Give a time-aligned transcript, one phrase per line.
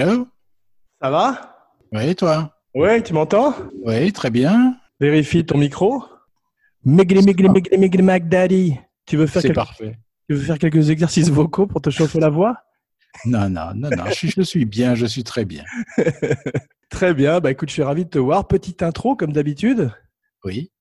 [0.00, 0.26] Hello?
[1.02, 1.58] Ça va?
[1.92, 2.56] Oui, toi?
[2.74, 3.54] Ouais, tu m'entends?
[3.84, 4.80] Oui, très bien.
[4.98, 6.02] Vérifie ton micro.
[6.86, 8.78] Migli, migli, migli, migli, Mac Daddy.
[9.04, 9.98] Tu veux faire C'est quelques- parfait.
[10.26, 12.56] tu veux faire quelques exercices vocaux pour te chauffer la voix?
[13.26, 15.64] Non, non, non, non, je, suis- je suis bien, je suis très bien.
[16.88, 17.38] Très bien.
[17.40, 18.48] Bah écoute, je suis ravi de te voir.
[18.48, 19.92] Petite intro comme d'habitude.
[20.44, 20.72] Oui.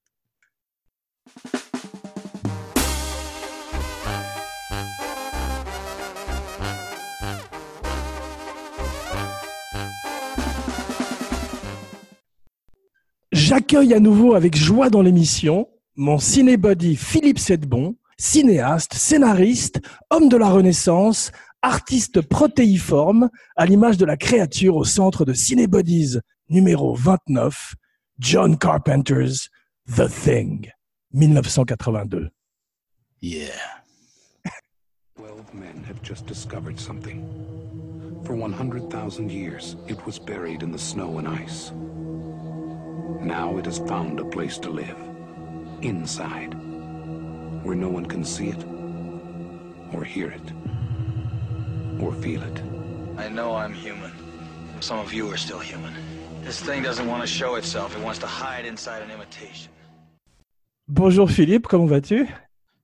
[13.49, 20.37] J'accueille à nouveau avec joie dans l'émission mon cinébody Philippe Sedbon, cinéaste, scénariste, homme de
[20.37, 21.31] la Renaissance,
[21.63, 27.73] artiste protéiforme, à l'image de la créature au centre de Cinébodies numéro 29,
[28.19, 29.49] John Carpenter's
[29.87, 30.69] The Thing,
[31.13, 32.29] 1982.
[33.19, 33.49] Yeah.
[35.17, 37.25] Twelve men have just discovered something.
[38.25, 41.71] For 100,000 years, it was buried in the snow and ice.
[43.21, 44.97] Now it has found a place to live.
[45.81, 46.53] Inside.
[47.63, 48.63] Where no one can see it,
[49.93, 50.53] or hear it,
[51.99, 52.61] or feel it.
[53.17, 54.11] I know I'm human.
[54.79, 55.93] Some of you are still human.
[56.43, 57.97] This thing doesn't want to show itself.
[57.97, 59.71] It wants to hide inside an imitation.
[60.87, 62.27] Bonjour Philippe, comment vas-tu?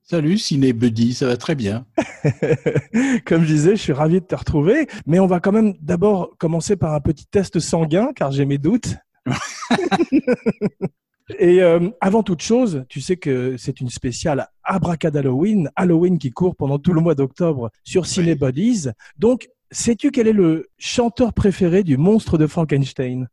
[0.03, 1.86] Salut, Ciné Buddy, ça va très bien.
[3.26, 6.36] Comme je disais, je suis ravi de te retrouver, mais on va quand même d'abord
[6.38, 8.96] commencer par un petit test sanguin, car j'ai mes doutes.
[11.40, 16.31] Et euh, avant toute chose, tu sais que c'est une spéciale Abracad Halloween, Halloween qui
[16.31, 18.90] court pendant tout le mois d'octobre sur Cinebodies.
[19.18, 23.28] Donc, sais-tu quel est le chanteur préféré du monstre de Frankenstein?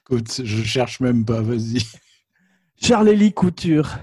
[0.00, 1.84] Écoute, je cherche même pas, vas-y.
[2.76, 3.96] Charlélie Couture.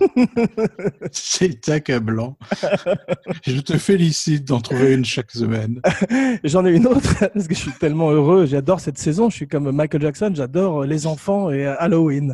[1.12, 2.36] C'est accablant.
[3.46, 5.80] Je te félicite d'en trouver une chaque semaine.
[6.44, 8.46] J'en ai une autre parce que je suis tellement heureux.
[8.46, 9.30] J'adore cette saison.
[9.30, 10.32] Je suis comme Michael Jackson.
[10.34, 12.32] J'adore les enfants et Halloween.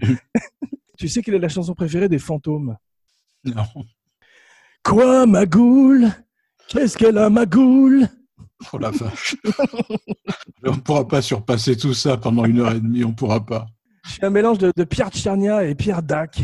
[0.99, 2.77] tu sais quelle est la chanson préférée des fantômes?
[3.45, 3.65] Non.
[4.83, 6.09] Quoi, ma goule?
[6.69, 8.09] Qu'est-ce qu'elle a, ma goule?
[8.73, 9.37] Oh la vache.
[10.65, 13.67] on ne pourra pas surpasser tout ça pendant une heure et demie, on pourra pas.
[14.05, 16.43] Je suis un mélange de, de Pierre Tchernia et Pierre Dac.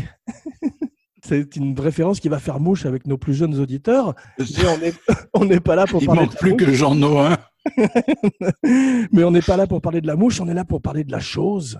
[1.27, 4.15] C'est une référence qui va faire mouche avec nos plus jeunes auditeurs.
[4.39, 4.93] Mais
[5.33, 6.59] on n'est pas là pour Il parler manque de la plus mouche.
[6.63, 7.37] que Jean Noin.
[9.11, 10.39] Mais on n'est pas là pour parler de la mouche.
[10.39, 11.79] On est là pour parler de la chose.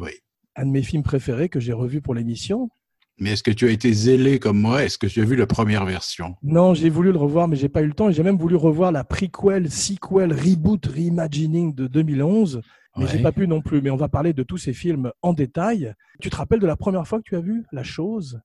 [0.00, 0.10] Oui.
[0.56, 2.68] Un de mes films préférés que j'ai revu pour l'émission.
[3.20, 4.84] Mais est-ce que tu as été zélé comme moi?
[4.84, 6.34] Est-ce que tu as vu la première version?
[6.42, 8.10] Non, j'ai voulu le revoir, mais j'ai pas eu le temps.
[8.10, 12.60] J'ai même voulu revoir la prequel, sequel, reboot, reimagining de 2011,
[12.96, 13.22] mais j'ai Ouais.
[13.22, 13.80] pas pu non plus.
[13.82, 15.94] Mais on va parler de tous ces films en détail.
[16.20, 18.40] Tu te rappelles de la première fois que tu as vu La Chose?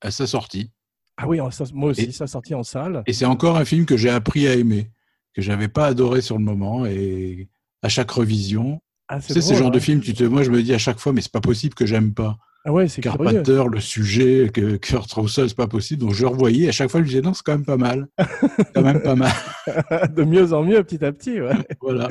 [0.00, 0.70] À sa sortie.
[1.16, 1.38] Ah oui,
[1.72, 3.02] moi aussi, Et- ça sorti en salle.
[3.06, 4.90] Et c'est encore un film que j'ai appris à aimer,
[5.34, 6.84] que j'avais pas adoré sur le moment.
[6.86, 7.48] Et
[7.82, 9.80] à chaque revision, Ah, tu sais, ce genre de hein.
[9.80, 11.86] film, tu te, moi je me dis à chaque fois, mais c'est pas possible que
[11.86, 12.36] j'aime pas.
[12.68, 13.16] Ah ouais, c'est curieux.
[13.16, 16.00] Carpenter, le sujet, que Kurt Russell, c'est pas possible.
[16.00, 16.68] Donc je revoyais.
[16.68, 18.08] À chaque fois, je me disais non, c'est quand même pas mal.
[18.74, 19.32] quand même pas mal.
[20.12, 21.40] de mieux en mieux, petit à petit.
[21.40, 21.54] ouais.
[21.80, 22.08] Voilà.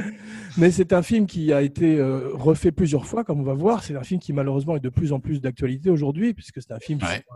[0.57, 3.83] Mais c'est un film qui a été euh, refait plusieurs fois, comme on va voir.
[3.83, 6.79] C'est un film qui malheureusement est de plus en plus d'actualité aujourd'hui, puisque c'est un
[6.79, 7.17] film Ouais.
[7.27, 7.35] sur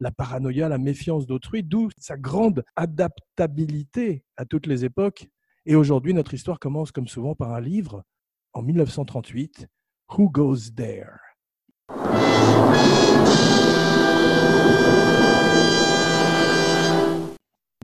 [0.00, 5.28] la paranoïa, la méfiance d'autrui, d'où sa grande adaptabilité à toutes les époques.
[5.66, 8.02] Et aujourd'hui, notre histoire commence comme souvent par un livre,
[8.54, 9.68] en 1938,
[10.16, 11.18] Who Goes There?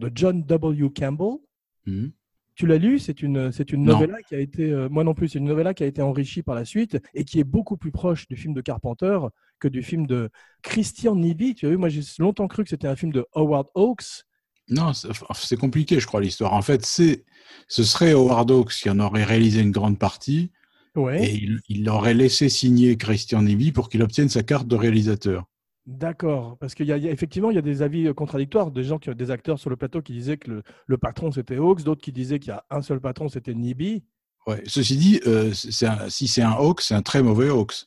[0.00, 0.90] De John W.
[0.90, 1.38] Campbell.
[1.86, 2.12] Mhm.
[2.56, 3.92] Tu l'as lu C'est une, c'est une Non.
[3.92, 6.42] novella qui a été, euh, moi non plus, c'est une novella qui a été enrichie
[6.42, 9.18] par la suite et qui est beaucoup plus proche du film de Carpenter
[9.60, 10.30] que du film de
[10.62, 11.54] Christian Nibi.
[11.54, 14.24] Tu as vu, moi j'ai longtemps cru que c'était un film de Howard Hawks.
[14.68, 16.52] Non, c'est compliqué, je crois, l'histoire.
[16.54, 17.24] En fait, c'est,
[17.68, 20.50] ce serait Howard Hawks qui en aurait réalisé une grande partie
[20.96, 21.22] Ouais.
[21.24, 25.44] et il, il aurait laissé signer Christian Nivi pour qu'il obtienne sa carte de réalisateur.
[25.86, 28.12] D'accord, parce qu'il y, a- il y a effectivement il y a des avis euh,
[28.14, 31.30] contradictoires, des gens qui des acteurs sur le plateau qui disaient que le, le patron
[31.30, 34.04] c'était Hawks, d'autres qui disaient qu'il y a un seul patron c'était Nibi,
[34.48, 34.62] Ouais.
[34.66, 35.50] Ceci dit, euh,
[35.82, 37.86] un- si c'est un Hawks, c'est un très mauvais Hawks.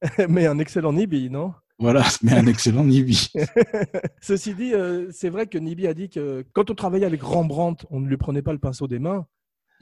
[0.28, 1.52] mais un excellent Nibi, non?
[1.78, 3.28] Voilà, mais un excellent Nivi.
[4.22, 7.86] Ceci dit, euh, c'est vrai que Nibi a dit que quand on travaillait avec Rembrandt,
[7.90, 9.26] on ne lui prenait pas le pinceau des mains.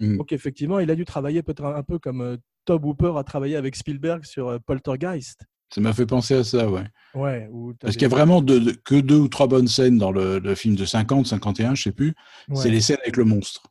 [0.01, 0.17] Mm.
[0.19, 3.23] Donc effectivement, il a dû travailler peut-être un, un peu comme euh, Tobe Hooper a
[3.25, 5.45] travaillé avec Spielberg sur Poltergeist.
[5.71, 6.85] Ça m'a fait penser à ça, ouais.
[7.15, 7.49] Ouais,
[7.81, 10.13] Parce des- qu'il y a vraiment de- de- que deux ou trois bonnes scènes dans
[10.13, 12.15] le, le film de 50, 51, je sais plus.
[12.49, 12.57] ouais.
[12.57, 13.63] C'est les scènes avec le monstre.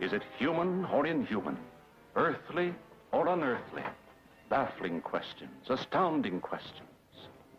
[0.00, 1.56] Is it human or inhuman?
[2.16, 2.72] Earthly
[3.12, 3.82] or unearthly?
[4.50, 6.82] Baffling questions, astounding questions.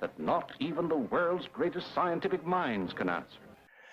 [0.02, 3.40] that not even the world's greatest scientific minds can answer.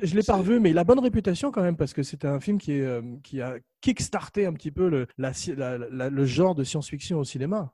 [0.03, 2.41] Je l'ai pas revu, mais il a bonne réputation quand même parce que c'était un
[2.41, 6.11] film qui, est, euh, qui a kickstarté un petit peu le, la sci- la- la-
[6.11, 7.73] le genre de science-fiction au cinéma.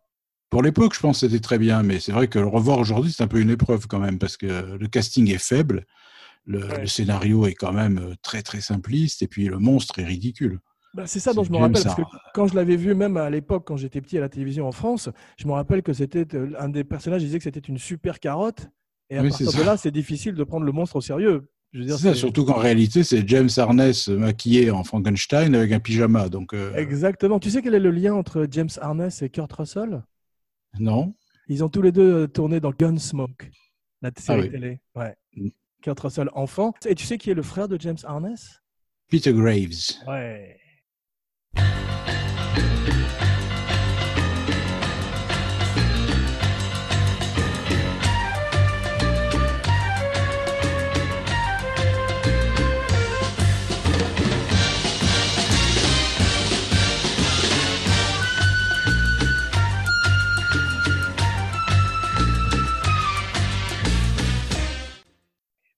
[0.50, 3.12] Pour l'époque, je pense que c'était très bien, mais c'est vrai que le revoir aujourd'hui,
[3.12, 5.84] c'est un peu une épreuve quand même, parce que le casting est faible,
[6.46, 6.80] le, Ouais.
[6.80, 10.60] le scénario est quand même euh, très très simpliste, et puis le monstre est ridicule.
[10.94, 12.02] Bah, c'est ça dont je me rappelle, parce que
[12.34, 15.10] quand je l'avais vu, même à l'époque, quand j'étais petit à la télévision en France,
[15.38, 18.68] je me rappelle que c'était euh, un des personnages disait que c'était une super carotte.
[19.10, 21.50] Et à Oui, partir de là, c'est difficile de prendre le monstre au sérieux.
[21.72, 25.70] Je veux dire, C'est ça, surtout qu'en réalité, c'est James Harness maquillé en Frankenstein avec
[25.72, 27.38] un pyjama, donc euh, Exactement.
[27.38, 30.02] Tu sais quel est le lien entre James Harness et Kurt Russell?
[30.78, 31.14] Non.
[31.48, 33.50] Ils ont tous les deux euh, tourné dans Gunsmoke,
[34.02, 34.50] la série Ah oui.
[34.50, 34.80] télé.
[34.94, 35.14] Ouais.
[35.36, 35.48] Mm.
[35.82, 36.72] Kurt Russell, enfant.
[36.86, 38.60] Et tu sais qui est le frère de James Harness?
[39.10, 40.04] Peter Graves.
[40.06, 40.58] Ouais.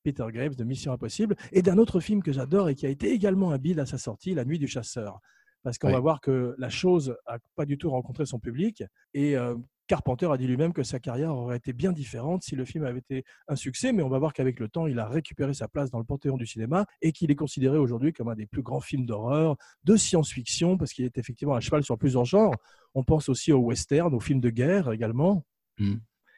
[0.02, 3.10] Peter Graves de Mission Impossible et d'un autre film que j'adore et qui a été
[3.12, 5.20] également un bide à sa sortie, La Nuit du Chasseur.
[5.62, 5.92] Parce qu'on Oui.
[5.92, 8.82] va voir que la chose a pas du tout rencontré son public
[9.12, 9.54] et euh,
[9.88, 13.00] Carpenter a dit lui-même que sa carrière aurait été bien différente si le film avait
[13.00, 15.90] été un succès, mais on va voir qu'avec le temps, il a récupéré sa place
[15.90, 18.80] dans le panthéon du cinéma et qu'il est considéré aujourd'hui comme un des plus grands
[18.80, 22.54] films d'horreur, de science-fiction, parce qu'il est effectivement à cheval sur plusieurs genres.
[22.94, 25.44] On pense aussi au western, aux films de guerre également.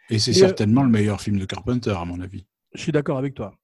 [0.09, 2.47] Et c'est euh, certainement le meilleur film de Carpenter, à mon avis.
[2.75, 3.55] Je suis d'accord avec toi.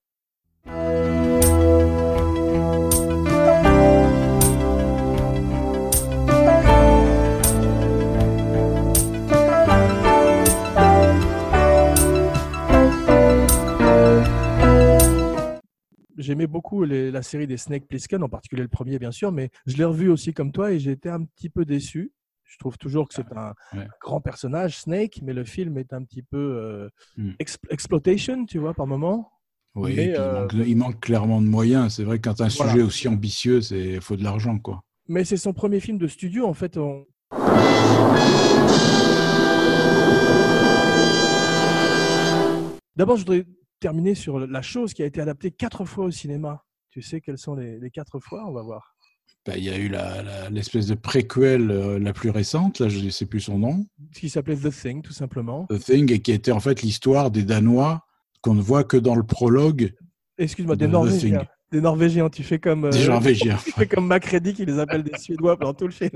[16.19, 19.76] J'aimais beaucoup la série des Snake Plissken, en particulier le premier bien sûr, mais je
[19.76, 22.12] l'ai revu aussi comme toi et j'ai été un petit peu déçu.
[22.49, 23.87] Je trouve toujours que c'est un Ouais.
[24.00, 27.33] grand personnage, Snake, mais le film est un petit peu euh, Hmm.
[27.41, 29.31] expl- exploitation, tu vois, par moment.
[29.75, 31.95] Oui, Mais, il, euh, manque, il manque clairement de moyens.
[31.95, 32.73] C'est vrai que quand un Voilà.
[32.73, 34.83] sujet aussi ambitieux, il faut de l'argent, quoi.
[35.09, 36.77] Mais c'est son premier film de studio, en fait.
[36.79, 37.06] on-
[42.97, 43.47] D'abord, je voudrais
[43.81, 46.65] terminer sur la chose qui a été adaptée quatre fois au cinéma.
[46.91, 48.45] Tu sais quelles sont les, les quatre fois?
[48.49, 48.97] On va voir.
[49.49, 49.91] Bah, Il y a eu
[50.50, 54.29] l'espèce de préquel euh, la plus récente, là je ne sais plus son nom, qui
[54.29, 55.65] s'appelait The Thing, tout simplement.
[55.71, 58.05] The Thing, et qui était en fait l'histoire des Danois
[58.43, 59.95] qu'on ne voit que dans le prologue
[60.37, 61.47] Excuse-moi, des de Norvégiens.
[61.73, 63.56] Des Norvégiens, tu fais comme, euh, des Norvégiens.
[63.65, 66.11] tu fais comme Macready qui les appelle des Suédois pendant tout le film.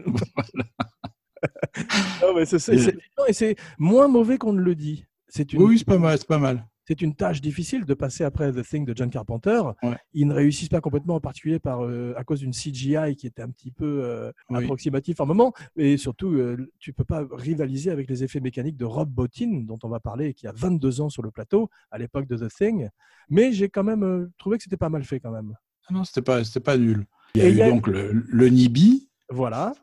[2.22, 5.06] non, mais c'est, c'est- c'est- non, et c'est moins mauvais qu'on ne le dit.
[5.28, 6.66] C'est une, Oui, c'est pas mal, c'est pas mal.
[6.84, 9.62] C'est une tâche difficile de passer après The Thing de John Carpenter.
[9.82, 9.96] Ouais.
[10.14, 13.42] Ils ne réussissent pas complètement, en particulier par, euh, à cause d'une CGI qui était
[13.42, 14.64] un petit peu euh, Oui.
[14.64, 15.52] approximatif à un moment.
[15.76, 19.78] Et surtout, euh, tu peux pas rivaliser avec les effets mécaniques de Rob Bottin, dont
[19.84, 22.52] on va parler, et qui a 22 ans sur le plateau à l'époque de The
[22.52, 22.88] Thing.
[23.28, 25.54] Mais j'ai quand même trouvé que c'était pas mal fait quand même.
[25.88, 27.06] Ah non, c'était pas, c'était pas nul.
[27.34, 29.74] Il y a Et eu il y a- donc le, le Nibi Voilà.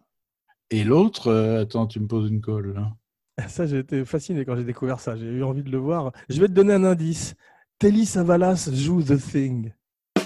[0.69, 1.31] et l'autre.
[1.61, 2.73] attends, tu me poses une colle.
[2.73, 2.91] là.
[3.47, 5.15] Ça, j'ai été fasciné quand j'ai découvert ça.
[5.15, 6.11] J'ai eu envie de le voir.
[6.29, 7.35] Je vais te donner un indice.
[7.77, 9.71] Telly Savalas joue The Thing.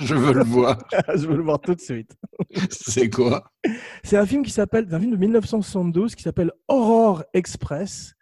[0.00, 0.78] Je veux le voir.
[1.14, 2.16] Je veux le voir tout de suite.
[2.70, 3.50] C'est quoi?
[4.02, 8.14] C'est un film qui s'appelle, un film de 1972 qui s'appelle Aurore Express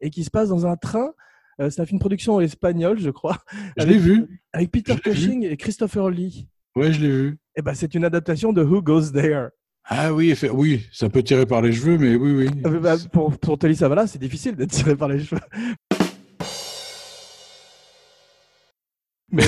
[0.00, 1.12] et qui se passe dans un train.
[1.60, 3.38] Euh, c'est un film de production espagnole, je crois,
[3.76, 4.42] Je l'ai vu.
[4.52, 5.00] avec Peter vu.
[5.00, 6.48] Cushing et Christopher Lee.
[6.76, 7.38] Ouais, je l'ai vu.
[7.56, 9.48] Et ben, c'est une adaptation de Who Goes There.
[9.84, 12.62] Ah oui, oui, ça peut tirer par les cheveux, mais oui, oui.
[12.66, 15.40] Euh, bah, pour, pour Telly Savalas, c'est difficile d'être tiré par les cheveux.
[19.34, 19.44] Mais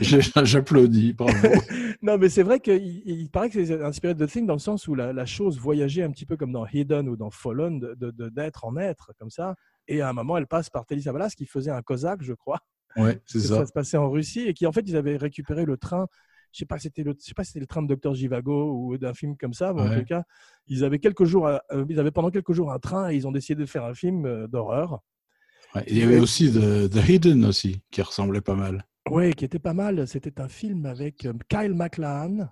[0.00, 1.14] J'applaudis,
[2.02, 4.58] non, mais c'est vrai qu'il il paraît que c'est inspiré de The Thing dans le
[4.58, 7.78] sens où la, la chose voyageait un petit peu comme dans Hidden ou dans Fallen,
[7.78, 9.54] de- de- de- d'être en être, comme ça.
[9.88, 12.60] Et à un moment, elle passe par Telly Savalas qui faisait un cosaque, je crois.
[12.96, 13.56] Ouais, c'est ça.
[13.56, 16.06] ça se passait en Russie et qui en fait ils avaient récupéré le train
[16.52, 18.14] je sais pas si c'était le je sais pas si c'était le train de Docteur
[18.14, 20.22] Jivago ou d'un film comme ça mais en tout cas
[20.66, 23.26] ils avaient quelques jours à- euh, ils avaient pendant quelques jours un train et ils
[23.26, 25.00] ont décidé de faire un film euh, d'horreur
[25.74, 28.86] Ouais, Il y avait aussi The, The Hidden aussi, qui ressemblait pas mal.
[29.10, 32.48] ouais qui était pas mal c'était un film avec euh, Kyle MacLachlan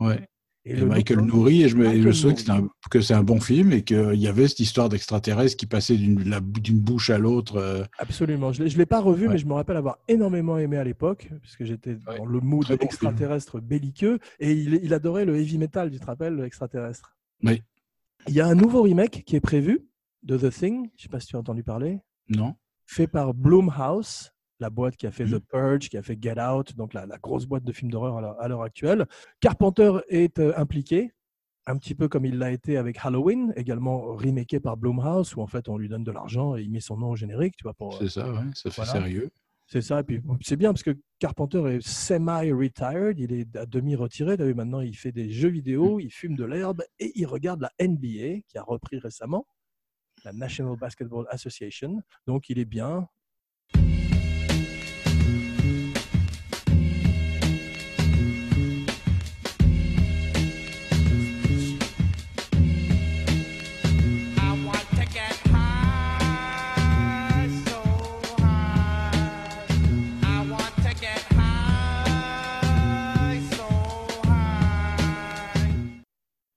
[0.00, 0.28] Ouais.
[0.68, 2.34] Et, Et, le Michael Nouri, et je me, je souviens
[2.90, 6.78] que c'est un, bon film et qu'il y avait cette histoire d'extraterrestre qui passait d'une
[6.80, 7.56] bouche à l'autre.
[7.56, 9.32] euh, absolument je je l'ai pas revu Ouais.
[9.32, 12.62] mais je me rappelle avoir énormément aimé à l'époque puisque j'étais Ouais, dans le mood
[12.64, 12.86] très bon film.
[12.88, 17.16] extraterrestre belliqueux et il, il adorait le heavy metal tu te rappelles le extraterrestre?
[17.42, 17.62] Oui.
[18.26, 19.86] Il y a un nouveau remake qui est prévu
[20.24, 20.88] de The Thing.
[20.96, 22.00] Je sais pas si tu as entendu parler.
[22.28, 25.40] Non Fait par Blumhouse, la boîte qui a fait Mhm.
[25.40, 28.16] The Purge, qui a fait Get Out, donc la, la grosse boîte de films d'horreur
[28.40, 29.06] à l'heure- actuelle.
[29.40, 31.12] Carpenter est euh, impliqué,
[31.66, 35.46] un petit peu comme il l'a été avec Halloween, également remaké par Blumhouse, où en
[35.46, 37.74] fait on lui donne de l'argent et il met son nom au générique, tu vois,
[37.98, 38.92] C'est ça, ouais, ça fait Voilà.
[38.92, 39.30] sérieux.
[39.70, 43.96] C'est ça, et puis c'est bien parce que Carpenter est semi-retired, il est à demi
[43.96, 44.38] retiré.
[44.38, 47.60] T'as vu, maintenant il fait des jeux vidéo, il fume de l'herbe et il regarde
[47.60, 49.46] la NBA qui a repris récemment,
[50.24, 52.00] la National Basketball Association.
[52.26, 53.08] Donc il est bien.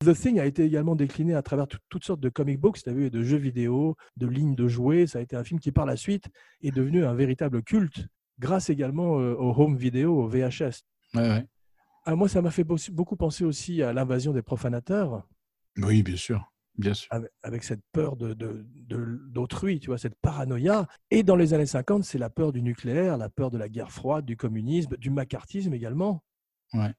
[0.04, 3.06] The Thing a été également décliné à travers tout- toutes sortes de comic books, vu,
[3.06, 5.08] et de jeux vidéo, de lignes de jouets.
[5.08, 6.26] Ça a été un film qui par la suite
[6.62, 8.08] est devenu un véritable culte,
[8.40, 10.82] grâce également euh, au home vidéo, au VHS.
[11.14, 11.46] Ouais, ouais.
[12.06, 15.28] Ah, moi, ça m'a fait beau- beaucoup penser aussi à l'invasion des profanateurs.
[15.78, 16.48] Oui, bien sûr.
[16.78, 17.10] Bien sûr.
[17.14, 20.88] avec, avec cette peur de, de- de- d'autrui, tu vois, cette paranoïa.
[21.12, 23.92] Et dans les années 50, c'est la peur du nucléaire, la peur de la guerre
[23.92, 26.24] froide, du communisme, du macartisme également.
[26.74, 26.94] Ouais.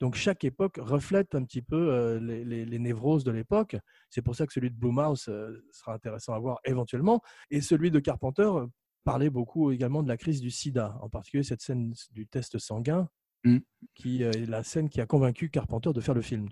[0.00, 3.76] Donc chaque époque reflète un petit peu euh, les, les- les névroses de l'époque.
[4.10, 7.20] C'est pour ça que celui de Blumhouse euh, sera intéressant à voir éventuellement.
[7.50, 8.66] Et celui de Carpenter euh,
[9.04, 13.08] parlait beaucoup également de la crise du sida, en particulier cette scène du test sanguin,
[13.46, 13.58] Mm.
[13.94, 16.48] qui euh, est la scène qui a convaincu Carpenter de faire le film.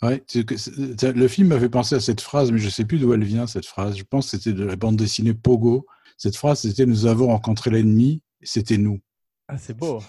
[0.00, 3.46] Ouais, le film m'avait pensé à cette phrase, mais je sais plus d'où elle vient,
[3.46, 3.94] cette phrase.
[3.98, 5.84] Je pense que c'était de la bande dessinée Pogo.
[6.16, 9.00] Cette phrase, c'était Nous avons rencontré l'ennemi, c'était nous.
[9.48, 10.00] Ah, c'est beau.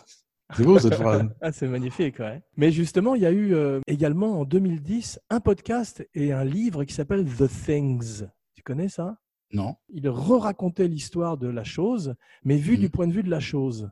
[0.54, 1.28] C'est beau cette phrase.
[1.42, 2.42] Ah, c'est magnifique, ouais.
[2.58, 6.84] Mais justement, il y a eu euh, également en 2010 un podcast et un livre
[6.84, 8.24] qui s'appelle The Things.
[8.54, 9.18] Tu connais ça?
[9.52, 12.80] Non Il re-racontait l'histoire de la chose, mais vu Mhm.
[12.80, 13.90] du point de vue de la chose,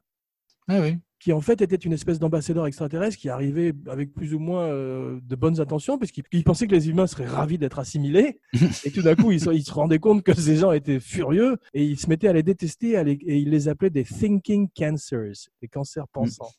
[0.68, 0.98] Ah oui.
[1.24, 5.22] Qui en fait était une espèce d'ambassadeur extraterrestre qui arrivait avec plus ou moins euh,
[5.24, 8.42] de bonnes intentions, puisqu'il il pensait que les humains seraient ravis d'être assimilés.
[8.84, 11.56] et tout d'un coup, il se, il se rendait compte que ces gens étaient furieux
[11.74, 14.68] et il se mettait à les détester à les- et il les appelait des thinking
[14.78, 16.52] cancers, des cancers pensants.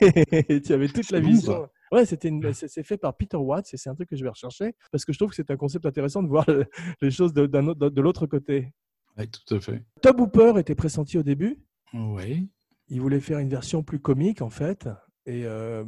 [0.62, 1.68] tu avais toute la vision.
[1.90, 4.76] Ouais, c'était c'est fait par Peter Watts et c'est un truc que je vais rechercher
[4.92, 6.66] parce que je trouve que c'est un concept intéressant de voir le-
[7.02, 8.72] les choses de, l'autre côté.
[9.18, 9.82] Ouais, tout à fait.
[10.02, 11.58] Tob Hooper était pressenti au début.
[11.92, 12.48] Oui.
[12.90, 14.88] Il voulait faire une version plus comique en fait.
[15.26, 15.84] Et euh,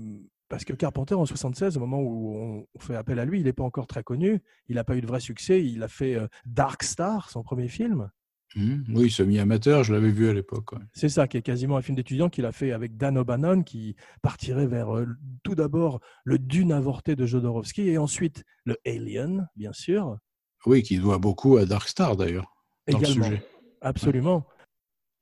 [0.49, 3.53] parce que Carpenter en 76, au moment où on fait appel à lui, il n'est
[3.53, 4.41] pas encore très connu.
[4.69, 5.65] Il n'a pas eu de vrai succès.
[5.65, 8.11] Il a fait euh, Dark Star, son premier film.
[8.55, 8.85] Mhm.
[8.95, 10.73] Oui, semi-amateur, je l'avais vu à l'époque.
[10.73, 10.79] ouais.
[10.93, 13.97] C'est ça, qui est quasiment un film d'étudiant qu'il a fait avec Dan O'Bannon, qui
[14.21, 15.07] partirait vers euh,
[15.43, 20.19] tout d'abord le Dune avorté de Jodorowsky et ensuite le Alien, bien sûr.
[20.67, 22.55] Oui, qui doit beaucoup à Dark Star d'ailleurs,
[22.89, 23.25] dans le également.
[23.25, 23.43] sujet.
[23.81, 24.47] Absolument.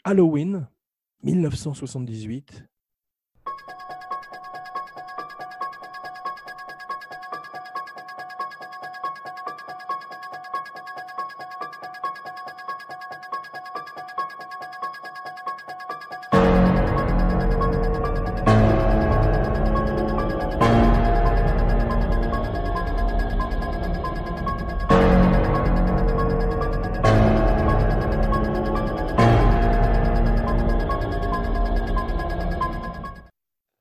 [0.04, 0.68] Halloween,
[1.22, 2.68] 1978.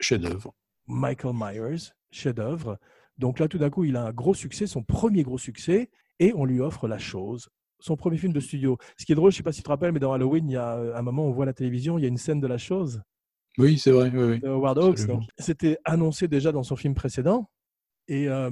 [0.09, 0.55] Chef-d'œuvre.
[0.87, 2.79] Michael Myers, chef-d'œuvre.
[3.19, 6.33] Donc là, tout d'un coup, il a un gros succès, son premier gros succès, et
[6.33, 7.49] on lui offre La Chose,
[7.79, 8.79] son premier film de studio.
[8.97, 10.49] Ce qui est drôle, je ne sais pas si tu te rappelles, mais dans Halloween,
[10.49, 12.39] il y a un moment où on voit la télévision, il y a une scène
[12.39, 13.03] de La Chose
[13.59, 14.09] Oui, c'est vrai.
[14.11, 15.27] Oui, oui.
[15.37, 17.47] C'était annoncé déjà dans son film précédent.
[18.07, 18.49] Et euh,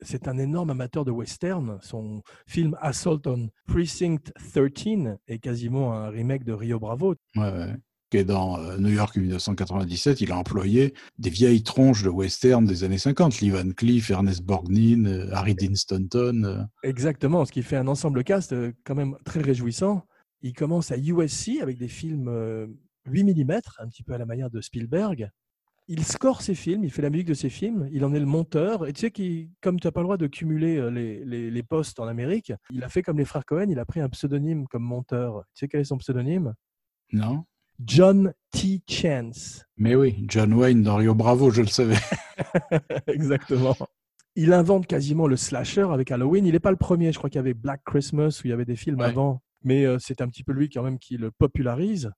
[0.00, 1.80] c'est un énorme amateur de western.
[1.82, 7.16] Son film Assault on Precinct 13 est quasiment un remake de Rio Bravo.
[7.34, 7.74] Ouais, ouais.
[8.10, 12.64] Qui est dans euh, New York 1997, il a employé des vieilles tronches de western
[12.64, 13.40] des années 50.
[13.40, 16.42] Lee Van Cleef, Ernest Borgnine, euh, Harry Dean Stanton.
[16.44, 16.62] euh.
[16.82, 18.52] Exactement, ce qui fait un ensemble cast
[18.84, 20.04] quand même très réjouissant.
[20.42, 22.66] Il commence à USC avec des films euh,
[23.08, 25.30] 8 mm, un petit peu à la manière de Spielberg.
[25.86, 28.26] Il score ses films, il fait la musique de ses films, il en est le
[28.26, 28.86] monteur.
[28.88, 31.62] Et tu sais, qu'il- comme tu n'as pas le droit de cumuler les, les- les
[31.62, 34.66] postes en Amérique, il a fait comme les frères Cohen, il a pris un pseudonyme
[34.68, 35.44] comme monteur.
[35.54, 36.54] Tu sais quel est son pseudonyme?
[37.12, 37.44] Non
[37.84, 38.82] John T.
[38.88, 39.64] Chance.
[39.76, 41.96] Mais oui, John Wayne dans Rio Bravo, je le savais.
[43.06, 43.76] Exactement.
[44.36, 46.46] Il invente quasiment le slasher avec Halloween.
[46.46, 47.12] Il n'est pas le premier.
[47.12, 49.06] Je crois qu'il y avait Black Christmas où il y avait des films Ouais.
[49.06, 49.42] avant.
[49.62, 52.10] Mais euh, c'est un petit peu lui quand même qui le popularise.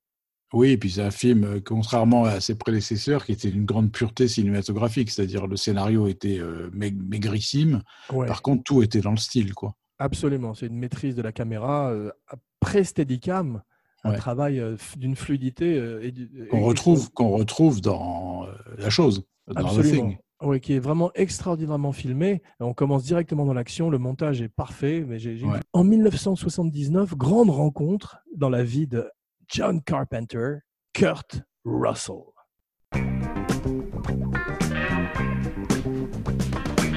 [0.52, 3.90] Oui, et puis c'est un film, euh, contrairement à ses prédécesseurs, qui était d'une grande
[3.90, 7.83] pureté cinématographique, c'est-à-dire le scénario était euh, maig- maigrissime.
[8.12, 9.75] Ouais, Par contre, tout était dans le style, quoi.
[9.99, 10.52] absolument.
[10.54, 13.62] C'est une maîtrise de la caméra euh, après Steadicam,
[14.05, 14.17] un Ouais.
[14.17, 18.91] travail euh, d'une fluidité euh, et du- Qu'on et- retrouve, qu'on retrouve dans euh, la
[18.91, 20.09] chose, dans The Absolument.
[20.11, 20.19] Thing.
[20.45, 22.43] Oui, qui est vraiment extraordinairement filmé.
[22.59, 23.91] On commence directement dans l'action.
[23.91, 25.05] Le montage est parfait.
[25.07, 25.61] Mais j'ai- j'ai- Ouais.
[25.73, 29.09] En 1979, grande rencontre dans la vie de
[29.47, 30.57] John Carpenter,
[30.95, 32.25] Kurt Russell.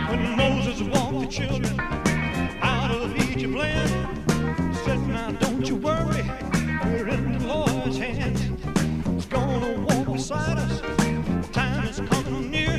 [0.10, 1.80] When Moses walked the children
[2.62, 3.92] out of Egypt land,
[4.86, 6.05] said, Now don't you worry,
[10.16, 10.82] beside us.
[11.52, 12.78] Time is coming near.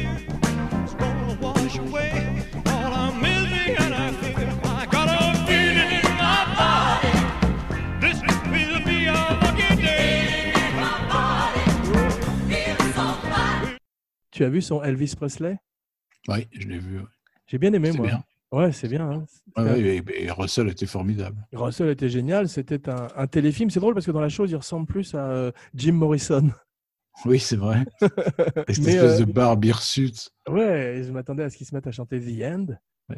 [0.82, 4.48] He's gonna wash away all our misery and our fear.
[4.64, 7.12] I got a feeling in my body.
[8.00, 8.20] This
[8.52, 10.52] will be our lucky day.
[14.30, 15.56] Tu as vu son Elvis Presley?
[16.28, 17.00] Oui, je l'ai vu.
[17.46, 18.06] J'ai bien aimé, moi.
[18.06, 18.22] bien.
[18.52, 19.08] Ouais, c'est bien.
[19.10, 19.24] hein.
[19.56, 19.80] Ouais, C'est- ouais,
[20.18, 21.46] et, et Russell était formidable.
[21.52, 22.48] Russell était génial.
[22.48, 23.70] C'était un, un téléfilm.
[23.70, 26.50] C'est drôle parce que dans la chose, il ressemble plus à euh, Jim Morrison.
[27.24, 27.84] Oui, c'est vrai.
[28.00, 30.30] Cette espèce euh, de barbe hirsute.
[30.48, 32.66] Ouais, et je m'attendais à ce qu'il se mette à chanter The End.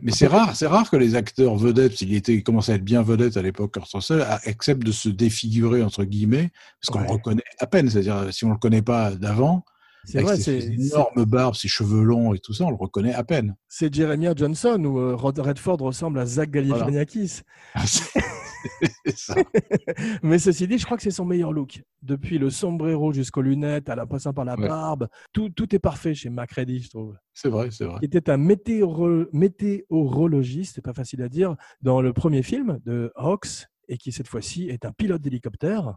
[0.02, 2.84] Mais c'est rare, c'est rare que les acteurs vedettes, s'il était, il commençait à être
[2.84, 6.50] bien vedette à l'époque, Kurt Russell, acceptent de se défigurer entre guillemets,
[6.80, 7.06] parce qu'on Ouais.
[7.06, 7.88] le reconnaît à peine.
[7.88, 9.64] C'est-à-dire, si on le connaît pas d'avant,
[10.10, 13.14] C'est vrai, c'est ses énormes barbes, ses cheveux longs et tout ça, on le reconnaît
[13.14, 13.56] à peine.
[13.68, 17.42] c'est Jeremiah Johnson où euh, Rod Redford ressemble à Zach Galifianakis.
[19.04, 19.34] c'est ça.
[20.22, 21.82] Mais ceci dit, je crois que c'est son meilleur look.
[22.02, 24.66] Depuis le sombrero jusqu'aux lunettes, à la passant par la Ouais.
[24.68, 27.14] barbe, tout, tout est parfait chez Macready, je trouve.
[27.34, 27.98] C'est vrai, c'est vrai.
[28.00, 33.12] Qui était un météoro- météorologiste, c'est pas facile à dire, dans le premier film de
[33.14, 35.96] Hawks, et qui cette fois-ci est un pilote d'hélicoptère.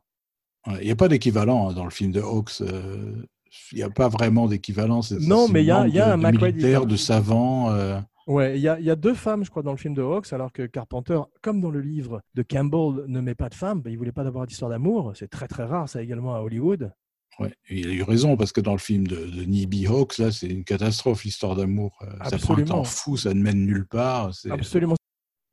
[0.67, 2.61] Ouais, Il n'y a pas d'équivalent hein, dans le film de Hawks.
[2.61, 3.25] euh,
[3.71, 5.01] Il n'y a pas vraiment d'équivalent.
[5.01, 6.37] c'est- Non, mais il y a- y a de- un de
[6.85, 6.97] de même.
[6.97, 7.71] savants.
[7.71, 9.93] euh, Ouais, il y a, il y a deux femmes, je crois, dans le film
[9.95, 13.55] de Hawks, alors que Carpenter, comme dans le livre de Campbell, ne met pas de
[13.55, 13.81] femmes.
[13.81, 15.11] ben, il voulait pas d'avoir d'histoire d'amour.
[15.15, 16.91] C'est très très rare, ça également à Hollywood.
[17.39, 20.31] Ouais, il a eu raison parce que dans le film de, de Nibi Hawks, là,
[20.31, 21.97] c'est une catastrophe l'histoire d'amour.
[22.03, 24.31] Euh, Ça prend un temps fou, ça ne mène nulle part.
[24.51, 24.95] Absolument.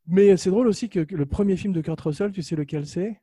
[0.07, 2.87] Mais c'est drôle aussi que que le premier film de Kurt Russell, tu sais lequel
[2.87, 3.21] c'est?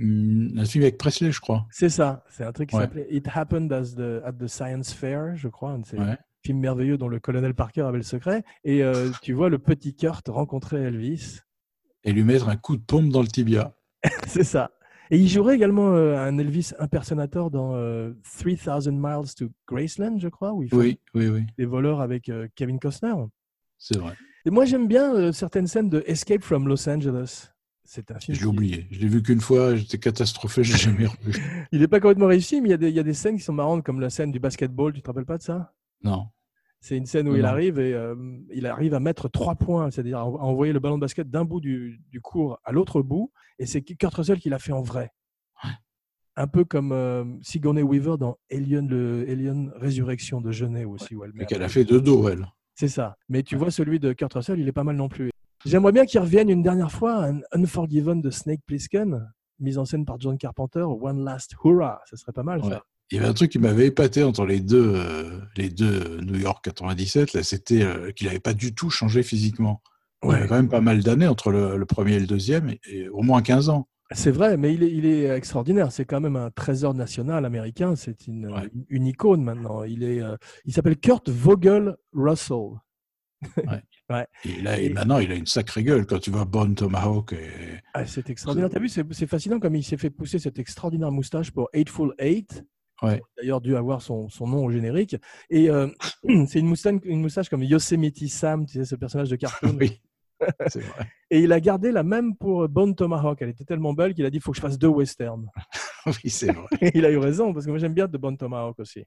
[0.00, 1.66] Hum, un film avec Presley, je crois.
[1.70, 2.24] C'est ça.
[2.30, 2.82] C'est un truc qui Ouais.
[2.82, 5.70] s'appelait It Happened as the, at the Science Fair, je crois.
[5.72, 6.16] Un de ces Ouais.
[6.44, 8.42] films merveilleux dont le colonel Parker avait le secret.
[8.64, 11.40] Et euh, tu vois le petit Kurt rencontrer Elvis.
[12.04, 13.74] Et lui mettre un coup de pompe dans le tibia.
[14.26, 14.70] C'est ça.
[15.10, 18.58] Et il jouerait également euh, un Elvis impersonator dans euh, 3000
[18.92, 22.48] Miles to Graceland, je crois, où il fait Oui, oui, oui, des voleurs avec euh,
[22.56, 23.12] Kevin Costner.
[23.78, 24.14] c'est vrai.
[24.46, 27.50] Et moi, j'aime bien certaines scènes de Escape from Los Angeles.
[27.84, 28.36] C'est un film.
[28.36, 28.86] Je l'ai oublié.
[28.90, 31.66] Je l'ai vu qu'une fois, j'étais catastrophé, je l'ai jamais revu.
[31.70, 33.36] Il n'est pas complètement réussi, mais il y, a des, il y a des scènes
[33.36, 34.92] qui sont marrantes, comme la scène du basketball.
[34.92, 35.74] Tu te rappelles pas de ça?
[36.02, 36.28] Non.
[36.80, 38.14] C'est une scène où Non, il arrive et euh,
[38.52, 41.60] il arrive à mettre trois points, c'est-à-dire à envoyer le ballon de basket d'un bout
[41.60, 43.32] du, du court à l'autre bout.
[43.58, 45.10] Et c'est Kurt Russell qui l'a fait en vrai.
[46.36, 51.14] Un peu comme euh, Sigourney Weaver dans Alien, le Alien Résurrection de Genet aussi.
[51.14, 52.46] où elle met Mais un qu'elle a fait de dos, elle.
[52.74, 53.16] C'est ça.
[53.28, 55.30] Mais tu vois, celui de Kurt Russell, il est pas mal non plus.
[55.64, 60.04] J'aimerais bien qu'il revienne une dernière fois, un Unforgiven de Snake Plissken, mise en scène
[60.04, 62.00] par John Carpenter, One Last Hurrah.
[62.10, 62.68] Ça serait pas mal, ça.
[62.68, 62.76] Ouais.
[63.10, 66.38] Il y avait un truc qui m'avait épaté entre les deux, euh, les deux New
[66.38, 69.82] York 97, là, c'était euh, qu'il n'avait pas du tout changé physiquement.
[70.22, 70.36] Il y Ouais.
[70.38, 73.08] avait quand même pas mal d'années entre le, le premier et le deuxième, et, et
[73.10, 73.88] au moins 15 ans.
[74.10, 75.92] C'est vrai, mais il est, il est extraordinaire.
[75.92, 77.94] C'est quand même un trésor national américain.
[77.96, 78.68] C'est une, Ouais.
[78.74, 79.82] une, une icône maintenant.
[79.84, 82.70] Il est, euh, il s'appelle Kurt Vogel Russell.
[84.44, 87.32] Et là, et Et- maintenant, il a une sacrée gueule quand tu vois Bon Tomahawk.
[87.32, 87.48] Et...
[87.94, 88.70] Ah, c'est extraordinaire.
[88.70, 92.64] T'as vu, c'est fascinant comme il s'est fait pousser cette extraordinaire moustache pour Eightful Eight.
[93.02, 93.20] Ouais.
[93.36, 95.16] D'ailleurs, dû avoir son, son nom au générique.
[95.50, 95.88] Et euh,
[96.46, 99.76] c'est une moustache, une moustache comme Yosemite Sam, tu sais, ce personnage de cartoon.
[99.80, 100.00] oui,
[100.40, 101.08] vrai.
[101.30, 103.40] Et il a gardé la même pour Bone Tomahawk.
[103.42, 105.46] Elle était tellement belle qu'il a dit il faut que je fasse deux westerns.
[106.06, 106.66] oui, c'est vrai.
[106.80, 109.04] Et il a eu raison, parce que moi j'aime bien The Bone Tomahawk aussi.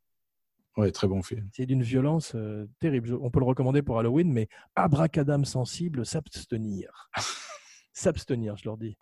[0.77, 1.49] Ouais, très bon film.
[1.53, 3.17] C'est d'une violence euh, terrible.
[3.21, 7.09] On peut le recommander pour Halloween, mais abracadam sensible, s'abstenir.
[7.93, 8.95] s'abstenir, je leur dis.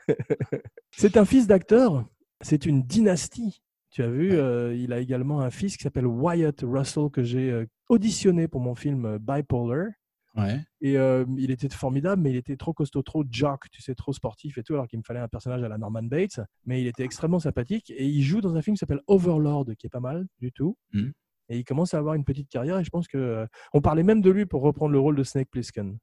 [0.91, 2.05] c'est un fils d'acteur,
[2.41, 3.61] c'est une dynastie.
[3.89, 4.37] Tu as vu, Ouais.
[4.37, 8.61] euh, il a également un fils qui s'appelle Wyatt Russell, que j'ai euh, auditionné pour
[8.61, 9.87] mon film Bipolar.
[10.35, 10.59] Ouais.
[10.81, 14.11] Et euh, il était formidable, mais il était trop costaud, trop jock, tu sais, trop
[14.11, 16.41] sportif et tout, alors qu'il me fallait un personnage à la Norman Bates.
[16.65, 17.89] Mais il était extrêmement sympathique.
[17.95, 20.77] Et il joue dans un film qui s'appelle Overlord, qui est pas mal du tout.
[20.93, 21.13] Mhm.
[21.49, 22.79] Et il commence à avoir une petite carrière.
[22.79, 25.23] Et je pense que euh, on parlait même de lui pour reprendre le rôle de
[25.23, 25.97] Snake Plissken.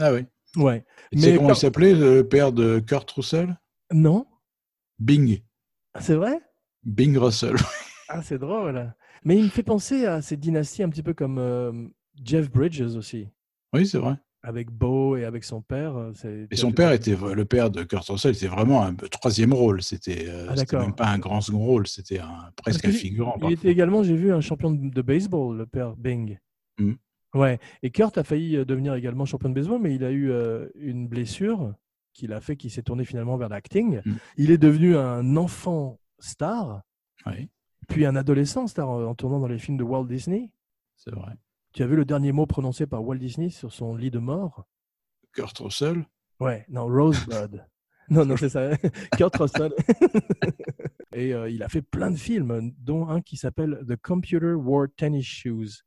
[0.00, 0.26] Ah oui.
[0.56, 0.84] Ouais.
[1.12, 3.58] Et tu sais Mais comment il s'appelait, le père de Kurt Russell?
[3.92, 4.26] Non
[4.98, 5.42] Bing.
[6.00, 6.40] C'est vrai?
[6.84, 7.56] Bing Russell.
[8.10, 8.94] Ah, c'est drôle.
[9.24, 11.72] Mais il me fait penser à ces dynasties un petit peu comme euh,
[12.22, 13.28] Jeff Bridges aussi,
[13.72, 14.16] Oui, c'est vrai.
[14.44, 15.96] Avec Beau et avec son père.
[15.96, 16.12] euh,
[16.50, 19.82] Et son père était le père de Kurt Russell, c'était vraiment un troisième rôle.
[19.82, 22.20] C'était euh, Ah, même pas un grand second rôle, c'était
[22.62, 23.36] presque que un figurant.
[23.42, 26.38] Il était également, j'ai vu, un champion de baseball, le père Bing.
[26.78, 26.96] Mhm.
[27.34, 27.58] Ouais.
[27.82, 30.68] Et Kurt a failli euh, devenir également champion de baseball, mais il a eu euh,
[30.76, 31.74] une blessure
[32.12, 34.00] qui l'a fait qu'il s'est tourné finalement vers l'acting.
[34.04, 34.16] Mhm.
[34.36, 36.82] Il est devenu un enfant star,
[37.26, 37.48] Oui,
[37.88, 40.50] puis un adolescent star en en tournant dans les films de Walt Disney.
[40.96, 41.32] c'est vrai.
[41.74, 44.64] Tu as vu le dernier mot prononcé par Walt Disney sur son lit de mort?
[45.32, 46.06] Kurt Russell,
[46.40, 47.64] Ouais, non, Rosebud.
[48.10, 48.70] non, non, c'est ça.
[49.18, 49.72] Kurt Russell.
[51.12, 54.86] Et euh, il a fait plein de films, dont un qui s'appelle The Computer Wore
[54.96, 55.82] Tennis Shoes.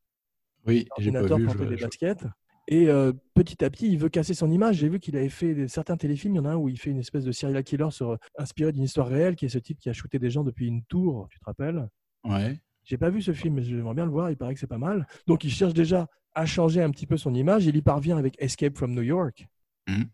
[0.66, 1.48] oui, j'ai pas vu.
[1.50, 2.26] je- des baskets.
[2.70, 4.76] Et euh, petit à petit, il veut casser son image.
[4.78, 6.34] J'ai vu qu'il avait fait des- certains téléfilms.
[6.36, 8.18] Il y en a un où il fait une espèce de serial killer sur, euh,
[8.38, 10.84] inspiré d'une histoire réelle, qui est ce type qui a shooté des gens depuis une
[10.84, 11.88] tour, tu te rappelles?
[12.26, 12.60] Ouais.
[12.88, 14.32] J'ai pas vu ce film, mais j'aimerais bien le voir.
[14.32, 15.06] Il paraît que c'est pas mal.
[15.28, 17.66] Donc, il cherche déjà à changer un petit peu son image.
[17.66, 19.46] Il y parvient avec Escape from New York,
[19.90, 20.06] Mhm.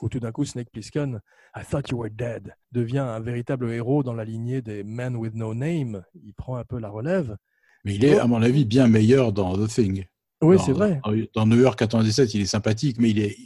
[0.00, 1.20] où tout d'un coup, Snake Plissken,
[1.54, 5.34] I thought you were dead, devient un véritable héros dans la lignée des Men with
[5.34, 6.02] No Name.
[6.24, 7.36] Il prend un peu la relève.
[7.84, 10.06] Mais il est, à mon avis, bien meilleur dans The Thing.
[10.40, 11.00] Oui, c'est vrai.
[11.34, 13.36] Dans, New York 97, il est sympathique, mais il, est,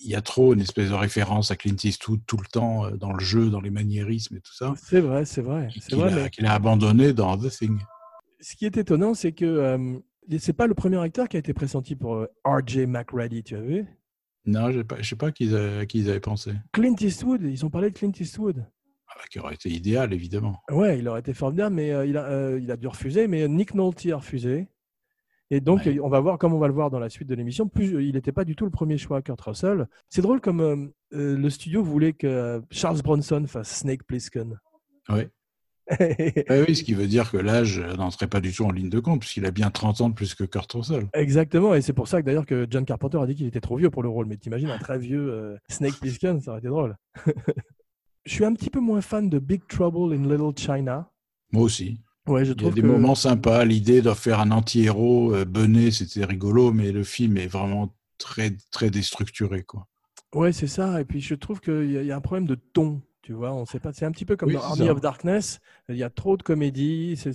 [0.00, 2.90] il y a trop une espèce de référence à Clint Eastwood tout le temps euh,
[2.96, 5.68] dans le jeu, dans les maniérismes et tout ça, C'est vrai, c'est vrai.
[5.74, 7.78] C'est qu'il vrai, a, mais qu'il a abandonné dans The Thing.
[8.40, 9.98] Ce qui est étonnant, c'est que euh,
[10.38, 12.86] c'est pas le premier acteur qui a été pressenti pour euh, R.J.
[12.86, 13.86] McReady, tu as vu?
[14.44, 16.52] Non, je ne sais pas qui ils avaient- à qui ils avaient pensé.
[16.72, 18.64] Clint Eastwood, ils ont parlé de Clint Eastwood.
[19.08, 20.60] Ah bah, qui aurait été idéal, évidemment.
[20.70, 23.26] Ouais, il aurait été formidable, mais euh, il, a, euh, il a dû refuser.
[23.28, 24.68] Mais Nick Nolte a refusé.
[25.50, 25.98] Et donc, Ouais.
[26.00, 28.14] on va voir, comme on va le voir dans la suite de l'émission, plus il
[28.14, 29.86] n'était pas du tout le premier choix, Kurt Russell.
[30.08, 34.58] C'est drôle comme le studio voulait que Charles Bronson fasse Snake Plissken.
[36.00, 36.32] Oui.
[36.68, 39.20] oui, ce qui veut dire que l'âge n'entrait pas du tout en ligne de compte,
[39.20, 41.08] puisqu'il a bien 30 ans de plus que Kurt Russell.
[41.14, 43.76] Exactement, et c'est pour ça que d'ailleurs que John Carpenter a dit qu'il était trop
[43.76, 44.26] vieux pour le rôle.
[44.26, 46.96] Mais t'imagines un très vieux euh, Snake Plissken, ça aurait été drôle.
[48.24, 51.08] Je suis un petit peu moins fan de Big Trouble in Little China.
[51.52, 52.00] Moi aussi.
[52.26, 53.64] Ouais, je Il y a trouve des que moments sympas.
[53.64, 58.56] L'idée de faire un anti-héros euh, bené, c'était rigolo, mais le film est vraiment très,
[58.72, 59.62] très déstructuré.
[59.62, 59.86] Quoi.
[60.34, 61.00] Ouais, c'est ça.
[61.00, 63.00] Et puis je trouve qu'il y a un problème de ton.
[63.26, 63.92] Tu vois, on sait pas.
[63.92, 64.92] C'est un petit peu comme Oui, dans Army ça.
[64.92, 65.58] of Darkness.
[65.88, 67.16] Il y a trop de comédie.
[67.16, 67.34] C'est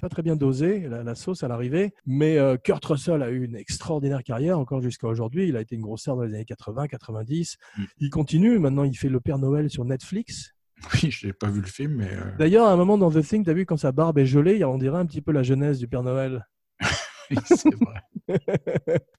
[0.00, 1.94] pas très bien dosé la, la sauce à l'arrivée.
[2.04, 5.46] Mais euh, Kurt Russell a eu une extraordinaire carrière encore jusqu'à aujourd'hui.
[5.46, 7.58] Il a été une grosse star dans les années 80, 90.
[7.78, 7.82] Mm.
[8.00, 8.58] Il continue.
[8.58, 10.52] Maintenant, il fait le Père Noël sur Netflix.
[10.94, 13.22] Oui, je n'ai pas vu le film, mais euh, D'ailleurs, à un moment dans The
[13.22, 15.44] Thing, tu as vu quand sa barbe est gelée, on dirait un petit peu la
[15.44, 16.44] jeunesse du Père Noël.
[17.30, 18.00] oui, c'est vrai.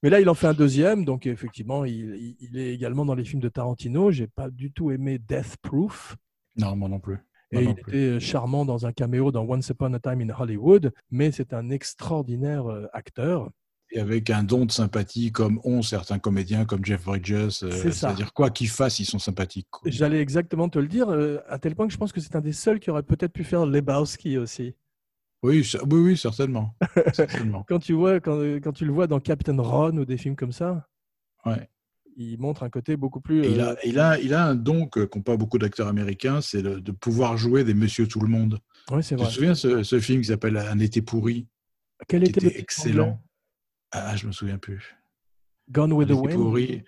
[0.02, 3.42] Mais là, il en fait un deuxième, donc effectivement, il, est également dans les films
[3.42, 4.10] de Tarantino.
[4.10, 6.16] J'ai pas du tout aimé Death Proof.
[6.56, 7.18] Non, moi non plus.
[7.52, 7.92] Et il plus.
[7.92, 11.70] était charmant dans un caméo dans Once Upon a Time in Hollywood, mais c'est un
[11.70, 13.50] extraordinaire euh, acteur.
[13.94, 17.32] Et avec un don de sympathie comme ont certains comédiens comme Jeff Bridges.
[17.32, 18.08] euh, C'est ça.
[18.08, 19.66] C'est-à-dire, quoi qu'ils fassent, ils sont sympathiques.
[19.84, 22.40] J'allais exactement te le dire, euh, à tel point que je pense que c'est un
[22.40, 24.74] des seuls qui aurait peut-être pu faire Lebowski aussi.
[25.42, 26.74] Oui, oui, oui, certainement.
[27.14, 27.64] certainement.
[27.68, 30.36] Quand tu, vois, quand, euh, quand tu le vois dans Captain Ron ou des films
[30.36, 30.88] comme ça,
[31.44, 31.68] Ouais.
[32.16, 33.44] il montre un côté beaucoup plus.
[33.44, 36.62] Il, euh, a, il, a, il a un don qu'ont pas beaucoup d'acteurs américains, c'est
[36.62, 38.60] de pouvoir jouer des Monsieur Tout le Monde.
[38.92, 39.32] ouais, c'est Tu te vrai.
[39.32, 41.48] souviens ce, ce film qui s'appelle Un été pourri,
[42.06, 43.20] Quel qui était, excellent.
[43.90, 44.96] Ah, je me souviens plus.
[45.70, 46.40] Gone with the Un été Wind.
[46.40, 46.84] pourri.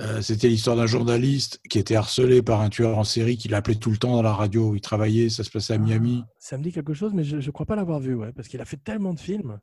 [0.00, 3.74] Euh, C'était l'histoire d'un journaliste qui était harcelé par un tueur en série qui l'appelait
[3.74, 4.74] tout le temps dans la radio.
[4.74, 6.24] Il travaillait, ça se passait à Miami.
[6.38, 8.60] Ça me dit quelque chose, mais je ne crois pas l'avoir vu, ouais, parce qu'il
[8.60, 9.58] a fait tellement de films.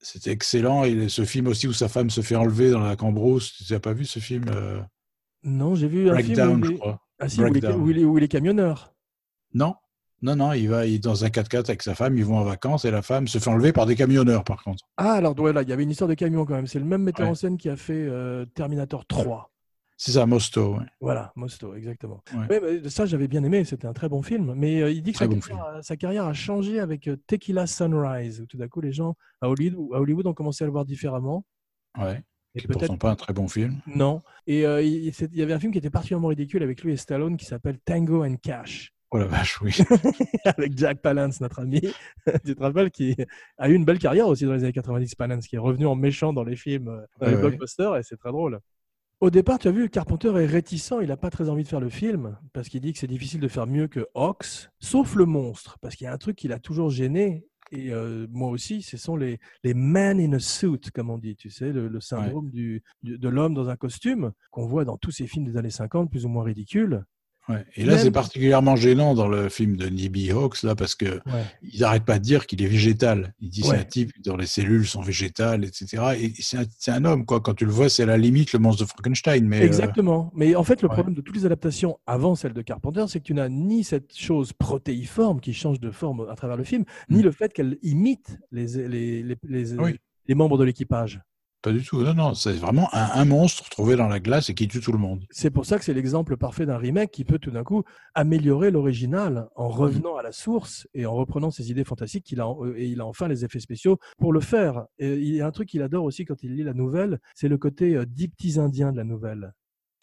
[0.00, 0.84] C'était excellent.
[0.84, 3.54] Et ce film aussi où sa femme se fait enlever dans la cambrousse.
[3.66, 4.80] Tu n'as pas vu ce film euh,
[5.42, 6.78] Non, j'ai vu un film Breakdown, où je il est...
[6.78, 7.00] crois.
[7.18, 7.80] Ah, si, où, il est, Breakdown.
[7.82, 8.94] où il est- où il est camionneur.
[9.54, 9.74] Non,
[10.22, 10.52] non, non.
[10.52, 12.16] Il va il est dans un 4x4 avec sa femme.
[12.16, 14.84] Ils vont en vacances et la femme se fait enlever par des camionneurs, par contre.
[14.96, 16.66] Ah, alors voilà, il y avait une histoire de camion quand même.
[16.68, 17.32] C'est le même metteur Ouais.
[17.32, 19.50] en scène qui a fait euh, Terminator 3.
[19.96, 20.74] C'est ça, Mosto.
[20.74, 20.84] ouais.
[21.00, 22.22] Voilà, Mosto, exactement.
[22.34, 22.60] Ouais.
[22.60, 23.64] Ouais, mais ça, j'avais bien aimé.
[23.64, 24.52] C'était un très bon film.
[24.54, 27.16] Mais euh, il dit que sa, bon carrière, a- sa carrière a changé avec euh,
[27.26, 30.66] Tequila Sunrise, où tout d'un coup, les gens à Hollywood, à Hollywood ont commencé à
[30.66, 31.44] le voir différemment.
[31.98, 32.22] Ouais.
[32.54, 33.80] Et Qui pourtant pas un très bon film.
[33.86, 34.22] Non.
[34.46, 37.36] Et euh, il, y avait un film qui était particulièrement ridicule avec lui et Stallone
[37.36, 38.92] qui s'appelle Tango and Cash.
[39.12, 39.76] Oh la vache, oui.
[40.44, 41.80] avec Jack Palance, notre ami.
[42.44, 43.14] tu te rappelles qui
[43.56, 45.94] a eu une belle carrière aussi dans les années 90, Palance, qui est revenu en
[45.94, 48.58] méchant dans les films, dans les blockbusters, et c'est très drôle.
[49.20, 51.80] Au départ, tu as vu, Carpenter est réticent, il n'a pas très envie de faire
[51.80, 55.24] le film, parce qu'il dit que c'est difficile de faire mieux que Ox, sauf le
[55.24, 58.82] monstre, parce qu'il y a un truc qui l'a toujours gêné, et euh, moi aussi,
[58.82, 62.00] ce sont les, les men in a suit, comme on dit, tu sais, le, le
[62.00, 65.56] syndrome du, du- de l'homme dans un costume, qu'on voit dans tous ces films des
[65.56, 67.02] années 50, plus ou moins ridicules.
[67.48, 67.64] Ouais.
[67.76, 71.04] Et là, Même- c'est particulièrement gênant dans le film de Nibby Hawks, là, parce que
[71.26, 71.44] Ouais.
[71.62, 73.34] ils n'arrêtent pas de dire qu'il est végétal.
[73.40, 73.68] Il dit Ouais.
[73.70, 76.02] c'est un type dont les cellules sont végétales, etc.
[76.20, 77.40] Et c'est un, homme, quoi.
[77.40, 79.46] Quand tu le vois, c'est à la limite le monstre de Frankenstein.
[79.46, 80.32] Mais, euh, Exactement.
[80.34, 83.24] Mais en fait, le problème de toutes les adaptations avant celle de Carpenter, c'est que
[83.24, 87.18] tu n'as ni cette chose protéiforme qui change de forme à travers le film, ni
[87.20, 87.22] Mm.
[87.22, 89.96] le fait qu'elle imite les, les, les, les- Oui.
[90.26, 91.20] les membres de l'équipage.
[91.66, 92.00] Pas du tout.
[92.00, 94.92] Non, non, c'est vraiment un, un monstre trouvé dans la glace et qui tue tout
[94.92, 95.24] le monde.
[95.32, 97.82] C'est pour ça que c'est l'exemple parfait d'un remake qui peut tout d'un coup
[98.14, 102.46] améliorer l'original en revenant à la source et en reprenant ses idées fantastiques qu'il a,
[102.46, 104.86] euh, et il a enfin les effets spéciaux pour le faire.
[105.00, 107.48] Et il y a un truc qu'il adore aussi quand il lit la nouvelle, c'est
[107.48, 109.52] le côté euh, dix petits indiens de la nouvelle.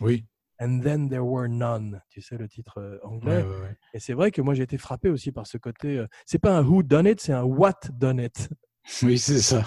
[0.02, 0.26] Oui.
[0.60, 3.38] And then there were none, tu sais le titre euh, anglais.
[3.38, 3.78] Ouais, ouais, ouais.
[3.94, 6.06] Et c'est vrai que moi j'ai été frappé aussi par ce côté.
[6.26, 8.50] c'est pas un who done it, c'est un what done it.
[9.02, 9.64] Oui, c'est ça.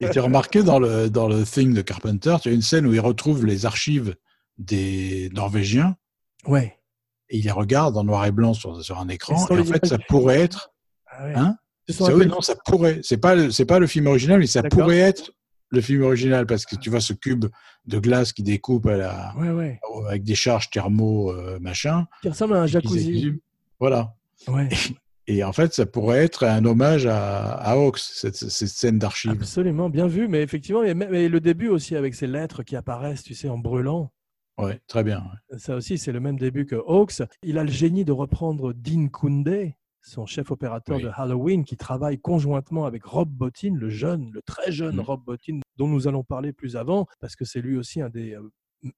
[0.00, 2.86] Et tu as remarqué dans le, dans le Thing de Carpenter, tu as une scène
[2.86, 4.14] où il retrouve les archives
[4.58, 5.96] des Norvégiens
[6.46, 6.76] Ouais.
[7.28, 9.46] et il les regarde en noir et blanc sur, sur un écran.
[9.48, 10.72] Et en fait, ça pourrait être.
[11.06, 11.34] Ah ouais.
[11.34, 11.56] Hein
[11.88, 13.00] Ça, oui, non, ça pourrait.
[13.02, 15.32] C'est pas, c'est pas le film original, mais ça pourrait être
[15.70, 17.46] le film original parce que tu vois ce cube
[17.86, 19.80] de glace qui découpe à la, Ouais, ouais.
[20.08, 22.06] avec des charges thermo euh, machin.
[22.22, 23.40] Qui ressemble à un jacuzzi.
[23.80, 24.14] Voilà.
[24.48, 24.68] Ouais.
[25.32, 29.30] Et en fait, ça pourrait être un hommage à, à Hawks, cette, cette scène d'archives.
[29.30, 30.26] Absolument, bien vu.
[30.28, 33.48] Mais effectivement, et même- et le début aussi avec ces lettres qui apparaissent, tu sais,
[33.48, 34.10] en brûlant.
[34.58, 35.20] Ouais, très bien.
[35.50, 35.58] ouais.
[35.58, 37.22] Ça aussi, c'est le même début que Hawks.
[37.42, 41.02] Il a le génie de reprendre Dean Koundé, son chef opérateur Oui.
[41.04, 45.00] de Halloween, qui travaille conjointement avec Rob Bottin, le jeune, le très jeune Mm.
[45.00, 48.34] Rob Bottin, dont nous allons parler plus avant, parce que c'est lui aussi un des
[48.34, 48.42] euh,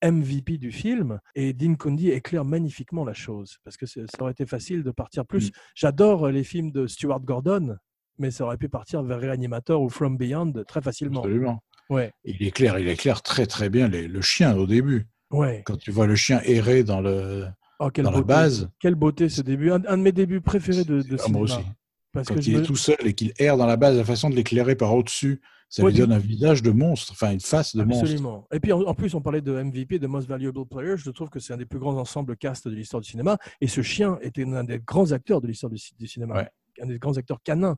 [0.03, 1.18] MVP du film.
[1.35, 5.25] Et Dean Koundé éclaire magnifiquement la chose, parce que ça aurait été facile de partir
[5.27, 5.49] plus.
[5.49, 5.53] Mm.
[5.75, 7.77] J'adore les films de Stuart Gordon,
[8.18, 11.21] mais ça aurait pu partir vers Reanimator ou From Beyond très facilement.
[11.21, 11.62] Absolument.
[11.90, 15.07] Ouais, Il éclaire, il éclaire très très bien les- le chien au début.
[15.31, 15.62] ouais.
[15.66, 17.47] Quand tu vois le chien errer dans le
[17.81, 19.73] Oh, dans la base, Quelle beauté ce début.
[19.73, 21.61] Un, un de mes débuts préférés de, de Ah, moi cinéma.
[21.61, 21.66] aussi.
[22.12, 24.31] Parce quand que il est tout seul et qu'il erre dans la base, la façon
[24.31, 25.40] de l'éclairer par au-dessus,
[25.74, 28.02] ça tu- donne un visage de monstre, enfin une face de monstre.
[28.04, 28.46] Absolument.
[28.52, 30.96] Et puis en, en plus, on parlait de MVP, de Most Valuable Player.
[30.96, 33.38] Je trouve que c'est un des plus grands ensembles cast de l'histoire du cinéma.
[33.61, 36.35] Et ce chien était un des grands acteurs de l'histoire du, ci- du cinéma.
[36.37, 36.48] Ouais.
[36.82, 37.76] Un des grands acteurs canins.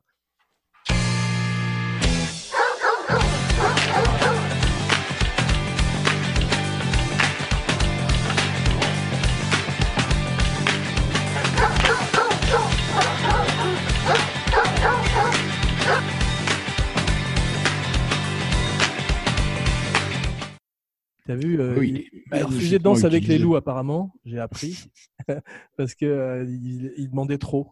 [21.25, 24.13] T'as vu Oui, euh, il, il a refusé magnifiquement Danse avec les loups, apparemment.
[24.25, 24.85] J'ai appris.
[25.77, 27.71] Parce que euh, il, il demandait trop.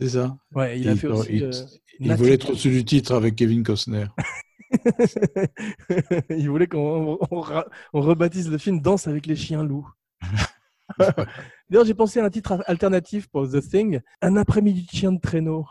[0.00, 0.38] C'est ça.
[0.54, 1.36] Ouais, il a fait aussi.
[2.00, 4.06] il, euh, voulait être au-dessus du titre avec Kevin Costner.
[6.30, 9.88] il voulait qu'on on rebaptise le film Danse avec les chiens loups.
[11.68, 15.20] D'ailleurs, j'ai pensé à un titre alternatif pour The Thing Un après-midi de chien de
[15.20, 15.66] traîneau.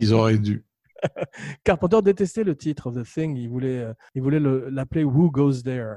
[0.00, 0.64] Ils auraient dû.
[1.64, 3.36] Carpenter détestait le titre of The Thing.
[3.36, 5.96] Il voulait, euh, il voulait le- l'appeler Who Goes There.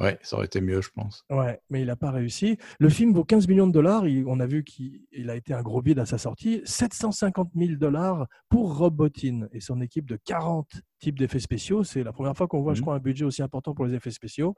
[0.00, 1.24] Ouais, ça aurait été mieux, je pense.
[1.30, 2.58] Ouais, mais il n'a pas réussi.
[2.80, 4.08] Le film vaut 15 millions de dollars.
[4.08, 6.62] Il- on a vu qu'il il a été un gros bide à sa sortie.
[6.64, 11.84] 750 000 dollars pour Rob Bottin et son équipe de 40 types d'effets spéciaux.
[11.84, 12.84] C'est la première fois qu'on voit, je Mhm.
[12.86, 14.56] crois, un budget aussi important pour les effets spéciaux.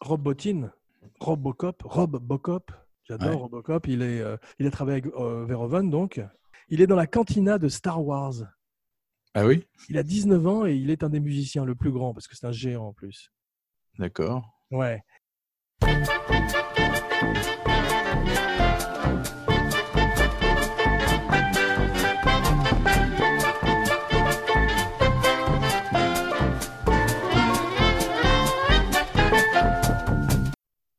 [0.00, 0.72] Rob Bottin,
[1.20, 2.72] Rob Bocop, Rob Bocop.
[3.04, 3.36] J'adore Ouais.
[3.36, 3.86] Robocop.
[3.86, 6.20] Il, est, euh, il a travaillé avec euh, Verhoeven, donc.
[6.68, 8.34] Il est dans la cantina de Star Wars.
[9.34, 9.66] Ah oui?
[9.88, 12.36] Il a 19 ans et il est un des musiciens le plus grand parce que
[12.36, 13.32] c'est un géant en plus.
[13.98, 14.44] D'accord.
[14.70, 15.02] Ouais.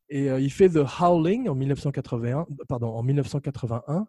[0.09, 4.07] Et euh, il fait The Howling en 1981, pardon, en 1981.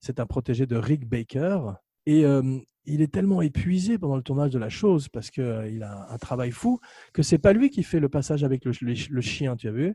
[0.00, 1.74] C'est un protégé de Rick Baker.
[2.10, 6.10] Et euh, il est tellement épuisé pendant le tournage de la chose parce qu'il a
[6.10, 6.80] un travail fou
[7.12, 9.72] que c'est pas lui qui fait le passage avec le, le- le chien, tu as
[9.72, 9.92] vu?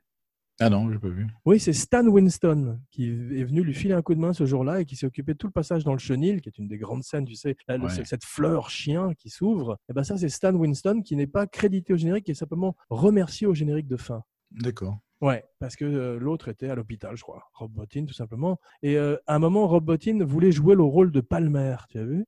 [0.59, 1.25] Ah non, j'ai pas vu.
[1.45, 4.81] Oui, c'est Stan Winston qui est venu lui filer un coup de main ce jour-là
[4.81, 6.77] et qui s'est occupé de tout le passage dans le chenil, qui est une des
[6.77, 8.05] grandes scènes, tu sais, là, le- Ouais.
[8.05, 9.79] cette fleur chien qui s'ouvre.
[9.89, 12.75] Et ben ça, c'est Stan Winston qui n'est pas crédité au générique, qui est simplement
[12.91, 14.21] remercié au générique de fin.
[14.51, 14.99] D'accord.
[15.23, 17.43] Ouais, parce que euh, l'autre était à l'hôpital, je crois.
[17.53, 18.59] Rob Bottin, tout simplement.
[18.81, 22.03] Et euh, à un moment, Rob Bottin voulait jouer le rôle de Palmer, tu as
[22.03, 22.25] vu?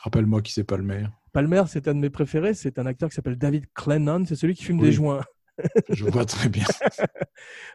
[0.00, 1.12] Rappelle-moi qui c'est maire.
[1.34, 2.54] Palmer, c'est un de mes préférés.
[2.54, 4.24] C'est un acteur qui s'appelle David Clennon.
[4.24, 4.86] C'est celui qui fume Oui.
[4.86, 5.22] des joints.
[5.90, 6.64] Je vois très bien.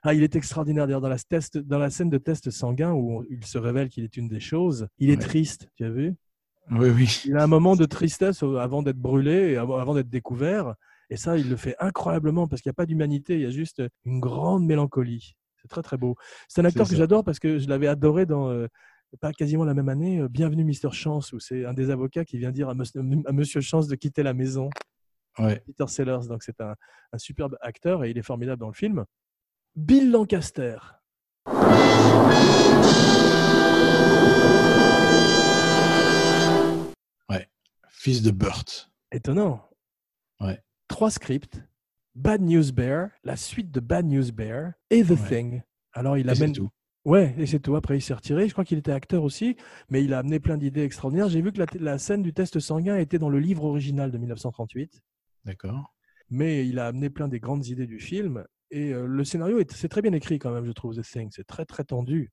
[0.04, 0.86] Ah, il est extraordinaire.
[0.88, 3.90] D'ailleurs, dans la, test, dans la scène de test sanguin où on- il se révèle
[3.90, 5.24] qu'il est une des choses, il est Ouais.
[5.24, 5.70] triste.
[5.76, 6.16] Tu as vu?
[6.72, 7.22] Oui, oui.
[7.26, 10.76] Il a un moment de tristesse au- avant d'être brûlé et avant d'être découvert.
[11.10, 13.50] Et ça, il le fait incroyablement parce qu'il n'y a pas d'humanité, il y a
[13.50, 15.36] juste une grande mélancolie.
[15.62, 16.16] C'est très très beau.
[16.48, 18.68] C'est un acteur que j'adore parce que je l'avais adoré dans euh,
[19.20, 22.38] pas quasiment la même année, euh, Bienvenue Mister Chance, où c'est un des avocats qui
[22.38, 24.70] vient dire à Monsieur, à Monsieur Chance de quitter la maison.
[25.40, 25.62] Ouais.
[25.66, 26.76] Peter Sellers, donc c'est un,
[27.12, 29.06] un superbe acteur et il est formidable dans le film.
[29.76, 30.78] Bill Lancaster.
[37.90, 38.92] Fils de Burt.
[39.12, 39.68] Étonnant.
[40.40, 40.62] Ouais.
[40.88, 41.62] Trois scripts.
[42.16, 45.18] Bad News Bear, la suite de Bad News Bear et The Ouais.
[45.28, 45.62] Thing.
[45.94, 46.70] Alors il Et amène tout.
[47.04, 47.76] Ouais, et c'est tout.
[47.76, 48.48] Après, il s'est retiré.
[48.48, 49.58] Je crois qu'il était acteur aussi,
[49.90, 51.30] mais il a amené plein d'idées extraordinaires.
[51.30, 54.18] J'ai vu que la, la scène du test sanguin était dans le livre original de
[54.18, 55.04] 1938,
[55.44, 55.94] D'accord.
[56.32, 58.44] mais il a amené plein des grandes idées du film.
[58.72, 61.30] Et euh, le scénario, est- c'est très bien écrit quand même, je trouve, The Thing.
[61.32, 62.32] C'est très, très tendu.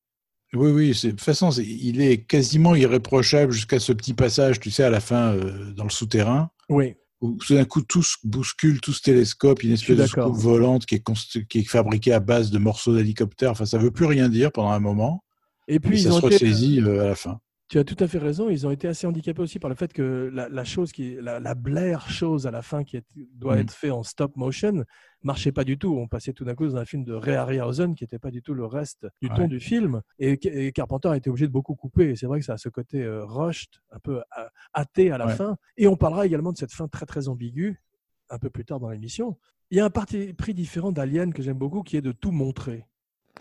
[0.54, 4.84] Oui, oui, de toute façon, il est quasiment irréprochable jusqu'à ce petit passage, tu sais,
[4.84, 8.80] à la fin, euh, dans le souterrain, Oui, où tout d'un coup, tout se bouscule,
[8.80, 12.20] tout se télescope, une espèce de soucoupe volante qui est, const- qui est fabriquée à
[12.20, 13.52] base de morceaux d'hélicoptère.
[13.52, 15.22] Enfin, ça veut plus rien dire pendant un moment,
[15.68, 17.38] Et puis, ils ça ont se été, ressaisit euh, à la fin.
[17.72, 19.94] Tu as tout à fait raison, ils ont été assez handicapés aussi par le fait
[19.94, 23.56] que la, la chose qui, la, la Blair chose à la fin qui est- doit
[23.56, 23.60] Mm.
[23.60, 24.84] être fait en stop motion
[25.22, 25.96] marchait pas du tout.
[25.96, 28.42] On passait tout d'un coup dans un film de Ray Harryhausen qui n'était pas du
[28.42, 30.02] tout le reste du ton du film.
[30.18, 30.32] Et,
[30.66, 32.10] et Carpenter a été obligé de beaucoup couper.
[32.10, 35.16] Et c'est vrai que ça a ce côté euh, rushed, un peu euh, hâté à
[35.16, 35.34] la Ouais.
[35.34, 35.56] fin.
[35.78, 37.80] Et on parlera également de cette fin très très ambiguë
[38.28, 39.38] un peu plus tard dans l'émission.
[39.70, 42.32] Il y a un parti pris différent d'Alien que j'aime beaucoup qui est de tout
[42.32, 42.84] montrer.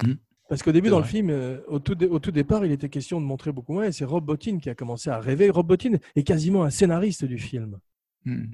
[0.01, 0.13] Mm.
[0.51, 2.89] Parce qu'au début, dans le film, euh, au, tout dé- au tout départ, il était
[2.89, 3.85] question de montrer beaucoup moins.
[3.85, 5.49] Et c'est Rob Bottin qui a commencé à rêver.
[5.49, 7.79] Rob Bottin est quasiment un scénariste du film.
[8.25, 8.47] Hmm.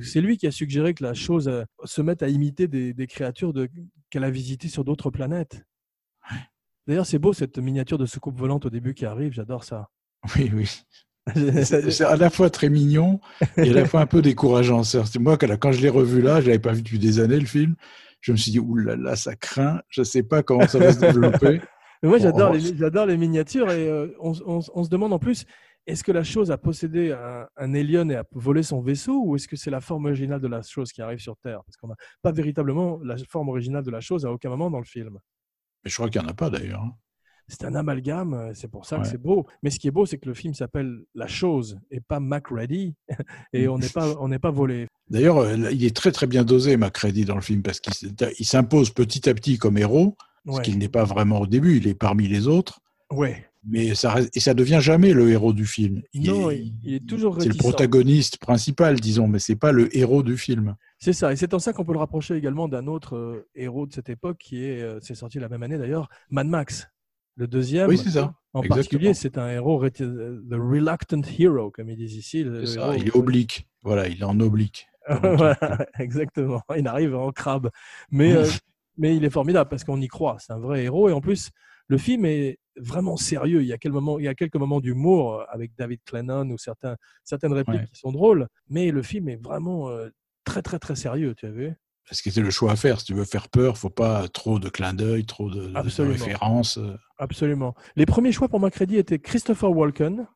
[0.00, 3.06] C'est lui qui a suggéré que la chose euh, se mette à imiter des, des
[3.06, 3.68] créatures de-
[4.10, 5.62] qu'elle a visitées sur d'autres planètes.
[6.88, 9.32] D'ailleurs, c'est beau cette miniature de soucoupe volante au début qui arrive.
[9.32, 9.88] J'adore ça.
[10.36, 10.68] Oui, oui.
[11.64, 13.20] C'est à la fois très mignon
[13.56, 14.82] et à la fois un peu décourageant.
[15.20, 17.46] Moi, quand quand je l'ai revu là, je l'avais pas vu depuis des années le
[17.46, 17.76] film.
[18.20, 19.80] Je me suis dit, oulala, là, là, ça craint.
[19.88, 21.60] Je sais pas comment ça va se développer.
[22.02, 25.46] Mais moi, Bon, j'adore les, j'adore les miniatures et euh, on, se demande en plus,
[25.86, 29.36] est-ce que la chose a possédé un, un alien et a volé son vaisseau ou
[29.36, 31.62] est-ce que c'est la forme originale de la chose qui arrive sur Terre?
[31.64, 34.78] Parce qu'on n'a pas véritablement la forme originale de la chose à aucun moment dans
[34.78, 35.18] le film.
[35.84, 36.84] Mais je crois qu'il n'y en a pas d'ailleurs.
[37.50, 39.44] C'est un amalgame, euh, c'est pour ça que c'est beau.
[39.62, 42.94] Mais ce qui est beau, c'est que le film s'appelle La chose et pas MacReady
[43.52, 44.86] et on n'est pas, on n'est pas volé.
[45.08, 48.90] D'ailleurs, euh, il est très très bien dosé, Macready, dans le film, parce qu'il s'impose
[48.90, 50.62] petit à petit comme héros, ce Ouais.
[50.62, 51.76] qu'il n'est pas vraiment au début.
[51.78, 52.80] Il est parmi les autres,
[53.12, 53.44] ouais.
[53.64, 56.00] mais ça et ça devient jamais le héros du film.
[56.14, 60.22] Non, il- il est toujours C'est le protagoniste principal, disons, mais c'est pas le héros
[60.22, 60.76] du film.
[60.98, 63.86] C'est ça, et c'est en ça qu'on peut le rapprocher également d'un autre euh, héros
[63.86, 66.86] de cette époque qui est, euh, c'est sorti la même année d'ailleurs, Mad Max.
[67.36, 68.34] Le deuxième, Oui, c'est ça.
[68.52, 68.74] en Exactement.
[68.76, 70.02] particulier, c'est un héros, the
[70.52, 72.44] reluctant hero, comme ils disent ici.
[72.44, 73.68] le C'est ça, héros- Il est oblique.
[73.82, 74.86] Voilà, il est en oblique.
[75.08, 76.62] Voilà, exactement.
[76.76, 77.70] Il arrive en crabe.
[78.10, 78.46] Mais, euh,
[78.98, 80.36] mais il est formidable parce qu'on y croit.
[80.38, 81.08] C'est un vrai héros.
[81.08, 81.50] Et en plus,
[81.88, 83.62] le film est vraiment sérieux.
[83.62, 86.48] Il y a, quel moment, il y a quelques moments d'humour euh, avec David Clennon
[86.50, 87.86] ou certains, certaines répliques Ouais.
[87.92, 88.46] qui sont drôles.
[88.68, 90.08] Mais le film est vraiment euh,
[90.44, 91.34] très, très, très sérieux.
[91.34, 91.72] Tu as vu?
[92.08, 92.98] Parce que c'est le choix à faire.
[93.00, 96.78] Si tu veux faire peur, faut pas trop de clins d'œil, trop de, références.
[96.78, 97.74] euh, Absolument.
[97.96, 100.26] Les premiers choix pour Macready étaient Christopher Walken,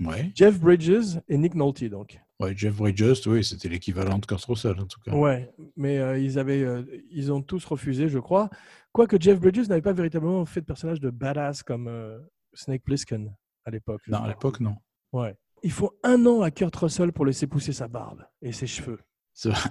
[0.00, 0.32] Ouais.
[0.34, 1.84] Jeff Bridges et Nick Nolte.
[1.84, 2.20] Donc.
[2.40, 5.12] ouais, Jeff Bridges, oui, c'était l'équivalent de Kurt Russell en tout cas.
[5.12, 8.50] Ouais, mais euh, ils, avaient, euh, ils ont tous refusé, je crois.
[8.92, 12.18] Quoique Jeff Bridges n'avait pas véritablement fait de personnage de badass comme euh,
[12.54, 13.32] Snake Plissken
[13.64, 14.02] à l'époque.
[14.08, 14.76] Non, à l'époque, non.
[15.12, 15.36] Ouais.
[15.62, 18.98] Il faut un an à Kurt Russell pour laisser pousser sa barbe et ses cheveux.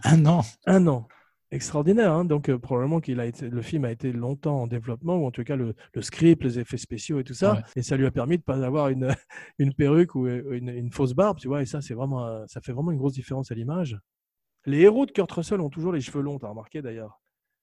[0.04, 0.42] Un an?
[0.66, 1.08] Un an.
[1.54, 2.12] Extraordinaire.
[2.12, 2.26] hein.
[2.26, 5.32] Donc, euh, probablement qu'il a été, le film a été longtemps en développement, ou en
[5.32, 7.54] tout cas le, le script, les effets spéciaux et tout ça.
[7.54, 7.62] Ouais.
[7.76, 9.10] Et ça lui a permis de ne pas avoir une,
[9.60, 11.62] une perruque ou euh, une, une fausse barbe, tu vois.
[11.62, 14.00] Et ça, c'est vraiment, ça fait vraiment une grosse différence à l'image.
[14.66, 17.22] Les héros de Kurt Russell ont toujours les cheveux longs, tu as remarqué d'ailleurs.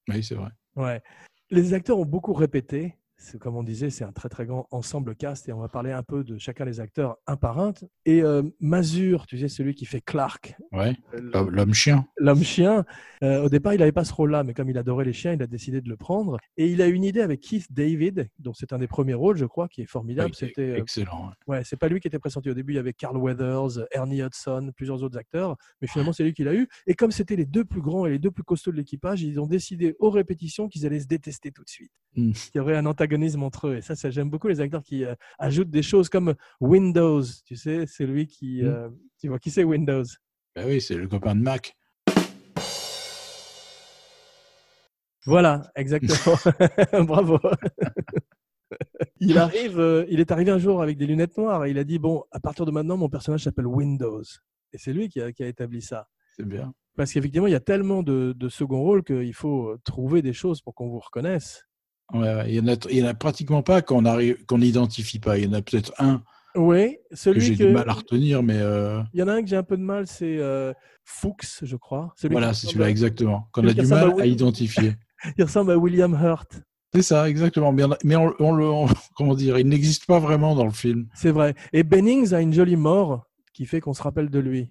[0.09, 0.51] Oui, c'est vrai.
[0.77, 1.03] Ouais.
[1.51, 2.95] Les acteurs ont beaucoup répété.
[3.23, 5.93] C'est comme on disait, c'est un très très grand ensemble cast et on va parler
[5.93, 7.75] un peu de chacun des acteurs un par un.
[8.07, 10.97] Et euh, Mazur, tu sais, celui qui fait Clark, Ouais.
[11.13, 12.07] L'homme- chien.
[12.17, 12.87] l'homme chien.
[13.23, 15.43] euh, au départ, il n'avait pas ce rôle-là, mais comme il adorait les chiens, il
[15.43, 16.39] a décidé de le prendre.
[16.57, 19.45] Et il a une idée avec Keith David, dont c'est un des premiers rôles, je
[19.45, 20.31] crois, qui est formidable.
[20.31, 21.27] Oui, C'était, euh, excellent.
[21.47, 21.57] ouais.
[21.59, 22.73] ouais, c'est pas lui qui était pressenti au début.
[22.73, 26.43] Il y avait Carl Weathers, Ernie Hudson, plusieurs autres acteurs, mais finalement c'est lui qui
[26.45, 26.67] l'a eu.
[26.87, 29.39] Et comme c'était les deux plus grands et les deux plus costauds de l'équipage, ils
[29.39, 32.33] ont décidé aux répétitions qu'ils allaient se détester tout de suite, Mm.
[32.33, 33.10] qu'il y aurait un antagonisme
[33.43, 33.77] entre eux.
[33.77, 37.23] Et ça, ça j'aime beaucoup les acteurs qui euh, ajoutent des choses comme Windows.
[37.45, 38.67] Tu sais, c'est lui qui, Mm.
[38.67, 38.89] euh,
[39.21, 40.05] tu vois, qui c'est Windows?
[40.57, 41.77] Ben oui, c'est le copain de Mac.
[45.27, 46.37] Voilà, exactement.
[47.07, 47.39] Bravo.
[49.21, 51.85] il arrive, euh, il est arrivé un jour avec des lunettes noires et il a
[51.85, 54.23] dit bon, à partir de maintenant, mon personnage s'appelle Windows.
[54.73, 56.09] Et c'est lui qui a, qui a établi ça.
[56.37, 56.73] C'est bien.
[56.97, 60.61] Parce qu'effectivement, il y a tellement de, de second rôles qu'il faut trouver des choses
[60.63, 61.67] pour qu'on vous reconnaisse.
[62.13, 62.45] Ouais.
[62.49, 65.39] Il y en a, il y en a pratiquement pas qu'on n'identifie pas.
[65.39, 66.23] Il y en a peut-être un
[66.57, 67.65] Oui, que celui j'ai que.
[67.65, 69.77] du mal à retenir, mais euh, Il y en a un que j'ai un peu
[69.77, 70.73] de mal, c'est euh,
[71.05, 72.13] Fuchs, je crois.
[72.17, 73.49] Celui voilà, c'est celui-là exactement.
[73.53, 74.95] Qu'on a du à mal à identifier.
[75.39, 76.63] Il ressemble à William Hurt.
[76.95, 77.73] C'est ça, exactement.
[77.73, 80.73] Mais, on, mais on- on le, on- comment dire, il n'existe pas vraiment dans le
[80.73, 81.07] film.
[81.15, 81.55] C'est vrai.
[81.73, 84.69] Et Bennings a une jolie mort qui fait qu'on se rappelle de lui.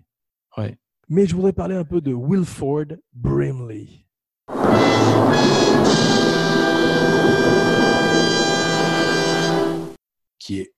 [0.58, 0.78] Ouais.
[1.08, 3.88] Mais je voudrais parler un peu de Wilford Brimley.
[10.50, 10.74] Qui est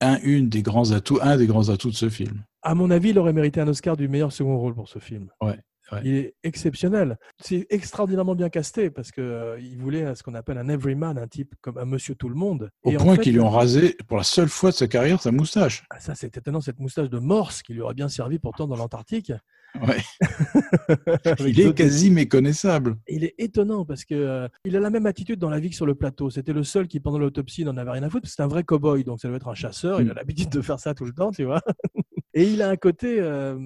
[0.00, 2.42] un, une des grands atouts, un des grands atouts de ce film.
[2.62, 5.30] À mon avis, il aurait mérité un Oscar du meilleur second rôle pour ce film.
[5.40, 5.60] Ouais,
[5.92, 6.00] ouais.
[6.02, 7.16] Il est exceptionnel.
[7.40, 11.16] C'est extraordinairement bien casté parce que euh, il voulait euh, ce qu'on appelle un everyman,
[11.18, 12.68] un type comme un monsieur tout le monde.
[12.82, 14.88] Au Et en point fait, qu'ils lui ont rasé, pour la seule fois de sa
[14.88, 15.84] carrière, sa moustache.
[15.90, 18.76] ah, ça c'est étonnant cette moustache de morse qui lui aurait bien servi pourtant dans
[18.76, 19.32] l'Antarctique.
[19.80, 20.00] Ouais.
[21.46, 22.96] Il est quasi méconnaissable.
[23.08, 25.76] Il est étonnant parce que euh, il a la même attitude dans la vie que
[25.76, 26.28] sur le plateau.
[26.30, 28.28] C'était le seul qui, pendant l'autopsie, n'en avait rien à foutre.
[28.28, 30.00] C'est un vrai cow-boy, donc ça doit être un chasseur.
[30.00, 30.16] Il a Mm.
[30.16, 31.62] l'habitude de faire ça tout le temps, tu vois.
[32.34, 33.58] Et il a un côté euh,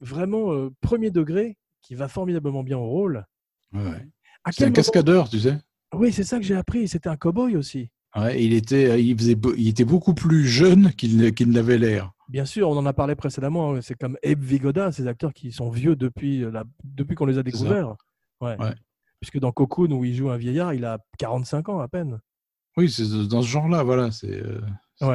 [0.00, 3.24] vraiment euh, premier degré qui va formidablement bien au rôle.
[3.72, 3.80] Ouais,
[4.50, 5.58] C'est un moment- cascadeur, tu sais.
[5.94, 6.88] Oui, c'est ça que j'ai appris.
[6.88, 7.90] C'était un cow-boy aussi.
[8.14, 12.12] Ouais, il, était, il, faisait, il était beaucoup plus jeune qu'il qu'il n'avait l'air.
[12.28, 13.72] Bien sûr, on en a parlé précédemment.
[13.74, 13.80] hein.
[13.80, 17.38] C'est comme Abe Vigoda, ces acteurs qui sont vieux depuis, euh, la- depuis qu'on les
[17.38, 17.96] a découverts.
[18.40, 18.56] Ouais.
[18.60, 18.74] Ouais.
[19.20, 22.20] Puisque dans Cocoon, où il joue un vieillard, il a 45 ans à peine.
[22.76, 24.10] Oui, c'est dans ce genre-là, voilà.
[24.10, 24.60] C'est euh,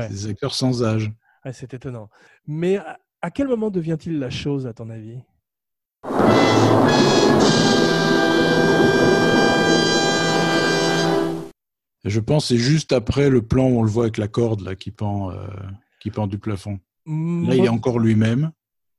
[0.10, 1.12] des acteurs sans âge.
[1.54, 2.10] C'est étonnant.
[2.46, 5.20] Mais à, à quel moment devient-il la chose, à ton avis?
[12.08, 14.62] Je pense que c'est juste après le plan où on le voit avec la corde
[14.62, 15.48] là, qui, pend, euh,
[16.00, 16.80] qui pend du plafond.
[17.06, 18.52] Là, il est Moi, encore lui-même.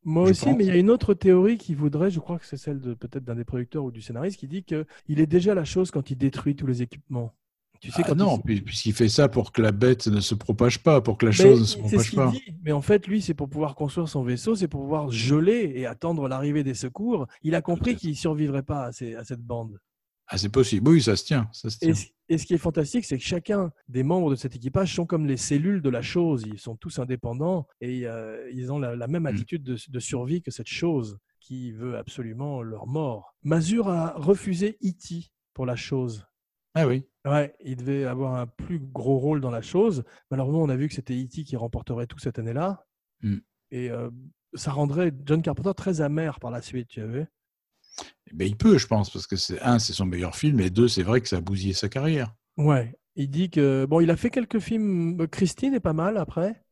[0.05, 0.57] moi aussi, pense.
[0.57, 2.95] mais il y a une autre théorie qui voudrait, je crois que c'est celle de
[2.95, 6.11] peut-être d'un des producteurs ou du scénariste, qui dit qu'il est déjà la chose quand
[6.11, 7.35] il détruit tous les équipements.
[7.81, 10.83] Tu sais, Ah quand non, puisqu'il fait ça pour que la bête ne se propage
[10.83, 12.31] pas, pour que la Mais chose ne se ce propage pas.
[12.33, 12.43] dit.
[12.65, 15.87] Mais en fait, lui, c'est pour pouvoir construire son vaisseau, c'est pour pouvoir geler et
[15.87, 17.29] attendre l'arrivée des secours.
[17.45, 19.79] Il a compris qu'il ne survivrait pas à, ces- à cette bande.
[20.31, 20.89] Ah, c'est possible.
[20.91, 21.49] Oui, ça se tient.
[21.53, 21.95] Ça se Et, tient.
[21.95, 25.07] ce- et ce qui est fantastique, c'est que chacun des membres de cet équipage sont
[25.07, 26.45] comme les cellules de la chose.
[26.47, 29.27] Ils sont tous indépendants et euh, ils ont la, la même Mm.
[29.27, 33.35] attitude de, de survie que cette chose qui veut absolument leur mort.
[33.43, 35.31] Mazur a refusé E.T.
[35.55, 36.27] pour la chose.
[36.75, 37.05] Ah oui.
[37.25, 40.05] Ouais, il devait avoir un plus gros rôle dans la chose.
[40.31, 41.45] Malheureusement, on a vu que c'était E.T.
[41.45, 42.85] qui remporterait tout cette année-là.
[43.23, 43.39] Mm.
[43.71, 44.11] Et euh,
[44.53, 47.25] ça rendrait John Carpenter très amer par la suite, tu vu
[48.31, 50.71] Eh ben, il peut, je pense, parce que c'est un, c'est son meilleur film, et
[50.71, 52.35] deux, c'est vrai que ça a bousillé sa carrière.
[52.57, 53.87] Ouais, il dit que...
[53.87, 55.27] Bon, il a fait quelques films.
[55.29, 56.63] Christine est pas mal après.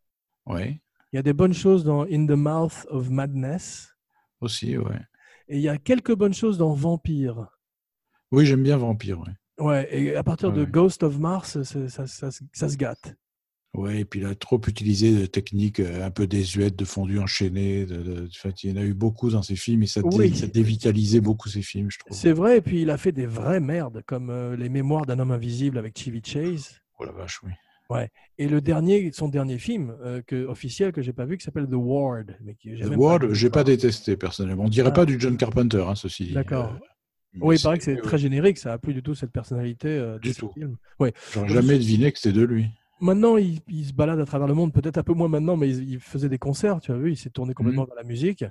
[0.46, 0.80] Oui,
[1.12, 3.88] Il y a des bonnes choses dans In the Mouth of Madness.
[4.40, 5.00] aussi, ouais.
[5.48, 7.46] Et il y a quelques bonnes choses dans Vampire.
[8.32, 9.32] Oui, j'aime bien Vampire, ouais.
[9.58, 10.70] Ouais, et à partir de Ouais.
[10.70, 13.14] Ghost of Mars, ça se gâte.
[13.76, 17.18] Ouais, et puis il a trop utilisé de techniques euh, un peu désuètes, de fondu
[17.18, 17.84] enchaîné.
[17.86, 20.00] De, de- en fait, il y en a eu beaucoup dans ses films, et ça,
[20.02, 20.34] dé- Oui.
[20.34, 22.16] ça dévitalisait beaucoup ses films, je trouve.
[22.16, 25.18] C'est vrai, et puis il a fait des vraies merdes, comme euh, Les Mémoires d'un
[25.18, 26.80] homme invisible avec Chevy Chase.
[26.98, 27.50] Oh la vache, oui.
[28.38, 31.66] Et le dernier, son dernier film euh, que, officiel que j'ai pas vu, qui s'appelle
[31.66, 32.36] The Ward.
[32.44, 34.64] Mais qui, j'ai The Ward, j'ai pas détesté personnellement.
[34.64, 34.92] On dirait Ah.
[34.92, 36.32] pas du John Carpenter, hein, ceci dit.
[36.32, 36.72] D'accord.
[36.74, 39.88] Euh, Oui, il paraît que c'est très générique, ça a plus du tout cette personnalité
[39.88, 40.50] euh, Du tout.
[40.54, 40.76] film.
[40.98, 41.12] Ouais.
[41.32, 42.66] J'aurais jamais deviné que c'était de lui.
[43.00, 45.68] Maintenant, il, il se balade à travers le monde, peut-être un peu moins maintenant, mais
[45.68, 48.44] il, il faisait des concerts, tu as vu, il s'est tourné complètement vers la musique.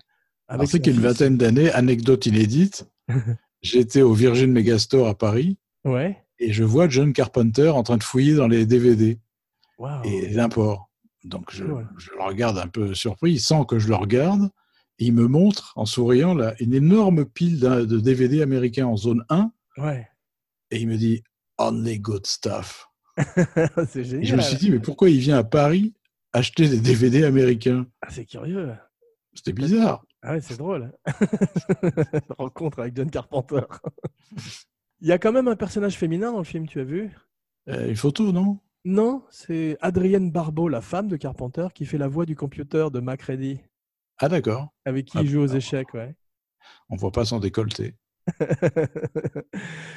[0.48, 2.88] Avec qu'il y a une vingtaine d'années, anecdote inédite,
[3.64, 6.24] j'étais au Virgin Megastore à Paris Ouais.
[6.40, 9.20] et je vois John Carpenter en train de fouiller dans les DVD
[9.80, 10.04] Waouh.
[10.06, 10.90] et l'import.
[11.24, 11.84] Donc je, Ouais.
[11.98, 14.50] je le regarde un peu surpris, il sent que je le regarde
[15.00, 19.26] et il me montre en souriant là, une énorme pile de DVD américains en zone
[19.30, 20.08] 1 Ouais.
[20.70, 21.24] et il me dit
[21.58, 22.88] Only good stuff.
[23.90, 24.24] c'est génial.
[24.24, 25.94] Et je me suis dit, mais pourquoi il vient à Paris
[26.34, 27.86] acheter des DVD américains?
[28.02, 28.74] Ah, c'est curieux.
[29.34, 30.06] C'était bizarre.
[30.22, 30.92] Ah ouais, c'est drôle.
[32.38, 33.62] Rencontre avec John Carpenter.
[35.02, 37.12] Il y a quand même un personnage féminin dans le film, tu as vu?
[37.70, 38.60] Euh, une photo, non?
[38.86, 43.00] Non, c'est Adrienne Barbeau, la femme de Carpenter, qui fait la voix du computer de
[43.00, 43.60] Macready,
[44.20, 44.74] Ah d'accord.
[44.86, 45.94] avec qui Ah, il joue aux échecs.
[45.94, 46.16] Ouais.
[46.90, 47.96] On voit pas son décolleté.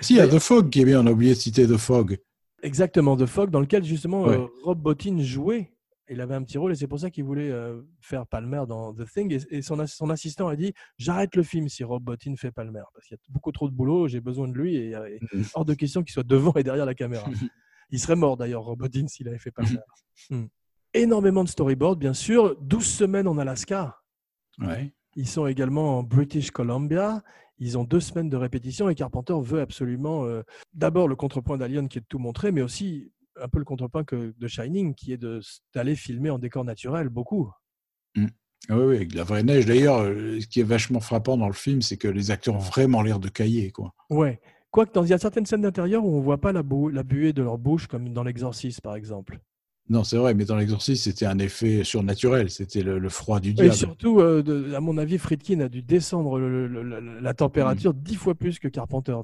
[0.00, 1.76] Si, il y a The Fog qui est bien, on a oublié de citer The
[1.76, 2.18] Fog.
[2.62, 4.36] Exactement, The Fog, dans lequel justement Ouais.
[4.36, 5.72] euh, Rob Bottin jouait.
[6.10, 8.94] Il avait un petit rôle et c'est pour ça qu'il voulait euh, faire Palmer dans
[8.94, 9.30] The Thing.
[9.32, 12.50] Et, et son, ass- son assistant a dit J'arrête le film si Rob Bottin fait
[12.50, 15.06] Palmer, parce qu'il y a beaucoup trop de boulot, j'ai besoin de lui et, euh,
[15.06, 15.44] et Mhm.
[15.54, 17.24] hors de question qu'il soit devant et derrière la caméra.
[17.90, 19.78] Il serait mort d'ailleurs, Rob Bottin, s'il avait fait Palmer.
[20.30, 20.46] Hmm.
[20.94, 22.56] Énormément de storyboard, bien sûr.
[22.60, 23.98] 12 semaines en Alaska.
[24.58, 24.92] Ouais.
[25.14, 27.22] Ils sont également en British Columbia.
[27.58, 30.42] Ils ont deux semaines de répétition et Carpenter veut absolument euh,
[30.74, 34.04] d'abord le contrepoint d'Alien qui est de tout montrer, mais aussi un peu le contrepoint
[34.04, 35.24] que de Shining qui est
[35.74, 37.50] d'aller filmer en décor naturel beaucoup.
[38.68, 39.66] Ah Oui, oui, avec de la vraie neige.
[39.66, 42.58] D'ailleurs, euh, ce qui est vachement frappant dans le film, c'est que les acteurs ont
[42.58, 43.94] vraiment l'air de cahier, quoi.
[44.10, 44.40] Ouais.
[44.70, 47.32] Quoique, dans- il y a certaines scènes d'intérieur où on voit pas la, la buée
[47.32, 49.40] de leur bouche, comme dans L'Exorciste, par exemple.
[49.90, 52.50] Non, c'est vrai, mais dans l'exorcisme, c'était un effet surnaturel.
[52.50, 53.72] C'était le, le froid du Et diable.
[53.72, 57.94] surtout, euh, de- à mon avis, Friedkin a dû descendre le- le- le- la température
[57.94, 59.16] dix fois plus que Carpenter.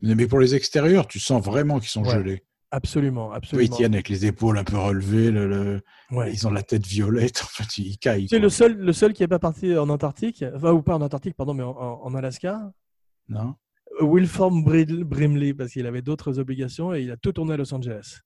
[0.00, 2.42] Mais pour les extérieurs, tu sens vraiment qu'ils sont Ouais, gelés.
[2.70, 3.76] Absolument, Tu vois, ils absolument.
[3.76, 5.80] tiennent avec les épaules un peu relevées, le- le-
[6.10, 6.32] Ouais.
[6.32, 8.28] ils ont la tête violette, en fait, ils caillent.
[8.28, 11.00] C'est le seul, le seul qui n'est pas parti en Antarctique, enfin, ou pas en
[11.02, 12.70] Antarctique, pardon, mais en, Alaska.
[13.28, 13.54] Non
[14.00, 18.20] Wilform Brimley, parce qu'il avait d'autres obligations et il a tout tourné à Los Angeles.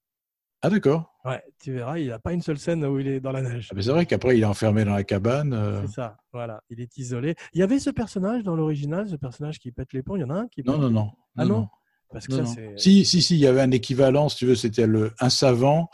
[0.65, 1.13] Ah, d'accord.
[1.25, 3.67] Ouais, tu verras, il n'a pas une seule scène où il est dans la neige.
[3.69, 5.51] Ah, mais c'est vrai qu'après, il est enfermé dans la cabane.
[5.53, 7.35] euh, C'est ça, voilà, il est isolé.
[7.53, 10.23] Il y avait ce personnage dans l'original, ce personnage qui pète les ponts, il y
[10.23, 11.11] en a un qui Non, non, non.
[11.37, 11.67] Ah non
[12.11, 12.71] Parce que Non, ça, non.
[12.75, 12.79] c'est.
[12.81, 15.89] Si, si, si, il y avait un équivalent, si tu veux, c'était le, un savant.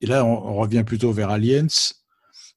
[0.00, 1.66] Et là, on, on revient plutôt vers Aliens,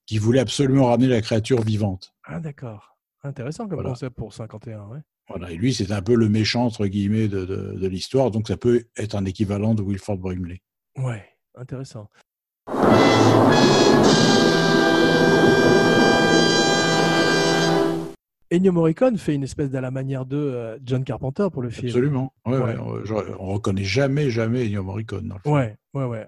[0.05, 2.13] qui voulait absolument ramener la créature vivante.
[2.24, 2.97] Ah, d'accord.
[3.24, 3.89] Intéressant comme Voilà.
[3.89, 4.99] concept pour 51, ouais.
[5.28, 5.51] Voilà.
[5.51, 8.32] Et lui, c'est un peu le méchant, entre guillemets, de, de, de l'histoire.
[8.32, 10.61] Donc, ça peut être un équivalent de Wilford Brimley.
[10.97, 11.26] Ouais,
[11.60, 12.10] intéressant.
[18.49, 21.88] Ennio Morricone fait une espèce d'à la manière de euh, John Carpenter pour le film.
[21.88, 22.34] Absolument.
[22.45, 22.78] Ouais, Ouais.
[22.78, 25.53] ouais, on, on reconnaît jamais, jamais Ennio Morricone dans le film.
[25.55, 26.28] Ouais, ouais, ouais.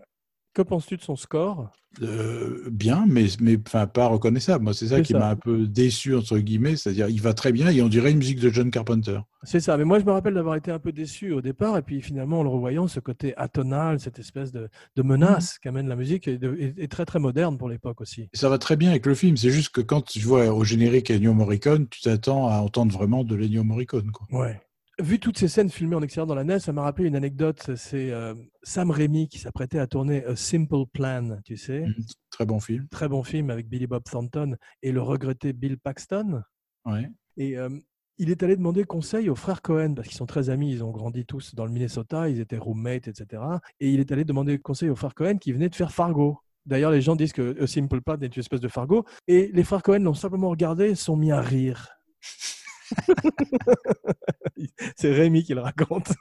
[0.60, 1.72] Que penses-tu de son score?
[2.02, 4.66] Euh, bien, mais, mais enfin, pas reconnaissable.
[4.66, 6.76] Moi, c'est ça qui m'a un peu déçu, entre guillemets.
[6.76, 9.20] C'est-à-dire, il va très bien et on dirait une musique de John Carpenter.
[9.44, 11.82] C'est ça, mais moi je me rappelle d'avoir été un peu déçu au départ, et
[11.82, 15.96] puis finalement en le revoyant, ce côté atonal, cette espèce de, de menace qu'amène la
[15.96, 18.28] musique est, est- est très très moderne pour l'époque aussi.
[18.34, 19.38] Ça va très bien avec le film.
[19.38, 23.24] C'est juste que quand tu vois au générique Ennio Morricone, tu t'attends à entendre vraiment
[23.24, 24.12] de l'Ennio Morricone.
[24.12, 24.28] Quoi.
[24.38, 24.60] Ouais.
[25.00, 27.76] Vu toutes ces scènes filmées en extérieur dans la neige, ça m'a rappelé une anecdote.
[27.76, 31.82] C'est euh, Sam Raimi qui s'apprêtait à tourner A Simple Plan, tu sais.
[31.82, 32.06] Mhm.
[32.30, 32.88] Très bon film.
[32.90, 36.44] Très bon film avec Billy Bob Thornton et le regretté Bill Paxton.
[36.86, 37.10] Ouais.
[37.38, 37.70] Et euh,
[38.18, 40.92] il est allé demander conseil aux frères Cohen, parce qu'ils sont très amis, ils ont
[40.92, 43.42] grandi tous dans le Minnesota, ils étaient roommates, etc.
[43.80, 46.40] Et il est allé demander conseil aux frères Cohen qui venaient de faire Fargo.
[46.66, 49.06] D'ailleurs, les gens disent que A Simple Plan est une espèce de Fargo.
[49.30, 51.88] Et les frères Cohen l'ont simplement regardé et sont mis à rire.
[54.96, 56.14] c'est Rémi qui le raconte.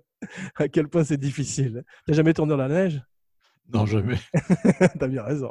[0.56, 1.84] à quel point c'est difficile.
[2.06, 3.02] T'as jamais tourné dans la neige?
[3.72, 4.18] Non, jamais.
[4.98, 5.50] T'as bien raison.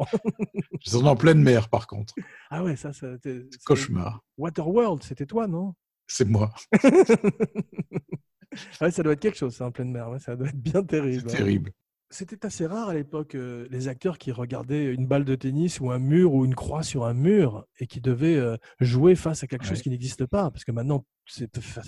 [0.85, 2.13] Je suis en pleine mer, par contre.
[2.51, 4.21] Ah ouais, ça, ça c'est- c'est- Cauchemar.
[4.37, 5.73] Waterworld, c'était toi, non?
[6.05, 6.53] C'est moi.
[8.81, 10.09] Ouais, ça doit être quelque chose, ça, en pleine mer.
[10.09, 11.23] ouais, ça doit être bien C'est terrible.
[11.27, 11.33] hein.
[11.33, 11.71] terrible.
[12.13, 15.89] C'était assez rare à l'époque, euh, les acteurs qui regardaient une balle de tennis ou
[15.89, 19.47] un mur ou une croix sur un mur et qui devaient euh, jouer face à
[19.47, 20.51] quelque chose qui n'existe pas.
[20.51, 21.47] Parce que maintenant, ça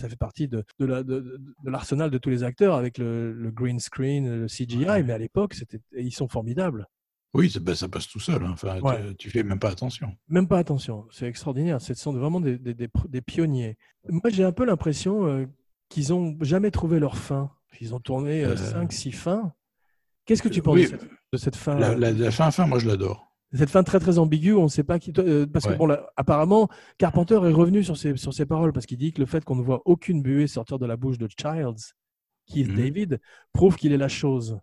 [0.09, 3.34] fait partie de, de la- de- de- de l'arsenal de tous les acteurs avec le,
[3.34, 4.86] le green screen, le CGI.
[4.86, 5.03] Ouais.
[5.03, 5.53] Mais à l'époque,
[5.95, 6.88] ils sont formidables.
[7.36, 8.43] Oui, ça, ben, ça passe tout seul.
[8.43, 8.51] hein.
[8.53, 9.13] Enfin, tu- Ouais.
[9.19, 10.15] tu, fais même pas attention.
[10.30, 11.82] Même pas attention, c'est extraordinaire.
[11.82, 13.78] Ce sont vraiment des, des- des des pionniers.
[14.09, 15.45] Moi, j'ai un peu l'impression euh,
[15.89, 17.51] qu'ils ont jamais trouvé leur fin.
[17.80, 19.53] Ils ont tourné Euh, 5-6 fins.
[20.26, 21.03] Qu'est-ce que tu penses oui, de, cette,
[21.34, 23.32] de cette fin La, euh, la- la fin, fin, moi, je l'adore.
[23.53, 25.13] Cette fin très très ambiguë, on ne sait pas qui.
[25.19, 25.78] euh, parce que Ouais.
[25.78, 26.67] bon, là, apparemment,
[26.97, 29.55] Carpenter est revenu sur ses, sur ses paroles parce qu'il dit que le fait qu'on
[29.55, 31.93] ne voit aucune buée sortir de la bouche de Childs,
[32.47, 32.76] Keith Mhm.
[32.76, 33.21] David,
[33.53, 34.59] prouve qu'il est la chose.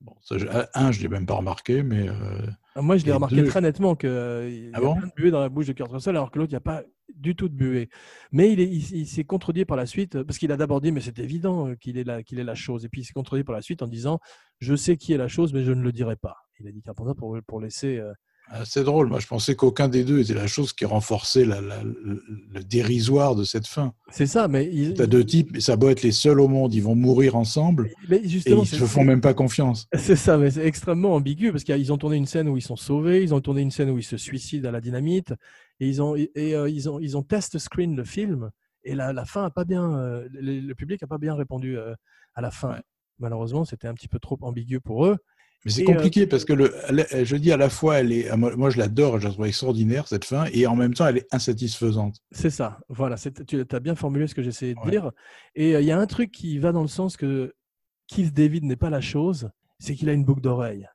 [0.00, 3.36] Bon, ça, je- un, je l'ai même pas remarqué, mais euh, Moi, je l'ai remarqué
[3.36, 5.72] deux- très nettement qu'il y Ah a bon plein de buée dans la bouche de
[5.72, 6.82] Kurt Russell, alors que l'autre, il n'y a pas
[7.14, 7.88] du tout de buée.
[8.32, 10.90] Mais il est- il- il s'est contredit par la suite, parce qu'il a d'abord dit,
[10.90, 12.84] mais c'est évident euh, qu'il est, la- qu'il est la chose.
[12.84, 14.18] Et puis il s'est contredit par la suite en disant,
[14.58, 16.36] je sais qui est la chose, mais je ne le dirai pas.
[16.58, 17.98] Il a dit Carpenter pour, pour laisser.
[17.98, 18.16] euh, ah,
[18.64, 19.08] c'est drôle.
[19.08, 23.34] Moi, je pensais qu'aucun des deux était la chose qui renforçait la- la- le, dérisoire
[23.34, 23.94] de cette fin.
[24.10, 24.70] C'est ça, mais.
[24.72, 27.36] il- T'as deux types, mais ça beau être les seuls au monde, ils vont mourir
[27.36, 29.86] ensemble mais et justement, ils c'est- se font même pas confiance.
[29.96, 32.76] C'est ça, mais c'est extrêmement ambigu parce qu'ils ont tourné une scène où ils sont
[32.76, 35.32] sauvés, ils ont tourné une scène où ils se suicident à la dynamite,
[35.80, 38.50] et ils ont et, euh, ils ont ils ont test screen le film
[38.84, 41.78] et la, la fin a pas bien, euh, le, le public a pas bien répondu
[41.78, 41.94] euh,
[42.34, 42.70] à la fin.
[42.74, 42.82] Ouais.
[43.18, 45.16] Malheureusement, c'était un petit peu trop ambigu pour eux.
[45.64, 46.74] Mais c'est euh, compliqué parce que le,
[47.24, 50.24] je dis à la fois, elle est, moi je l'adore, je la trouve extraordinaire cette
[50.26, 52.16] fin, et en même temps elle est insatisfaisante.
[52.32, 54.90] C'est ça, voilà, tu as bien formulé ce que j'essayais de Ouais.
[54.90, 55.10] dire.
[55.54, 57.54] Et euh, il y a un truc qui va dans le sens que
[58.08, 59.48] Keith David n'est pas la chose,
[59.78, 60.86] c'est qu'il a une boucle d'oreille.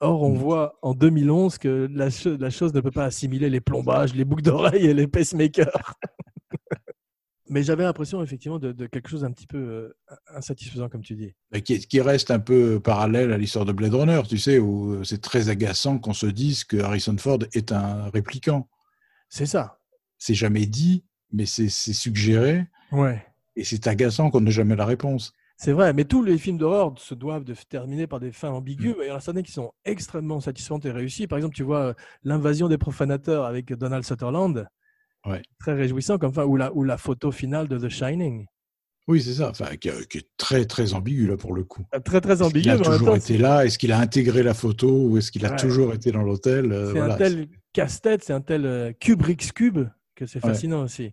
[0.00, 0.36] Or, on Mm.
[0.38, 4.24] voit en 2011 que la, cho- la chose ne peut pas assimiler les plombages, les
[4.24, 5.94] boucles d'oreille et les pacemakers.
[7.50, 9.94] Mais j'avais l'impression effectivement de, de quelque chose d'un petit peu euh,
[10.34, 11.34] insatisfaisant, comme tu dis.
[11.52, 14.92] Mais Qui, qui reste un peu parallèle à l'histoire de Blade Runner, tu sais, où
[14.92, 18.68] euh, c'est très agaçant qu'on se dise que Harrison Ford est un répliquant.
[19.28, 19.80] C'est ça.
[20.16, 22.66] c'est jamais dit, mais c'est suggéré.
[22.92, 23.24] Ouais.
[23.56, 25.32] Et c'est agaçant qu'on n'ait jamais la réponse.
[25.56, 28.96] C'est vrai, mais tous les films d'horreur se doivent de terminer par des fins ambiguës.
[29.02, 31.26] Et il y en a certaines qui sont extrêmement satisfaisantes et réussies.
[31.26, 31.94] Par exemple, tu vois euh,
[32.24, 34.66] l'invasion des profanateurs avec Donald Sutherland,
[35.26, 35.42] Ouais.
[35.58, 38.46] très réjouissant comme fin, ou la, ou la photo finale de The Shining.
[39.08, 39.50] Oui, c'est ça.
[39.50, 41.84] Enfin, qui, qui est très, très ambigu, là, pour le coup.
[41.94, 42.60] Euh, Très très ambigu.
[42.62, 43.64] qu'il a toujours temps, été là?
[43.66, 44.88] Est-ce qu'il a intégré la photo?
[45.08, 45.56] Ou est-ce qu'il a Ouais.
[45.56, 46.70] toujours été dans l'hôtel?
[46.72, 47.14] Euh, C'est voilà.
[47.14, 49.80] un tel casse-tête, c'est un tel euh, Kubrick's Cube
[50.14, 50.50] que c'est Ouais.
[50.52, 51.12] fascinant aussi.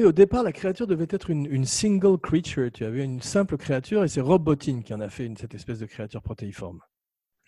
[0.00, 2.70] Oui, au départ, la créature devait être une, une single creature.
[2.72, 5.54] Tu avais une simple créature et c'est Rob Bottin qui en a fait une, cette
[5.54, 6.80] espèce de créature protéiforme.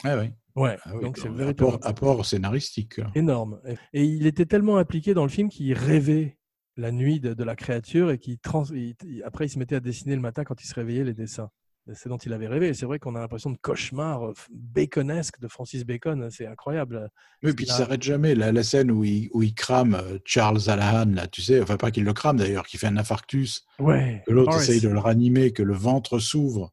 [0.04, 0.30] Ah oui.
[0.54, 3.00] Ouais, Ah oui, donc c'est apport, apport scénaristique.
[3.14, 3.60] énorme.
[3.92, 6.36] Et- il était tellement impliqué dans le film qu'il rêvait
[6.76, 8.64] la nuit de, de la créature et qu'il trans...
[8.74, 8.94] il-
[9.24, 11.50] après il se mettait à dessiner le matin quand il se réveillait les dessins.
[11.94, 12.74] C'est dont il avait rêvé.
[12.74, 16.28] C'est vrai qu'on a l'impression de cauchemar euh, baconesque de Francis Bacon.
[16.30, 17.10] C'est incroyable.
[17.42, 18.34] Oui, puis il qu'il s'arrête jamais.
[18.36, 21.76] La, la scène où il, où il crame euh, Charles Alahan, là, tu sais, enfin
[21.76, 24.22] pas qu'il le crame d'ailleurs, qui fait un infarctus, Ouais.
[24.26, 26.72] que l'autre essaye de le ranimer, que le ventre s'ouvre.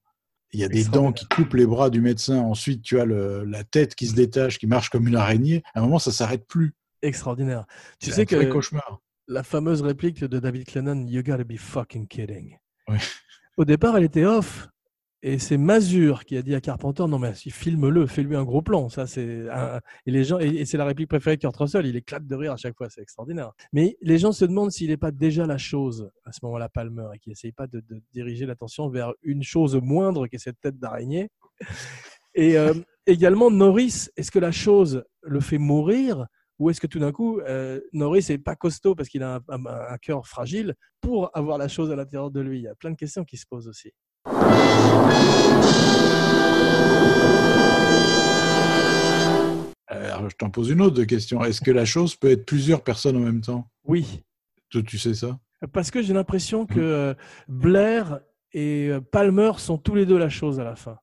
[0.52, 2.38] Il y a des dents qui coupent les bras du médecin.
[2.40, 5.62] Ensuite, tu as le, la tête qui se détache, qui marche comme une araignée.
[5.76, 6.74] À un moment, ça s'arrête plus.
[7.02, 7.66] Extraordinaire.
[8.00, 9.00] Tu sais un vrai que cauchemar.
[9.28, 12.58] la fameuse réplique de David Clennon, You gotta be fucking kidding.
[13.58, 14.68] Au départ, elle était off.
[15.22, 18.88] Et c'est Mazur qui a dit à Carpenter, non mais filme-le, fais-lui un gros plan.
[18.88, 19.48] Ça, c'est
[20.06, 21.86] et les gens et, c'est la réplique préférée de Kurt Russell.
[21.86, 23.52] Il éclate de rire à chaque fois, c'est extraordinaire.
[23.74, 27.08] Mais les gens se demandent s'il n'est pas déjà la chose à ce moment-là, Palmer,
[27.14, 31.30] et qu'il n'essaye pas de, diriger l'attention vers une chose moindre qu'est cette tête d'araignée.
[32.34, 32.74] Et euh,
[33.06, 36.28] également Norris, est-ce que la chose le fait mourir
[36.60, 39.66] ou est-ce que tout d'un coup, euh, Norris n'est pas costaud parce qu'il a un-
[39.66, 42.60] un cœur fragile pour avoir la chose à l'intérieur de lui?
[42.60, 43.92] Il y a plein de questions qui se posent aussi.
[49.92, 51.44] Euh, Alors, je t'en pose une autre question.
[51.44, 53.70] Est-ce que la chose peut être plusieurs personnes en même temps?
[53.86, 54.22] Oui,
[54.70, 55.40] Toi, tu sais ça?
[55.74, 57.14] Parce que j'ai l'impression que euh,
[57.48, 58.22] Blair
[58.54, 60.98] et euh, Palmer sont tous les deux la chose à la fin.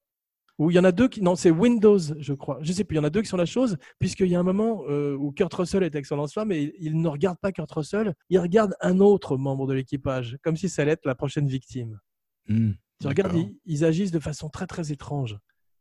[0.59, 1.21] Ou il y en a deux qui.
[1.21, 2.59] Non, c'est Windows, je crois.
[2.63, 2.95] Je sais plus.
[2.95, 5.15] Il y en a deux qui sont la chose, puisqu'il y a un moment euh,
[5.15, 8.39] où Kurt Russell est avec son lance-flamme et il ne regarde pas Kurt Russell, il
[8.39, 12.01] regarde un autre membre de l'équipage, comme si ça allait être la prochaine victime.
[12.49, 12.71] Hmm,
[13.03, 13.37] Tu regardes,
[13.67, 15.37] ils agissent de façon très très étrange.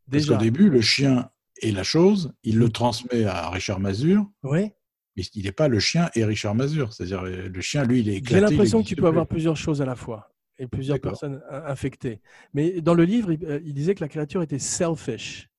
[0.10, 0.36] Parce Déjà.
[0.38, 1.30] qu'au début, le chien
[1.62, 2.60] est la chose, il Mm.
[2.60, 4.72] le transmet à Richard Mazur, Oui.
[5.16, 6.94] mais il n'est pas le chien et Richard Mazur.
[6.94, 8.46] C'est-à-dire, euh, le chien, lui, il est J'ai éclaté.
[8.46, 9.36] il l'impression que tu peux avoir plus.
[9.36, 12.22] plusieurs choses à la fois et plusieurs personnes in- infectées.
[12.54, 15.50] Mais dans le livre, il, euh, il disait que la créature était selfish.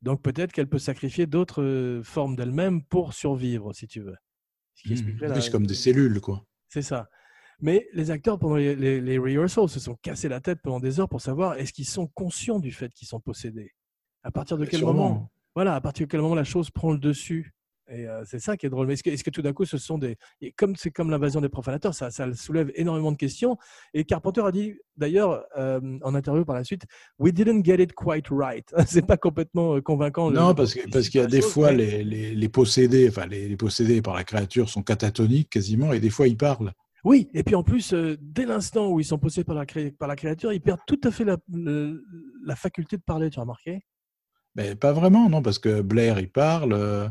[0.00, 4.14] Donc peut-être qu'elle peut sacrifier d'autres euh, formes d'elle-même pour survivre, si tu veux.
[4.74, 6.44] Ce qui la- c'est comme des cellules, quoi.
[6.68, 7.08] C'est ça.
[7.60, 11.00] Mais les acteurs, pendant les, les, les rehearsals, se sont cassés la tête pendant des
[11.00, 13.72] heures pour savoir est-ce qu'ils sont conscients du fait qu'ils sont possédés
[14.22, 14.92] À partir de quel sûrement.
[14.94, 17.52] moment Voilà, à partir de quel moment la chose prend le dessus?
[17.90, 18.86] Et euh, c'est ça qui est drôle.
[18.86, 20.18] Mais est-ce que, tout d'un coup, ce sont des.
[20.42, 23.56] Et comme c'est comme l'invasion des profanateurs, ça, ça soulève énormément de questions.
[23.94, 26.84] Et Carpenter a dit, d'ailleurs, euh, en interview par la suite,
[27.18, 28.70] We didn't get it quite right.
[28.86, 30.28] c'est pas complètement euh, convaincant.
[30.28, 33.24] le- Non, parce qu'il y a des chose, fois, mais- les, les, les possédés, enfin,
[33.24, 36.74] les, les possédés par la créature sont catatoniques quasiment, et des fois, ils parlent.
[37.04, 39.64] Oui, et puis en plus, euh, dès l'instant où ils sont possédés par la,
[39.98, 41.38] par la créature, ils perdent tout à fait la,
[42.44, 43.80] la faculté de parler, tu as remarqué?
[44.58, 46.72] Mais pas vraiment, non, parce que Blair, il parle.
[46.72, 47.08] euh,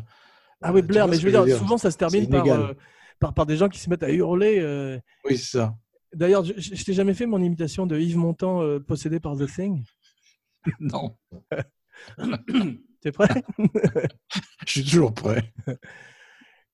[0.60, 2.74] Ah oui, tu Blair, mais je veux dire, souvent ça se termine par, euh,
[3.18, 4.58] par, par des gens qui se mettent à hurler.
[4.60, 4.98] euh.
[5.24, 5.74] Oui, c'est ça.
[6.12, 9.82] D'ailleurs, je, t'ai jamais fait mon imitation de Yves Montand euh, possédé par The Thing?
[10.78, 11.16] Non,
[13.00, 13.42] T'es prêt?
[14.66, 15.54] Je suis toujours prêt.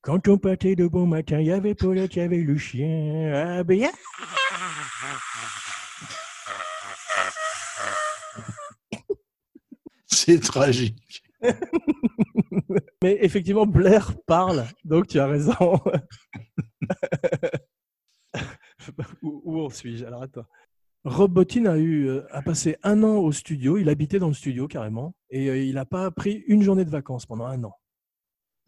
[0.00, 3.32] Quand on partait de bon matin, il y avait Paulette, il y avait le chien.
[3.32, 3.88] Ah, ben,
[10.24, 11.22] C'est tragique.
[13.02, 15.78] Mais effectivement, Blair parle, donc tu as raison.
[19.22, 20.06] où, où en suis-je?
[20.06, 20.46] Alors attends.
[21.04, 24.34] Rob Bottin a, eu, euh, a passé un an au studio, il habitait dans le
[24.34, 27.74] studio carrément, et euh, il n'a pas pris une journée de vacances pendant un an.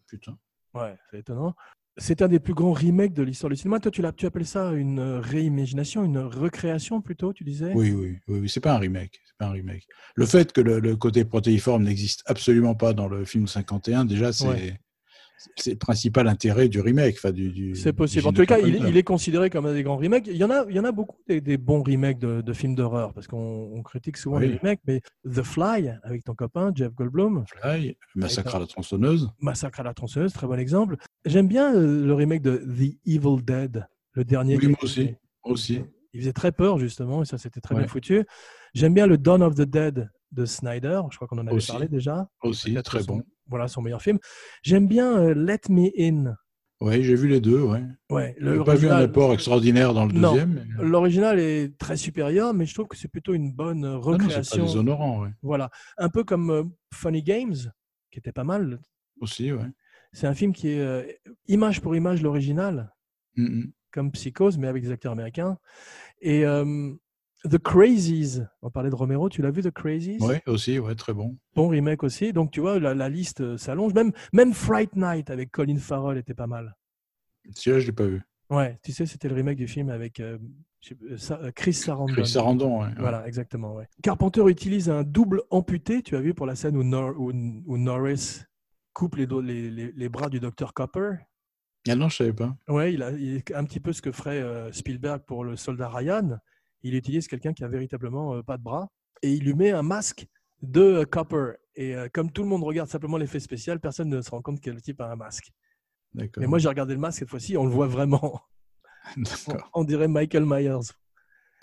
[0.06, 0.38] Putain.
[0.74, 1.54] Ouais, c'est étonnant.
[1.98, 3.80] C'est un des plus grands remakes de l'histoire du cinéma.
[3.80, 7.72] Toi, tu, appelles ça une euh, réimagination, une recréation plutôt, tu disais?
[7.74, 9.18] Oui, oui, oui, oui, c'est pas un remake.
[9.24, 9.86] C'est pas un remake.
[10.14, 14.32] Le fait que le, le côté protéiforme n'existe absolument pas dans le film 51, déjà,
[14.32, 14.78] c'est Ouais.
[15.56, 17.16] C'est le principal intérêt du remake.
[17.18, 18.26] Enfin, du, du- C'est possible.
[18.26, 20.26] En de cas, il, est considéré comme un des grands remakes.
[20.26, 22.52] Il y en a, il y en a beaucoup des, des bons remakes de, de
[22.54, 24.48] films d'horreur parce qu'on on critique souvent Oui.
[24.48, 29.30] les remakes, mais The Fly avec ton copain Jeff Goldblum, Fly, Massacre à la tronçonneuse.
[29.40, 30.96] Massacre à la tronçonneuse, très bon exemple.
[31.26, 34.56] J'aime bien euh, le remake de The Evil Dead, le dernier.
[34.56, 35.14] Oui, moi aussi.
[35.44, 35.80] Aussi.
[36.14, 38.24] Il faisait très peur justement et ça c'était très bien foutu.
[38.72, 41.02] J'aime bien le Dawn of the Dead de Snyder.
[41.10, 41.70] Je crois qu'on en avait Aussi.
[41.70, 42.26] parlé déjà.
[42.42, 43.22] Aussi, très bon.
[43.48, 44.18] Voilà son meilleur film.
[44.62, 46.34] J'aime bien euh, Let Me In.
[46.80, 47.60] Oui, j'ai vu les deux.
[47.62, 47.82] Ouais.
[48.10, 48.36] Ouais,
[48.66, 50.32] pas vu un apport extraordinaire dans le Non.
[50.32, 50.66] deuxième.
[50.78, 53.92] mais- L'original est très supérieur, mais je trouve que c'est plutôt une bonne euh, Ah
[53.94, 54.64] non, c'est pas recréation.
[54.64, 55.22] déshonorant.
[55.22, 55.30] Ouais.
[55.42, 57.54] Voilà, un peu comme euh, Funny Games,
[58.10, 58.80] qui était pas mal.
[59.22, 59.64] Aussi, ouais.
[60.12, 61.02] C'est un film qui est euh,
[61.48, 62.92] image pour image l'original,
[63.36, 63.72] Mm, mm.
[63.92, 65.56] comme Psychose, mais avec des acteurs américains.
[66.20, 66.92] Et euh,
[67.44, 70.18] The Crazies, on parlait de Romero, tu l'as vu The Crazies?
[70.20, 71.36] Ouais, aussi, ouais, très bon.
[71.54, 72.32] Bon remake aussi.
[72.32, 73.94] Donc tu vois, la, la liste euh, s'allonge.
[73.94, 76.74] Même, même Fright Night avec Colin Farrell était pas mal.
[77.54, 78.22] Celui-là, je l'ai pas vu.
[78.50, 80.38] Ouais, tu sais, c'était le remake du film avec euh,
[81.10, 82.12] euh, Chris Sarandon.
[82.14, 82.88] Chris Sarandon, ouais.
[82.98, 83.74] Voilà, exactement.
[83.74, 83.86] Ouais.
[84.02, 87.32] Carpenter utilise un double amputé, tu as vu pour la scène où, Nor- où-
[87.66, 88.42] où Norris
[88.92, 91.16] coupe les, dos- les, les- les bras du docteur Copper?
[91.88, 92.56] Ah non, je savais pas.
[92.66, 95.88] Ouais, il a, il un petit peu ce que ferait euh, Spielberg pour le soldat
[95.88, 96.38] Ryan.
[96.86, 98.88] Il utilise quelqu'un qui a véritablement euh, pas de bras
[99.22, 100.28] et il lui met un masque
[100.62, 101.54] de Copper.
[101.74, 104.60] Et euh, comme tout le monde regarde simplement l'effet spécial, personne ne se rend compte
[104.60, 105.50] que le type a un masque.
[106.14, 106.40] D'accord.
[106.40, 108.40] Mais moi, j'ai regardé le masque cette fois-ci, on le voit vraiment.
[109.46, 110.92] On, on dirait Michael Myers.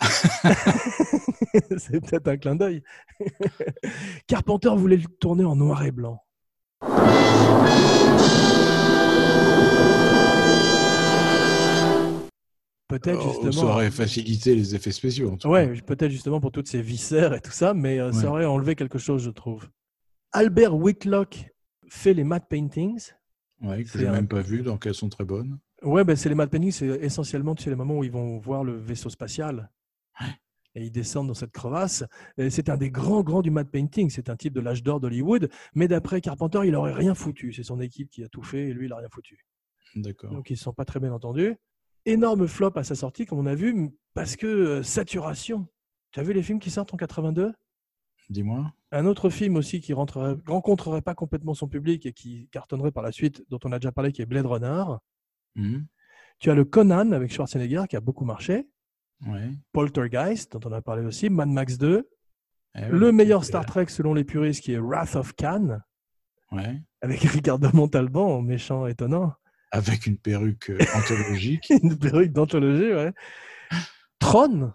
[1.76, 2.82] C'est peut-être un clin d'œil.
[4.26, 6.24] Carpenter voulait le tourner en noir et blanc.
[12.88, 13.52] Peut-être Oh, justement.
[13.52, 15.32] Ça aurait facilité les effets spéciaux.
[15.32, 18.22] En tout Ouais, peut-être justement pour toutes ces viscères et tout ça, mais euh, ça
[18.24, 18.26] Ouais.
[18.28, 19.68] aurait enlevé quelque chose, je trouve.
[20.32, 21.50] Albert Whitlock
[21.88, 23.12] fait les matte paintings.
[23.62, 25.58] Ouais, que j'ai un- même pas vu, donc elles sont très bonnes.
[25.82, 28.38] Ouais, ben c'est les matte paintings, c'est essentiellement tu sais, les moments où ils vont
[28.38, 29.70] voir le vaisseau spatial.
[30.76, 32.02] Et ils descendent dans cette crevasse.
[32.50, 34.10] C'est un des grands, grands du matte painting.
[34.10, 35.48] C'est un type de l'âge d'or d'Hollywood.
[35.76, 37.52] Mais d'après Carpenter, il aurait rien foutu.
[37.52, 39.46] C'est son équipe qui a tout fait et lui, il a rien foutu.
[39.94, 40.32] D'accord.
[40.32, 41.54] Donc ils ne sont pas très bien entendus.
[42.06, 45.66] Énorme flop à sa sortie, comme on a vu, parce que euh, saturation.
[46.12, 47.52] Tu as vu les films qui sortent en 82
[48.30, 48.72] Dis-moi.
[48.92, 53.02] Un autre film aussi qui rentrerait, rencontrerait pas complètement son public et qui cartonnerait par
[53.02, 54.84] la suite, dont on a déjà parlé, qui est Blade Runner.
[55.56, 55.86] Mhm.
[56.38, 58.68] Tu as le Conan avec Schwarzenegger qui a beaucoup marché.
[59.26, 59.50] Ouais.
[59.72, 61.28] Poltergeist, dont on a parlé aussi.
[61.30, 62.08] Mad Max 2.
[62.76, 65.78] Eh oui, le meilleur Star Trek selon les puristes qui est Wrath of Khan,
[66.50, 66.80] Ouais.
[67.02, 69.32] avec Ricardo Montalban, méchant étonnant.
[69.76, 71.70] Avec une perruque euh, anthologique.
[71.82, 73.12] Une perruque d'anthologie, ouais.
[74.18, 74.72] Tron,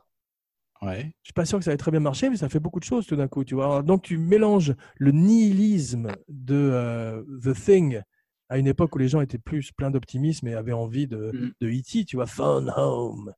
[0.81, 1.03] Ouais.
[1.23, 2.85] Je suis pas sûr que ça ait très bien marché, mais ça fait beaucoup de
[2.85, 3.43] choses tout d'un coup.
[3.43, 3.65] Tu vois.
[3.65, 8.01] Alors, donc tu mélanges le nihilisme de euh, The Thing
[8.47, 11.51] à une époque où les gens étaient plus pleins d'optimisme et avaient envie de, Mm.
[11.59, 13.33] de E.T., tu vois, Phone Home,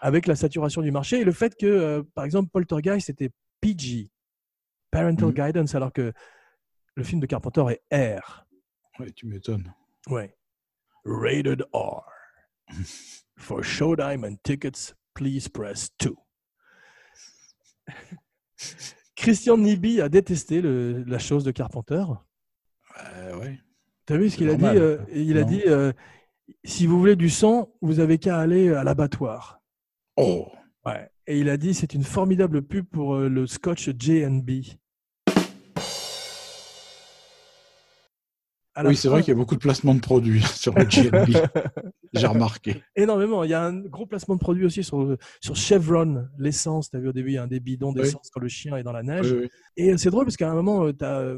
[0.00, 3.30] avec la saturation du marché et le fait que, euh, par exemple, Poltergeist était
[3.60, 4.10] PG,
[4.92, 5.32] Parental Mm.
[5.34, 6.12] Guidance, alors que
[6.94, 8.46] le film de Carpenter est R.
[9.00, 9.72] Ouais, tu m'étonnes.
[10.08, 10.34] Ouais.
[11.04, 12.02] Rated R.
[13.36, 16.14] For showtime and tickets, please press 2.
[19.16, 22.04] Christian Nibi a détesté le- la chose de Carpenter.
[23.04, 23.58] Euh, ouais.
[24.06, 24.82] Tu as vu ce qu'il a dit normal.
[24.82, 25.92] euh, Il a dit euh,
[26.64, 29.60] si vous voulez du sang, vous avez qu'à aller à l'abattoir.
[30.16, 30.48] Oh.
[30.84, 31.08] Ouais.
[31.26, 34.50] Et il a dit c'est une formidable pub pour euh, le scotch J&B.
[38.88, 41.36] Oui, c'est vrai qu'il y a beaucoup de placements de produits sur le GNB.
[42.12, 42.82] J'ai remarqué.
[42.96, 43.44] Énormément.
[43.44, 46.90] Il y a un gros placement de produits aussi sur, sur Chevron, l'essence.
[46.90, 48.76] Tu as vu au début, il y a un des bidons d'essence quand le chien
[48.76, 49.32] est dans la neige.
[49.32, 49.48] Oui, oui.
[49.76, 51.34] Et euh, c'est drôle parce qu'à un moment, tu as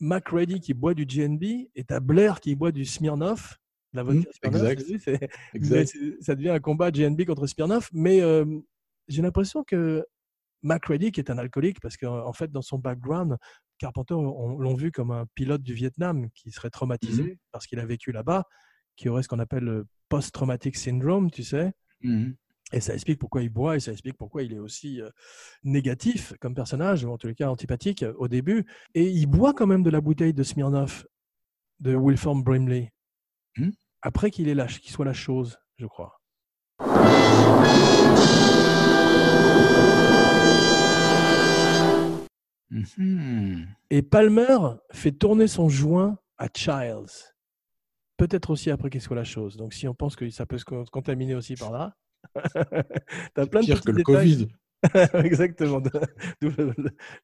[0.00, 1.42] Mac Reddy qui boit du GNB
[1.74, 3.58] et tu as Blair qui boit du Smirnoff.
[3.94, 5.08] La vodka Mhm, Smirnoff,
[5.54, 5.96] exact.
[6.20, 7.88] ça devient un combat GNB contre Smirnoff.
[7.92, 8.44] Mais euh,
[9.08, 10.04] j'ai l'impression que
[10.62, 13.36] Mac Reddy, qui est un alcoolique, parce qu'en en fait, dans son background,
[13.78, 17.36] Carpenter on, on l'ont vu comme un pilote du Vietnam qui serait traumatisé Mhm.
[17.52, 18.44] parce qu'il a vécu là-bas,
[18.96, 21.72] qui aurait ce qu'on appelle le post-traumatic syndrome, tu sais.
[22.02, 22.34] Mhm.
[22.72, 25.08] Et ça explique pourquoi il boit et ça explique pourquoi il est aussi euh,
[25.64, 28.66] négatif comme personnage, ou en tous les cas antipathique euh, au début.
[28.94, 31.06] Et il boit quand même de la bouteille de Smirnoff
[31.80, 32.92] de Wilform Brimley.
[33.56, 33.70] Hmm.
[34.02, 34.54] Après qu'il
[34.84, 36.17] soit la chose, je crois.
[42.70, 43.66] Mhm.
[43.90, 44.58] Et Palmer
[44.92, 47.34] fait tourner son joint à Childs.
[48.16, 49.56] Peut-être aussi après qu'il soit la chose.
[49.56, 51.96] Donc si on pense que ça peut se con- contaminer aussi par là.
[53.34, 54.36] T'as plein de Pire que le détails.
[54.36, 54.48] Covid.
[55.24, 55.80] Exactement,
[56.40, 56.50] d'où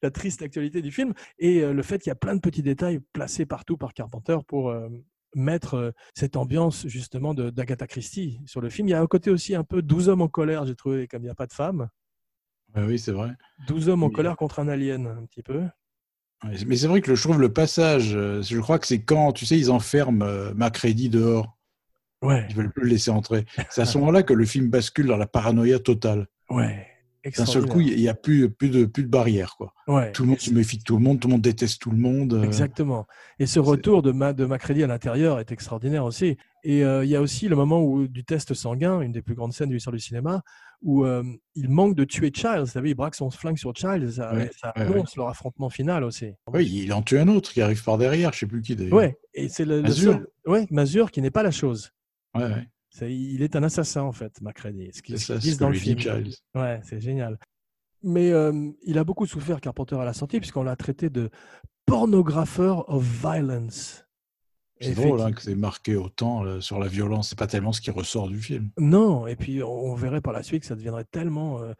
[0.01, 2.61] la triste actualité du film et euh, le fait qu'il y a plein de petits
[2.63, 4.89] détails placés partout par Carpenter pour euh,
[5.35, 8.89] mettre euh, cette ambiance justement d'Agatha Christie sur le film.
[8.89, 11.21] Il y a un côté aussi un peu 12 hommes en colère, j'ai trouvé, comme
[11.21, 11.87] il n'y a pas de femmes.
[12.75, 13.29] Ouais, oui, c'est vrai.
[13.67, 15.61] 12 hommes en colère contre un alien, un petit peu.
[16.67, 19.45] Mais c'est vrai que je trouve le passage, euh, je crois que c'est quand, tu
[19.45, 21.57] sais, ils enferment euh, Macready dehors.
[22.21, 23.45] Ouais, Ils veulent plus le laisser entrer.
[23.69, 26.27] C'est à ce moment-là que le film bascule dans la paranoïa totale.
[26.49, 26.87] ouais.
[27.35, 29.55] D'un seul coup, il n'y a plus, plus, de, plus de barrière.
[29.57, 29.73] Quoi.
[29.87, 30.11] Ouais.
[30.11, 31.97] Tout le monde se méfie de tout le monde, tout le monde déteste tout le
[31.97, 32.35] monde.
[32.35, 33.07] euh, Exactement.
[33.39, 36.37] Et ce retour de, Ma, de Macready à l'intérieur est extraordinaire aussi.
[36.63, 39.33] Et euh, il y a aussi le moment où, du test sanguin, une des plus
[39.33, 40.43] grandes scènes de l'histoire du cinéma,
[40.81, 41.23] où euh,
[41.55, 42.59] il manque de tuer Child.
[42.59, 44.09] Vous savez, il braque son flingue sur Child.
[44.11, 46.31] Ça, Ouais, ça ouais, annonce leur affrontement final aussi.
[46.53, 48.93] Oui, il en tue un autre qui arrive par derrière, je sais plus qui d'ailleurs.
[48.93, 50.21] Ouais, et c'est le, le Mazur.
[50.71, 51.91] Mazur qui n'est pas la chose.
[52.35, 52.67] Ouais,
[53.01, 54.89] il est un assassin en fait, Macready.
[54.93, 55.99] Ce qu'ils disent dans le film.
[56.53, 57.39] Ouais, c'est génial.
[58.03, 61.29] Mais euh, il a beaucoup souffert Carpenter à la sortie puisqu'on l'a traité de
[61.85, 64.04] pornographeur of violence.
[64.81, 67.29] C'est drôle hein, que c'est marqué autant là, sur la violence.
[67.29, 68.69] C'est pas tellement ce qui ressort du film.
[68.77, 71.73] Non, et puis on on verrait par la suite que ça deviendrait tellement euh,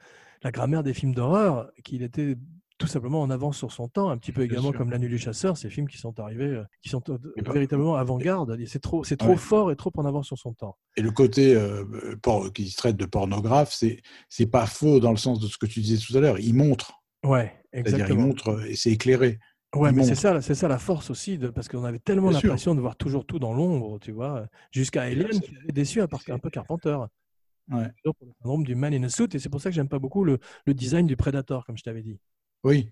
[0.44, 2.36] la grammaire des films d'horreur qu'il était
[2.78, 4.78] tout simplement en avance sur son temps, un petit peu Bien également sûr.
[4.78, 7.54] comme La Nuit du Chasseur, ces films qui sont arrivés, euh, qui sont euh, pas-
[7.54, 8.58] véritablement avant-garde.
[8.68, 9.38] C'est trop, c'est trop Ouais.
[9.38, 10.78] fort et trop en avance sur son temps.
[10.98, 11.86] Et le côté euh,
[12.22, 15.58] por- qui se traite de pornographe, c'est c'est pas faux dans le sens de ce
[15.58, 16.38] que tu disais tout à l'heure.
[16.40, 16.94] Il montre,
[17.24, 18.22] Ouais, c'est-à-dire il exactement.
[18.28, 19.40] montre euh, et c'est éclairé.
[19.76, 22.76] Ouais, mais c'est ça, c'est ça la force aussi, de, parce qu'on avait tellement l'impression
[22.76, 26.40] de voir toujours tout dans l'ombre, tu vois, jusqu'à Alien qui avait déçu un, un
[26.40, 26.98] peu Carpenter.
[27.72, 27.88] Ouais.
[28.04, 29.90] Toujours pour le syndrome du man in a suit, et c'est pour ça que j'aime
[29.90, 32.20] pas beaucoup le, le design du Predator, comme je t'avais dit.
[32.64, 32.92] Oui,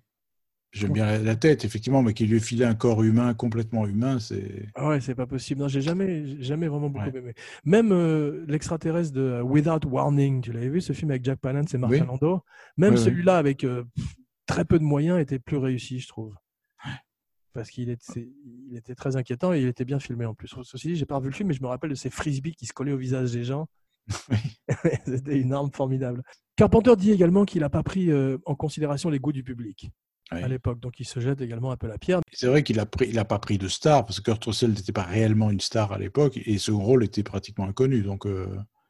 [0.71, 3.86] j'aime bien la, la tête, effectivement, mais qu'il lui ait filé un corps humain complètement
[3.86, 5.61] humain, c'est Ah ouais, c'est pas possible.
[5.61, 7.15] Non, j'ai jamais, jamais vraiment beaucoup Ouais.
[7.17, 7.34] aimé.
[7.65, 11.73] Même euh, l'extraterrestre de euh, Without Warning, tu l'avais vu ce film avec Jack Palance
[11.75, 12.07] et Martin Oui.
[12.07, 12.41] Landau
[12.77, 13.84] Même Oui, celui-là avec euh,
[14.47, 16.34] très peu de moyens était plus réussi, je trouve.
[17.53, 18.29] Parce qu'il était,
[18.69, 20.53] il était très inquiétant et il était bien filmé en plus.
[20.63, 22.65] Ceci dit, j'ai pas revu le film, mais je me rappelle de ces frisbees qui
[22.65, 23.67] se collaient au visage des gens.
[25.05, 26.23] C'était une arme formidable.
[26.55, 29.89] Carpenter dit également qu'il n'a pas pris euh, en considération les goûts du public
[30.31, 30.43] Oui.
[30.43, 32.21] à l'époque, donc il se jette également un peu la pierre.
[32.31, 34.71] C'est vrai qu'il a pris, il a pas pris de star parce que Kurt Russell
[34.71, 38.01] n'était pas réellement une star à l'époque et ce rôle était pratiquement inconnu.
[38.01, 38.47] Donc euh,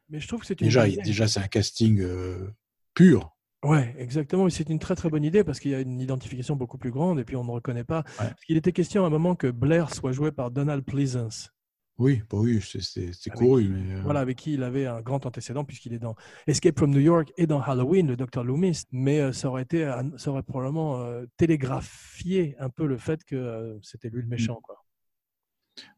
[0.08, 0.86] Mais je trouve que c'est déjà
[1.28, 2.50] c'est un casting euh,
[2.94, 3.33] pur.
[3.64, 4.46] Ouais, exactement.
[4.46, 6.90] Et c'est une très très bonne idée parce qu'il y a une identification beaucoup plus
[6.90, 8.04] grande et puis on ne reconnaît pas.
[8.20, 8.28] Ouais.
[8.28, 11.50] Parce qu'il était question à un moment que Blair soit joué par Donald Pleasance.
[11.96, 15.64] Oui, bah oui, c'est- couru, mais euh, Voilà, avec qui il avait un grand antécédent
[15.64, 16.16] puisqu'il est dans
[16.48, 18.82] Escape from New York et dans Halloween, le Dr Loomis.
[18.90, 23.22] Mais euh, ça aurait été, un- ça aurait probablement euh, télégraphié un peu le fait
[23.24, 24.84] que euh, c'était lui le méchant, quoi.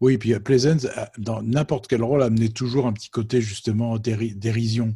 [0.02, 0.18] oui.
[0.18, 4.34] Puis euh, Pleasance, euh, dans n'importe quel rôle, amenait toujours un petit côté justement déri-
[4.38, 4.94] dérision.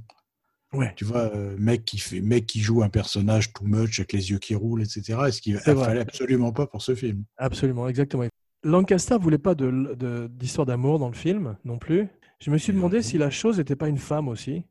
[0.73, 0.93] Ouais.
[0.97, 4.31] Tu vois, euh, mec qui fait, mec qui joue un personnage too much avec les
[4.31, 5.19] yeux qui roulent, etc.
[5.29, 7.25] Et ce qu'il fallait absolument pas pour ce film.
[7.39, 8.25] Absolument, exactement.
[8.63, 12.09] Lancaster voulait pas de- de- d'histoire d'amour dans le film non plus.
[12.41, 14.65] Je me suis demandé si la chose n'était pas une femme aussi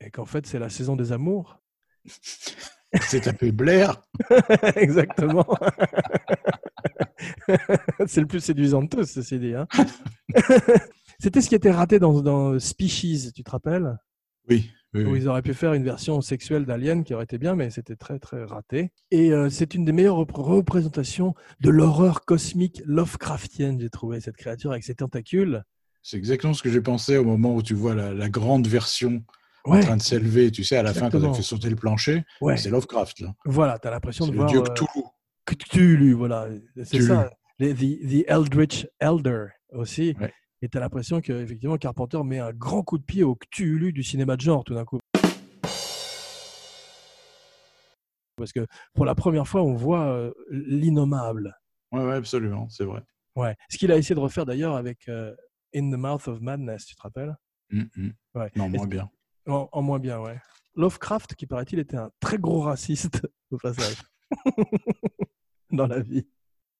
[0.00, 1.58] et qu'en fait c'est la saison des amours.
[3.02, 4.00] C'est tapé Blair.
[4.76, 5.46] Exactement.
[8.06, 9.54] c'est le plus séduisant de tous, ceci dit.
[9.54, 9.66] hein.
[11.18, 13.96] C'était ce qui était raté dans, dans Species, tu te rappelles?
[14.48, 15.18] Oui, oui, Où oui.
[15.20, 18.18] ils auraient pu faire une version sexuelle d'Alien qui aurait été bien, mais c'était très
[18.18, 18.90] très raté.
[19.10, 24.36] Et euh, c'est une des meilleures repr- représentations de l'horreur cosmique Lovecraftienne, j'ai trouvé, cette
[24.36, 25.62] créature avec ses tentacules.
[26.02, 29.22] C'est exactement ce que j'ai pensé au moment où tu vois la, la grande version
[29.66, 30.52] Ouais, en train de s'élever.
[30.52, 32.56] Tu sais, à la fin, quand elle fait sauter le plancher, ouais.
[32.56, 33.18] c'est Lovecraft.
[33.20, 33.34] là.
[33.46, 35.04] Voilà, tu as l'impression de le voir dieu euh, Cthulhu.
[35.44, 36.48] Cthulhu, voilà.
[36.84, 37.30] C'est ça.
[37.58, 37.78] Les- the,
[38.08, 40.14] the Eldritch Elder aussi.
[40.20, 40.32] Ouais.
[40.62, 43.92] Et tu as l'impression que effectivement Carpenter met un grand coup de pied au Cthulhu
[43.92, 44.98] du cinéma de genre tout d'un coup.
[48.36, 51.56] Parce que pour la première fois, on voit euh, l'innommable.
[51.92, 53.02] Ouais, ouais, absolument, c'est vrai.
[53.34, 53.54] Ouais.
[53.70, 55.34] Ce qu'il a essayé de refaire d'ailleurs avec euh,
[55.74, 57.34] In the Mouth of Madness, tu te rappelles?
[57.72, 57.88] Hum.
[58.34, 58.50] Ouais.
[58.56, 59.10] Non, moins bien.
[59.46, 60.38] en, en moins bien, ouais.
[60.74, 63.96] Lovecraft, qui paraît-il était un très gros raciste au passage
[65.70, 66.26] dans la vie.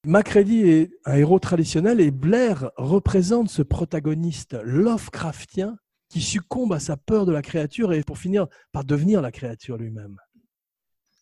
[0.07, 5.77] Macready est un héros traditionnel et Blair représente ce protagoniste Lovecraftien
[6.07, 9.75] qui succombe à sa peur de la créature et pour finir par devenir la créature
[9.75, 10.15] lui-même.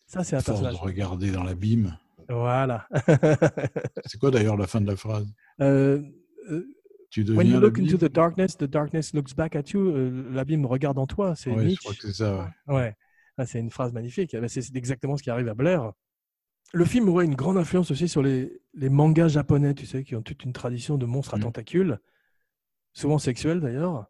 [0.06, 1.98] Ça, c'est un Force de regarder dans l'abîme.
[2.28, 2.86] Voilà.
[4.06, 5.26] C'est quoi d'ailleurs la fin de la phrase?
[5.60, 6.00] Euh,
[6.48, 6.64] euh,
[7.10, 9.80] Tu When you look into the darkness, the darkness looks back at you.
[9.80, 11.34] Euh, L'abîme regarde en toi.
[11.34, 12.52] C'est Ouais, je crois que c'est ça.
[12.68, 12.74] ouais.
[12.74, 12.96] Ouais,
[13.36, 14.32] Ah, c'est une phrase magnifique.
[14.34, 15.92] Eh ben, c'est exactement ce qui arrive à Blair.
[16.72, 20.14] Le film aurait une grande influence aussi sur les, les mangas japonais, tu sais, qui
[20.16, 21.42] ont toute une tradition de monstres à Mm.
[21.42, 21.98] tentacules,
[22.92, 24.06] souvent sexuels d'ailleurs.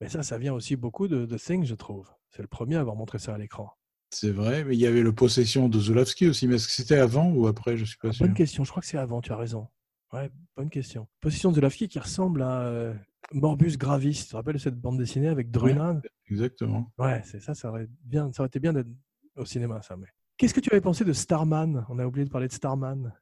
[0.00, 2.08] Mais ça, ça vient aussi beaucoup de, de Thing, je trouve.
[2.30, 3.72] C'est le premier à avoir montré ça à l'écran.
[4.10, 6.96] C'est vrai, mais il y avait le Possession de Zulawski aussi, mais est-ce que c'était
[6.98, 7.76] avant ou après?
[7.76, 8.24] Je suis pas sûr.
[8.26, 9.68] Bonne question, je crois que c'est avant, tu as raison.
[10.12, 11.06] Ouais, bonne question.
[11.20, 12.94] Position de Zulawski qui ressemble à euh,
[13.32, 14.22] Morbus Gravis.
[14.24, 16.00] Tu te rappelles cette bande dessinée avec Drunan
[16.30, 16.90] Exactement.
[16.96, 18.88] Ouais, c'est ça, ça aurait, bien, ça aurait été bien d'être
[19.36, 19.96] au cinéma, ça.
[19.98, 20.06] Mais...
[20.38, 21.84] Qu'est-ce que tu avais pensé de Starman?
[21.88, 23.12] On a oublié de parler de Starman.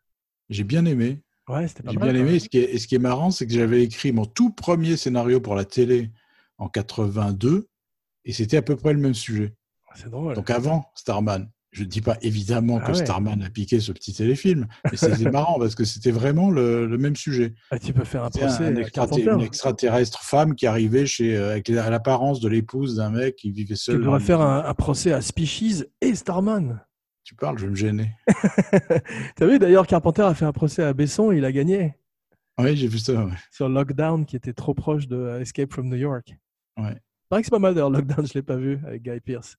[0.50, 1.22] J'ai bien aimé.
[1.48, 2.30] Ouais, c'était pas J'ai bien aimé.
[2.32, 2.38] même.
[2.40, 4.96] Ce qui, est, et ce qui est marrant, c'est que j'avais écrit mon tout premier
[4.96, 6.10] scénario pour la télé
[6.58, 7.68] en 82,
[8.24, 9.54] et c'était à peu près le même sujet.
[9.94, 10.34] C'est drôle.
[10.34, 11.48] Donc avant Starman.
[11.72, 13.04] Je ne dis pas évidemment Ah que ouais.
[13.04, 16.98] Starman a piqué ce petit téléfilm, mais c'était marrant parce que c'était vraiment le, le
[16.98, 17.54] même sujet.
[17.70, 18.72] Ah, tu peux faire un procès un
[19.36, 23.50] une extraterrestre femme qui arrivait chez, euh, avec la- l'apparence de l'épouse d'un mec qui
[23.50, 23.98] vivait Tu seul.
[23.98, 26.80] dans devrais faire un, un procès à Species et Starman.
[27.26, 28.12] Tu parles, je vais me gêner.
[29.34, 31.96] T'as vu d'ailleurs Carpenter a fait un procès à Besson et il a gagné
[32.56, 33.24] Oui, j'ai vu ça.
[33.24, 33.32] ouais.
[33.50, 36.36] sur Lockdown qui était trop proche de euh, Escape from New York.
[36.76, 36.92] Ouais.
[36.94, 39.56] Il paraît que c'est pas mal d'ailleurs Lockdown, je l'ai pas vu avec Guy Pearce.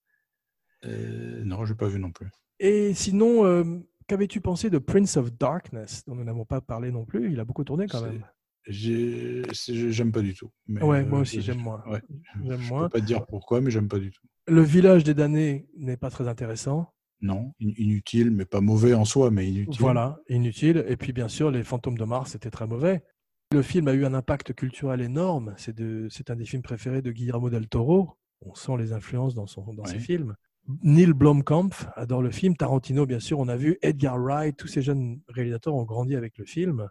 [0.86, 2.28] Euh, non, je n'ai pas vu non plus.
[2.61, 3.65] Et sinon, euh,
[4.07, 7.30] qu'avais-tu pensé de Prince of Darkness dont nous n'avons pas parlé non plus?
[7.34, 8.24] Il a beaucoup tourné quand même.
[8.70, 10.51] J'aime pas du tout.
[10.68, 11.84] Mais, Ouais, euh, moi aussi j'aime moins.
[11.88, 12.01] ouais.
[12.45, 12.84] Je moins.
[12.84, 14.22] peux pas te dire pourquoi, mais j'aime pas du tout.
[14.47, 16.93] Le village des damnés n'est pas très intéressant.
[17.22, 19.76] Non, in- inutile, mais pas mauvais en soi, mais inutile.
[19.80, 20.86] Voilà, inutile.
[20.88, 23.03] Et puis bien sûr, les fantômes de Mars, c'était très mauvais.
[23.51, 25.53] Le film a eu un impact culturel énorme.
[25.57, 28.18] C'est de- c'est un des films préférés de Guillermo del Toro.
[28.45, 30.36] On sent les influences dans, son, dans ses films.
[30.84, 32.55] Neil Blomkamp adore le film.
[32.57, 33.78] Tarantino, bien sûr, on a vu.
[33.82, 36.88] Edgar Wright, tous ces jeunes réalisateurs ont grandi avec le film.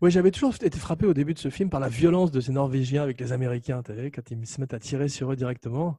[0.00, 2.52] Oui, j'avais toujours été frappé au début de ce film par la violence de ces
[2.52, 3.82] Norvégiens avec les Américains.
[3.84, 5.98] Quand ils se mettent à tirer sur eux directement.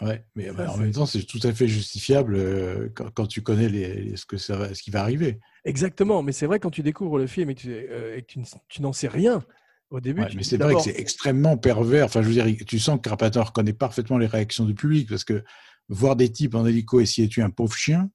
[0.00, 3.26] Ouais, mais Ça, bah, en même temps, c'est tout à fait justifiable euh, quand, quand
[3.26, 5.40] tu connais les, les- ce, que ça va, ce qui va arriver.
[5.64, 8.32] Exactement, mais c'est vrai quand tu découvres le film et que tu, euh, et que
[8.68, 9.42] tu n'en sais rien
[9.90, 10.22] au début.
[10.22, 12.06] Ouais, mais c'est vrai que c'est extrêmement pervers.
[12.06, 15.24] Enfin, je veux dire, tu sens que Carpenter connaît parfaitement les réactions du public parce
[15.24, 15.42] que
[15.88, 18.10] voir des types en hélico essayer de tuer un pauvre chien,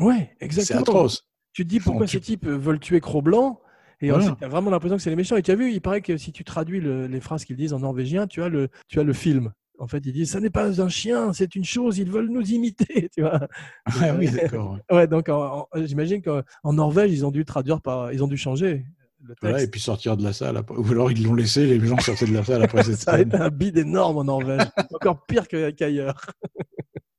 [0.00, 1.24] Ouais, c'est atroce.
[1.52, 3.60] Tu te dis pourquoi ces types euh, veulent tuer Cro-Blanc
[4.00, 4.36] et Voilà.
[4.38, 5.36] tu as vraiment l'impression que c'est les méchants.
[5.36, 7.72] Et tu as vu, il paraît que si tu traduis le- les phrases qu'ils disent
[7.72, 9.52] en norvégien, tu as le, tu as le film.
[9.78, 12.42] En fait, ils disent ça n'est pas un chien, c'est une chose, ils veulent nous
[12.50, 13.08] imiter.
[13.14, 13.48] Tu vois
[13.86, 14.78] Ah oui, d'accord.
[14.90, 15.06] ouais.
[15.08, 15.30] donc
[15.76, 18.12] j'imagine qu'en en Norvège, ils ont dû traduire par.
[18.12, 18.84] Ils ont dû changer
[19.22, 19.42] le texte.
[19.42, 20.56] Voilà, et puis sortir de la salle.
[20.56, 23.12] après- Ou alors ils l'ont laissé, les gens sortaient de la salle après cette Ça
[23.12, 24.62] a été un bide énorme en Norvège,
[24.94, 26.20] encore pire qu'ailleurs.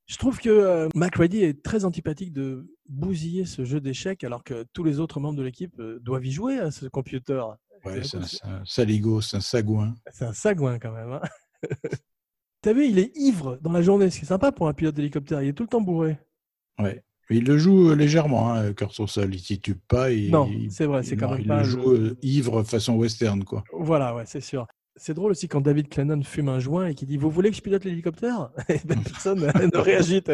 [0.06, 4.66] Je trouve que euh, McReady est très antipathique de bousiller ce jeu d'échecs alors que
[4.74, 7.44] tous les autres membres de l'équipe euh, doivent y jouer à ce computer.
[7.86, 9.94] Ouais, c'est un, c'est un saligo, c'est un sagouin.
[10.12, 11.12] C'est un sagouin quand même.
[11.14, 11.22] Hein
[12.62, 14.96] T'as vu, il est ivre dans la journée, ce qui est sympa pour un pilote
[14.96, 15.42] d'hélicoptère.
[15.42, 16.18] Il est tout le temps bourré.
[16.78, 17.02] Ouais.
[17.30, 19.34] Il le joue euh, légèrement, hein, Kurt Russell.
[19.34, 20.12] Il titube pas.
[20.12, 22.18] Il, Non, il- c'est vrai, c'est il- quand même il pas le le- joue euh,
[22.24, 23.64] ivre façon western, quoi.
[23.72, 24.66] Voilà, ouais, c'est sûr.
[24.96, 27.56] C'est drôle aussi quand David Clennon fume un joint et qu'il dit Vous voulez que
[27.56, 28.50] je pilote l'hélicoptère?
[28.70, 30.22] Et ben, Personne ne réagit.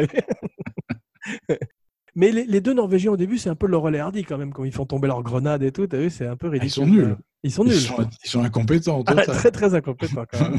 [2.16, 4.52] Mais les, les deux Norvégiens au début, c'est un peu Laurel et Hardy quand même,
[4.52, 5.86] quand ils font tomber leurs grenades et tout.
[5.86, 6.66] T'as vu, c'est un peu ridicule.
[6.66, 7.16] Ils sont nuls.
[7.42, 7.76] Ils sont Ils nuls.
[7.78, 9.04] sont, ils sont incompétents.
[9.06, 10.58] Ah, très très incompétents quand même.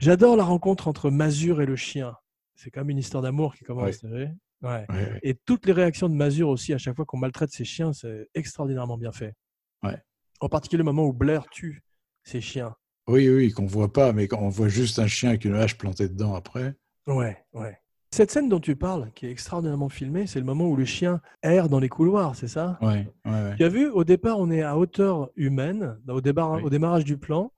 [0.00, 2.16] J'adore la rencontre entre Mazur et le chien.
[2.54, 4.02] C'est quand même une histoire d'amour qui commence.
[4.02, 4.28] Vu
[4.62, 4.86] Ouais.
[5.22, 8.28] Et toutes les réactions de Mazur aussi, à chaque fois qu'on maltraite ses chiens, c'est
[8.34, 9.34] extraordinairement bien fait.
[9.82, 9.96] Ouais.
[10.40, 11.82] En particulier le moment où Blair tue
[12.24, 12.74] ses chiens.
[13.08, 16.08] Oui, oui, qu'on voit pas, mais qu'on voit juste un chien avec une hache plantée
[16.08, 16.74] dedans après.
[17.06, 17.78] Ouais, ouais.
[18.10, 21.20] Cette scène dont tu parles, qui est extraordinairement filmée, c'est le moment où le chien
[21.42, 22.78] erre dans les couloirs, c'est ça?
[22.82, 23.56] Ouais, ouais, ouais.
[23.56, 26.62] Tu as vu, au départ, on est à hauteur humaine, au, débar- Oui.
[26.64, 27.52] au démarrage du plan.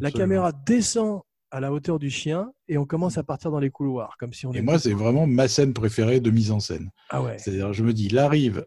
[0.00, 3.70] La caméra descend à la hauteur du chien et on commence à partir dans les
[3.70, 6.90] couloirs, comme si on Et moi, c'est vraiment ma scène préférée de mise en scène.
[7.08, 7.38] Ah ouais.
[7.38, 8.66] C'est-à-dire, je me dis, il arrive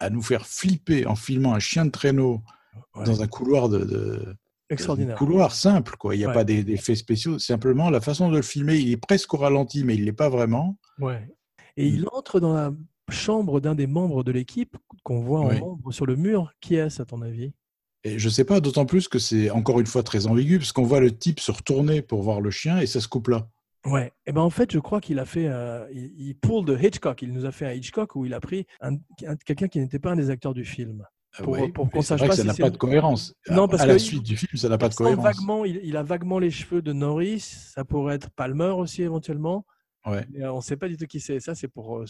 [0.00, 2.40] à nous faire flipper en filmant un chien de traîneau
[2.96, 3.04] ouais.
[3.04, 4.36] dans un couloir de, de-
[4.70, 5.14] Extraordinaire.
[5.14, 6.14] un couloir simple, quoi.
[6.14, 6.34] Il n'y a Ouais.
[6.34, 7.38] pas des- d'effets spéciaux.
[7.38, 10.30] Simplement, la façon de le filmer, il est presque au ralenti, mais il l'est pas
[10.30, 10.78] vraiment.
[10.98, 11.28] Ouais.
[11.76, 12.72] Et il entre dans la
[13.10, 16.52] chambre d'un des membres de l'équipe qu'on voit en membre sur le mur.
[16.60, 17.52] Qui est-ce, à ton avis?
[18.04, 20.82] Et je sais pas, d'autant plus que c'est encore une fois très ambigu, parce qu'on
[20.82, 23.46] voit le type se retourner pour voir le chien et ça se coupe là.
[23.86, 24.12] Ouais.
[24.26, 27.22] Et ben en fait, je crois qu'il a fait, euh, il, il pull de Hitchcock.
[27.22, 28.94] Il nous a fait un Hitchcock où il a pris un-
[29.26, 31.04] un- quelqu'un qui n'était pas un des acteurs du film.
[31.38, 32.76] Ah Pour- ouais, pour qu'on c'est sache vrai pas que ça si n'a pas de
[32.76, 33.34] cohérence.
[33.50, 35.24] Non, parce à la que suite du film, ça n'a pas de cohérence.
[35.24, 37.40] vaguement, il, il a vaguement les cheveux de Norris.
[37.40, 39.64] Ça pourrait être Palmer aussi éventuellement.
[40.06, 40.26] Ouais.
[40.32, 41.40] Mais, euh, on ne sait pas du tout qui c'est.
[41.40, 42.04] Ça, c'est pour, euh,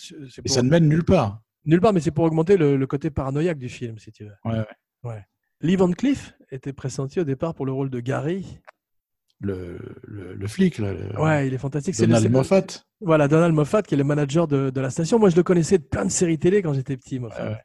[0.45, 1.41] Et ça ne mène nulle part.
[1.65, 4.33] nulle part, mais c'est pour augmenter le, le côté paranoïaque du film, si tu veux.
[4.45, 4.65] Ouais,
[5.05, 5.23] ouais.
[5.63, 8.59] Lee Van Cleef était pressenti au départ pour le rôle de Gary.
[9.41, 11.99] Le, le, le flic, là, le- Ouais, il est fantastique.
[11.99, 12.67] Donald Moffat.
[13.01, 15.19] Voilà, Donald Moffat, qui est le manager de, de la station.
[15.19, 17.51] Moi, je le connaissais de plein de séries télé quand j'étais petit, Moffat.
[17.51, 17.57] Ouais.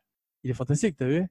[0.43, 1.25] Il est fantastique, t'as vu?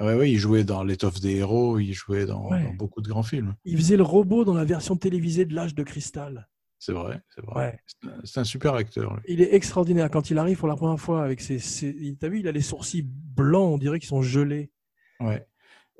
[0.00, 2.62] Ouais, ouais, il jouait dans L'étoffe des héros, il jouait dans, Ouais.
[2.62, 3.56] dans beaucoup de grands films.
[3.64, 6.48] Il faisait le robot dans la version télévisée de L'âge de cristal.
[6.78, 7.56] C'est vrai, c'est vrai.
[7.56, 7.78] Ouais.
[8.24, 9.14] C'est un- super acteur.
[9.14, 9.22] lui.
[9.26, 10.08] Il est extraordinaire.
[10.10, 11.58] Quand il arrive pour la première fois avec ses.
[11.58, 12.16] ses...
[12.18, 14.70] T'as vu, il a les sourcils blancs, on dirait qu'ils sont gelés.
[15.18, 15.44] Ouais.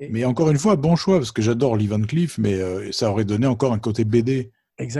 [0.01, 2.91] Et- Mais encore une fois, bon choix, parce que j'adore Lee Van Cleef, mais euh,
[2.91, 4.51] ça aurait donné encore un côté BD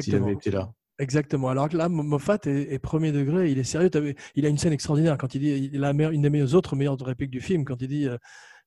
[0.04, 0.72] s'il avait été là.
[1.00, 1.50] Exactement.
[1.50, 3.90] Alors que là, Mo- Moffat est, est premier degré, il est sérieux.
[4.36, 7.00] Il a une scène extraordinaire quand il dit, il a une des meilleures autres meilleures
[7.00, 8.18] répliques du film, quand il dit, euh,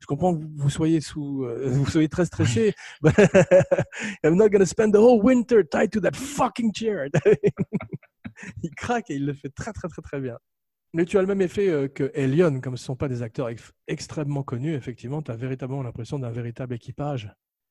[0.00, 2.74] je comprends que vous- vous soyez sous, euh, vous soyez très stressé.
[3.00, 3.12] but
[4.24, 7.06] I'm not gonna spend the whole winter tied to that fucking chair.
[8.64, 10.36] il craque et il le fait très très très très bien.
[10.94, 13.20] Mais tu as le même effet euh, que Elion, comme ce ne sont pas des
[13.22, 17.30] acteurs ex- extrêmement connus, effectivement, tu as véritablement l'impression d'un véritable équipage.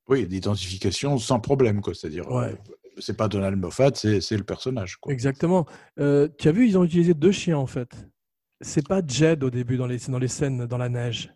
[0.10, 1.94] Oui, d'identification sans problème, quoi.
[1.96, 2.52] C'est-à-dire, Ouais.
[2.52, 2.56] euh,
[3.00, 5.12] c'est pas Donald Moffat, c'est le personnage, quoi.
[5.14, 5.66] Exactement.
[6.00, 8.08] Euh, tu as vu, ils ont utilisé deux chiens en fait.
[8.62, 11.34] C'est pas Jed au début dans les, dans les scènes dans la neige.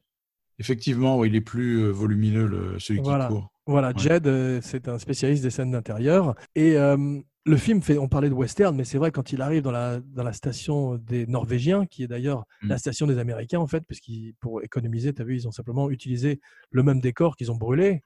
[0.60, 3.28] Effectivement, il est plus euh, volumineux, le, celui Voilà.
[3.28, 3.52] qui court.
[3.68, 3.94] Voilà, Ouais.
[3.98, 6.36] Jed, euh, c'est un spécialiste des scènes d'intérieur.
[6.56, 9.62] Et euh, le film fait, on parlait de western, mais c'est vrai quand il arrive
[9.62, 12.70] dans la, dans la station des Norvégiens, qui est d'ailleurs Mm.
[12.70, 15.52] la station des Américains en fait, parce qu'ils pour économiser, tu as vu, ils ont
[15.52, 16.40] simplement utilisé
[16.72, 18.02] le même décor qu'ils ont brûlé.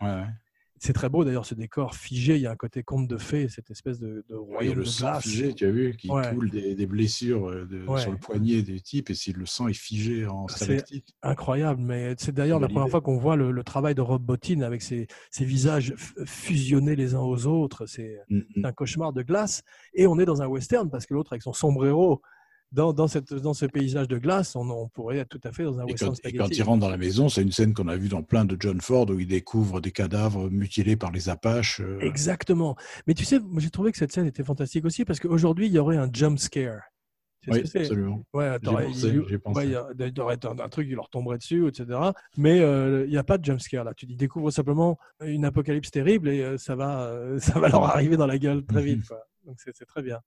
[0.00, 0.26] Ouais, ouais.
[0.84, 2.34] C'est très beau d'ailleurs ce décor figé.
[2.34, 4.52] Il y a un côté conte de fées, cette espèce de, de Ouais, il y
[4.52, 5.22] a royaume le de sang glace.
[5.22, 6.28] figé, tu as vu, qui Ouais.
[6.34, 8.00] coule des, des blessures euh, de- Ouais.
[8.00, 11.06] sur le poignet des types, et si le sang est figé en C'est- stalactite.
[11.22, 14.62] Incroyable, mais c'est d'ailleurs la première fois qu'on voit le, le travail de Rob Bottin
[14.62, 15.94] avec ses, ses visages
[16.26, 17.86] fusionnés les uns aux autres.
[17.86, 18.64] C'est Mm, mm.
[18.64, 19.62] un cauchemar de glace.
[19.94, 22.22] Et on est dans un western parce que l'autre avec son sombrero
[22.72, 25.62] dans, dans, cette, dans ce paysage de glace, on, on pourrait être tout à fait
[25.64, 27.74] dans un Et western quand, et quand il rentre dans la maison, c'est une scène
[27.74, 31.12] qu'on a vue dans plein de John Ford où il découvre des cadavres mutilés par
[31.12, 31.80] les Apaches.
[31.80, 32.76] euh, Exactement.
[33.06, 35.78] Mais tu sais, j'ai trouvé que cette scène était fantastique aussi parce qu'aujourd'hui, il y
[35.78, 36.80] aurait un jump scare.
[37.48, 38.22] Oui, absolument.
[38.32, 39.58] Ouais, pensé, il- j'ai pensé.
[39.58, 41.98] ouais, il y aurait un, un truc qui leur tomberait dessus, etc.
[42.36, 43.92] Mais euh, il n'y a pas de jumpscare là.
[43.94, 48.16] Tu dis, découvres simplement une apocalypse terrible et euh, ça, va, ça va leur arriver
[48.16, 49.08] dans la gueule très vite.
[49.08, 49.18] quoi.
[49.44, 50.20] Donc c'est très bien.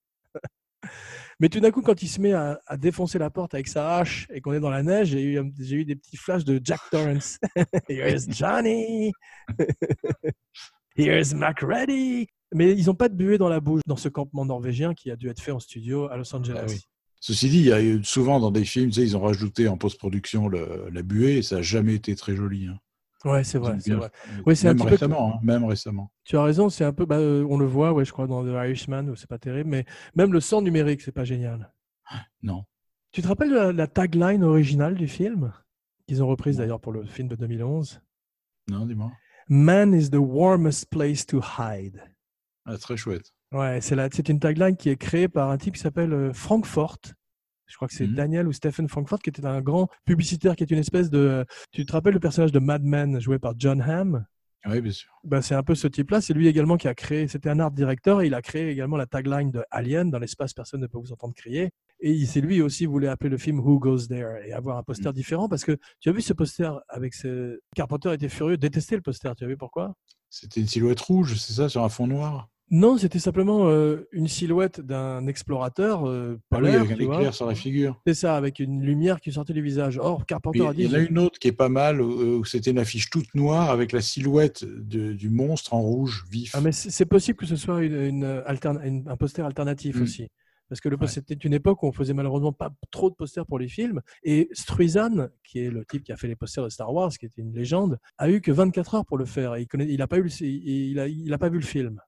[1.39, 4.27] Mais tout d'un coup, quand il se met à, défoncer la porte avec sa hache
[4.33, 7.37] et qu'on est dans la neige, j'ai eu, des petits flashs de Jack Torrance.
[7.89, 9.11] Here's Johnny.
[10.95, 12.27] Here's Macready.
[12.53, 15.17] Mais ils n'ont pas de buée dans la bouche dans ce campement norvégien qui a
[15.17, 16.65] dû être fait en studio à Los Angeles.
[16.67, 16.89] Ah.
[17.19, 20.47] Ceci dit, il y a eu souvent dans des films, ils ont rajouté en post-production
[20.47, 22.67] la buée et ça n'a jamais été très joli.
[22.67, 22.77] hein.
[23.25, 24.09] Ouais, c'est vrai, c'est vrai.
[24.45, 26.11] Oui, c'est un même petit peu- récemment, hein, même récemment.
[26.23, 28.43] Tu as raison, c'est un peu, bah, euh, on le voit, ouais, je crois, dans
[28.43, 31.73] The Irishman, où c'est pas terrible, mais même le sang numérique, c'est pas génial.
[32.43, 32.65] Non.
[33.11, 35.51] Tu te rappelles de la, la tagline originale du film
[36.07, 37.99] qu'ils ont reprise d'ailleurs pour le film de 2011
[38.69, 39.11] Non, dis-moi.
[39.49, 42.01] Man is the warmest place to hide.
[42.65, 43.31] Ah, très chouette.
[43.51, 46.33] Ouais, c'est la- c'est une tagline qui est créée par un type qui s'appelle euh,
[46.33, 47.15] Frankfurt.
[47.67, 48.15] Je crois que c'est Mhm.
[48.15, 51.45] Daniel ou Stephen Frankfurt qui était un grand publicitaire qui est une espèce de.
[51.71, 54.25] Tu te rappelles le personnage de Mad Men joué par John Hamm?
[54.67, 55.11] Oui, bien sûr.
[55.23, 56.21] Ben, c'est un peu ce type-là.
[56.21, 58.97] C'est lui également qui a créé, c'était un art directeur et il a créé également
[58.97, 61.69] la tagline de Alien, dans l'espace, personne ne peut vous entendre crier.
[61.99, 65.13] Et c'est lui aussi voulait appeler le film Who Goes There et avoir un poster
[65.13, 67.59] différent parce que tu as vu ce poster avec ce.
[67.75, 69.31] Carpenter était furieux, détestait le poster.
[69.37, 69.93] Tu as vu pourquoi?
[70.31, 72.49] C'était une silhouette rouge, c'est ça, sur un fond noir?
[72.71, 77.15] Non, c'était simplement euh, une silhouette d'un explorateur euh, Ah oui, avec un vois.
[77.17, 78.01] éclair sur la figure.
[78.07, 79.99] C'est ça, avec une lumière qui sortait du visage.
[79.99, 80.83] Or, Carpenter a dit.
[80.83, 83.09] il y en a une autre qui est pas mal, où, où c'était une affiche
[83.11, 86.51] toute noire avec la silhouette de- du monstre en rouge vif.
[86.55, 90.01] Ah, mais c'est possible que ce soit une, une alterne- une- un poster alternatif Mm.
[90.03, 90.27] aussi.
[90.67, 91.05] Parce que Ouais.
[91.07, 94.01] c'était une époque où on faisait malheureusement pas trop de posters pour les films.
[94.23, 97.27] Et Struizan, qui est le type qui a fait les posters de Star Wars, qui
[97.27, 99.55] était une légende, a eu que 24 heures pour le faire.
[99.59, 102.01] Il connaît, il pas eu, le- il a, il a pas vu le film.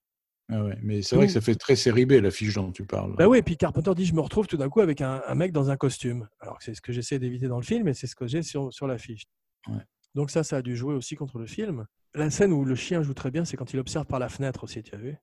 [0.50, 3.16] Ah ouais, mais c'est vrai que ça fait très série B l'affiche dont tu parles.
[3.18, 5.36] Bah oui, et puis Carpenter dit, je me retrouve tout d'un coup avec un, un
[5.36, 6.28] mec dans un costume.
[6.40, 8.44] Alors que c'est ce que j'essaie d'éviter dans le film, et c'est ce que j'ai
[8.44, 9.24] sur, sur l'affiche.
[9.68, 9.84] Ouais.
[10.16, 11.86] Donc ça, ça a dû jouer aussi contre le film.
[12.16, 14.64] La scène où le chien joue très bien, c'est quand il observe par la fenêtre
[14.64, 15.18] aussi, tu as vu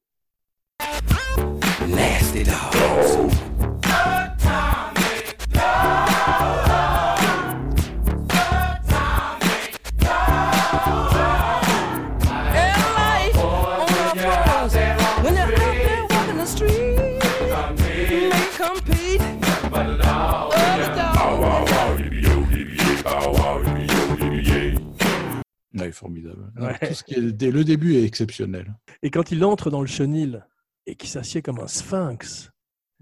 [25.74, 26.52] Ouais, formidable.
[26.56, 26.78] Ouais.
[26.78, 28.74] Tout ce qui est, dès le début est exceptionnel.
[29.02, 30.44] Et quand il entre dans le chenil
[30.86, 32.50] et qu'il s'assied comme un sphinx,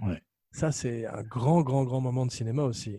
[0.03, 0.23] Ouais.
[0.53, 2.99] ça c'est un grand, grand, grand moment de cinéma aussi.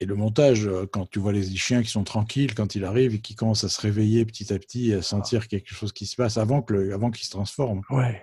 [0.00, 3.14] Et le montage, euh, quand tu vois les chiens qui sont tranquilles quand il arrive
[3.14, 6.04] et qui commencent à se réveiller petit à petit, et à sentir quelque chose qui
[6.06, 7.80] se passe avant qu'il se transforme.
[7.90, 8.22] Ouais,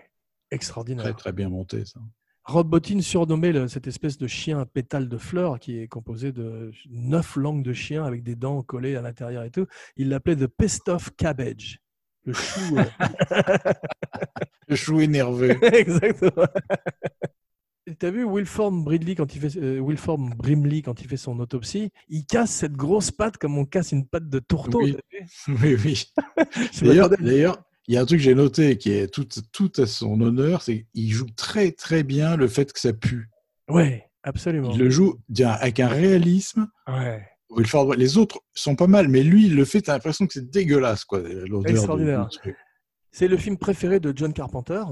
[0.52, 1.04] extraordinaire.
[1.06, 2.00] Très très bien monté ça.
[2.44, 6.32] Rob Bottin surnommait le- cette espèce de chien à pétales de fleurs qui est composé
[6.32, 9.68] de neuf langues de chien avec des dents collées à l'intérieur et tout.
[9.96, 11.80] Il l'appelait The Pissed Off Cabbage.
[12.26, 12.78] Le chou.
[12.78, 12.84] euh,
[14.68, 15.58] Le chou énervé.
[15.74, 16.46] Exactement.
[18.00, 21.92] T'as vu Wilform Brimley quand il fait euh, Wilform Brimley quand il fait son autopsie,
[22.10, 24.82] il casse cette grosse patte comme on casse une patte de tourteau.
[24.82, 24.96] Oui.
[25.48, 26.14] Oui, oui.
[27.20, 27.58] D'ailleurs,
[27.88, 30.62] il y a un truc que j'ai noté qui est tout, tout à son honneur,
[30.62, 33.30] c'est qu'il joue très très bien le fait que ça pue.
[33.70, 34.72] ouais, absolument.
[34.72, 36.68] Il le joue avec un réalisme.
[36.88, 40.34] Ouais, Wilford, les autres sont pas mal, mais lui, il le fait, t'as l'impression que
[40.34, 42.30] c'est dégueulasse, quoi, l'odeur.
[43.12, 44.84] c'est le film préféré de John Carpenter.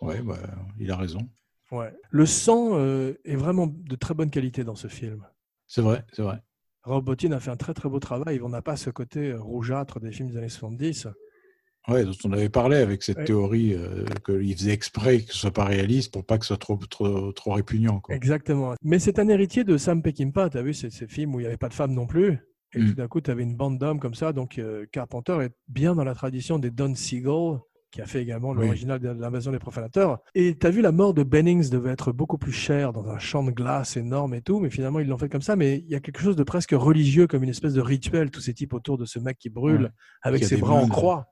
[0.00, 0.38] Ouais, bah,
[0.78, 1.28] il a raison.
[1.70, 1.92] Ouais.
[2.10, 5.26] Le sang euh, est vraiment de très bonne qualité dans ce film.
[5.66, 6.42] C'est vrai, c'est vrai.
[6.84, 8.40] Rob Bottin a fait un très très beau travail.
[8.42, 11.08] On n'a pas ce côté euh, rougeâtre des films des années 70.
[11.88, 13.24] Ouais, dont on avait parlé avec cette Ouais.
[13.24, 16.56] théorie euh, qu'il faisait exprès que ce soit pas réaliste pour pas que ce soit
[16.56, 17.98] trop, trop, trop répugnant.
[18.00, 18.14] Quoi.
[18.14, 18.74] Exactement.
[18.82, 20.50] Mais c'est un héritier de Sam Peckinpah.
[20.50, 22.38] Tu as vu ces, ces films où il n'y avait pas de femmes non plus.
[22.74, 22.86] Et Mm.
[22.88, 24.32] tout d'un coup, tu avais une bande d'hommes comme ça.
[24.32, 27.58] Donc euh, Carpenter est bien dans la tradition des Don Siegel,
[27.90, 28.64] qui a fait également Oui.
[28.64, 30.20] l'original de l'invasion des profanateurs.
[30.36, 33.18] Et tu as vu, la mort de Bennings devait être beaucoup plus chère dans un
[33.18, 34.60] champ de glace énorme et tout.
[34.60, 35.56] Mais finalement, ils l'ont fait comme ça.
[35.56, 38.40] Mais il y a quelque chose de presque religieux, comme une espèce de rituel, tous
[38.40, 39.92] ces types autour de ce mec qui brûle
[40.22, 41.26] avec ses bras en croix.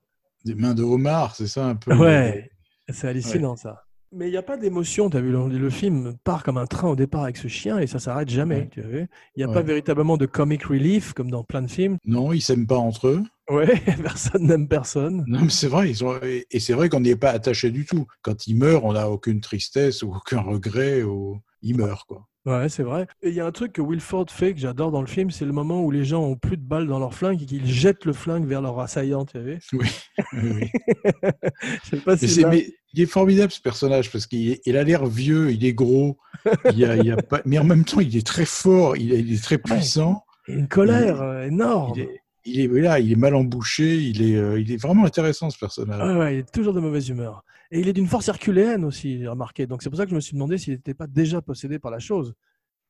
[0.45, 2.51] Des mains de homard, c'est ça un peu Ouais,
[2.89, 3.85] c'est hallucinant ça.
[4.13, 6.67] Mais il n'y a pas d'émotion, tu as vu, le, le film part comme un
[6.67, 8.69] train au départ avec ce chien et ça s'arrête jamais, Ouais.
[8.73, 9.07] tu as vu.
[9.37, 11.97] Il n'y a pas véritablement de comic relief comme dans plein de films.
[12.05, 13.23] Non, ils s'aiment pas entre eux.
[13.49, 13.67] Ouais,
[14.03, 15.25] personne n'aime personne.
[15.29, 16.19] Non, mais c'est vrai, ils sont...
[16.23, 18.07] et c'est vrai qu'on n'y est pas attaché du tout.
[18.23, 21.03] Quand il meurt, on n'a aucune tristesse ou aucun regret.
[21.05, 21.39] Ou...
[21.63, 22.27] Il meurt, quoi.
[22.47, 23.07] Ouais, c'est vrai.
[23.23, 25.45] Et il y a un truc que Wilford fait que j'adore dans le film, c'est
[25.45, 28.07] le moment où les gens ont plus de balles dans leur flingue et qu'ils jettent
[28.07, 29.59] le flingue vers leur assaillant, tu vu.
[29.75, 29.87] Oui,
[30.33, 30.71] oui, oui.
[31.85, 34.77] Je sais pas si c'est- là- mais il est formidable ce personnage parce qu'il il
[34.77, 36.17] a l'air vieux, il est gros,
[36.71, 37.43] il y a, il y a pas...
[37.45, 40.25] mais en même temps il est très fort, il est, il est très puissant.
[40.49, 41.93] il a une colère euh, énorme.
[41.97, 45.05] Il est, il est là, il est mal embouché, il est, euh, il est vraiment
[45.05, 46.01] intéressant ce personnage.
[46.09, 47.45] Ouais, ouais, il est toujours de mauvaise humeur.
[47.71, 49.67] Et il est d'une force herculéenne aussi, j'ai remarqué.
[49.67, 51.91] Donc c'est pour ça que je me suis demandé s'il n'était pas déjà possédé par
[51.91, 52.35] la chose.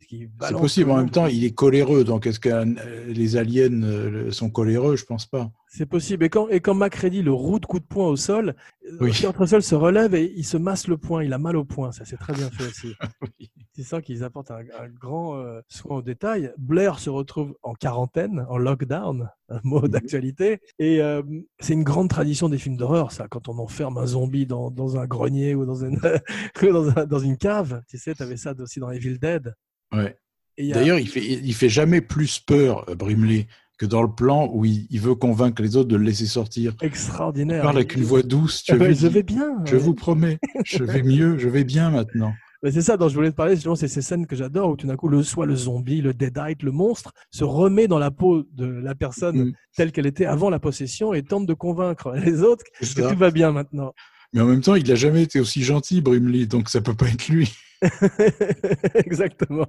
[0.09, 0.91] C'est possible.
[0.91, 2.05] En même temps, il est coléreux.
[2.05, 2.65] Donc, est-ce que euh,
[3.07, 4.97] les aliens euh, sont coléreux?
[4.97, 5.51] Je pense pas.
[5.69, 6.25] C'est possible.
[6.25, 8.57] Et quand, et quand Macready le roue de coup de poing au sol,
[9.01, 9.13] Oui.
[9.23, 9.27] oui.
[9.39, 11.23] Russell se relève et il se masse le poing.
[11.23, 11.93] Il a mal au poing.
[11.93, 12.95] Ça, c'est très bien fait aussi.
[13.39, 13.51] Oui.
[13.75, 16.53] Tu sens qu'ils apportent un, un grand euh, soin au détail.
[16.59, 19.89] Blair se retrouve en quarantaine, en lockdown, un mot Mhm.
[19.89, 20.59] d'actualité.
[20.81, 21.23] Et euh,
[21.61, 24.99] c'est une grande tradition des films d'horreur, ça, quand on enferme un zombie dans, dans
[24.99, 25.99] un grenier ou dans une,
[26.63, 27.81] ou dans, un- dans une cave.
[27.89, 29.55] Tu sais, tu avais ça aussi dans Evil Dead.
[29.93, 30.17] Ouais.
[30.59, 33.47] Il a- D'ailleurs, il fait, il fait jamais plus peur, euh, Brimley,
[33.79, 36.75] que dans le plan où il, il veut convaincre les autres de le laisser sortir.
[36.83, 37.63] Il extraordinaire.
[37.63, 38.63] parle avec une voix douce.
[38.63, 39.57] Tu Ouais, vu, je il vais bien.
[39.65, 39.79] Je ouais.
[39.83, 42.33] vous promets, je vais mieux, je vais bien maintenant.
[42.63, 44.77] Mais c'est ça dont je voulais te parler, justement, c'est ces scènes que j'adore où
[44.77, 48.11] tout d'un coup, le, soit le zombie, le deadite, le monstre, se remet dans la
[48.11, 49.53] peau de la personne Mm.
[49.77, 53.31] telle qu'elle était avant la possession et tente de convaincre les autres que tout va
[53.31, 53.95] bien maintenant.
[54.35, 57.09] Mais en même temps, il n'a jamais été aussi gentil, Brimley, donc ça peut pas
[57.09, 57.51] être lui.
[58.95, 59.67] Exactement.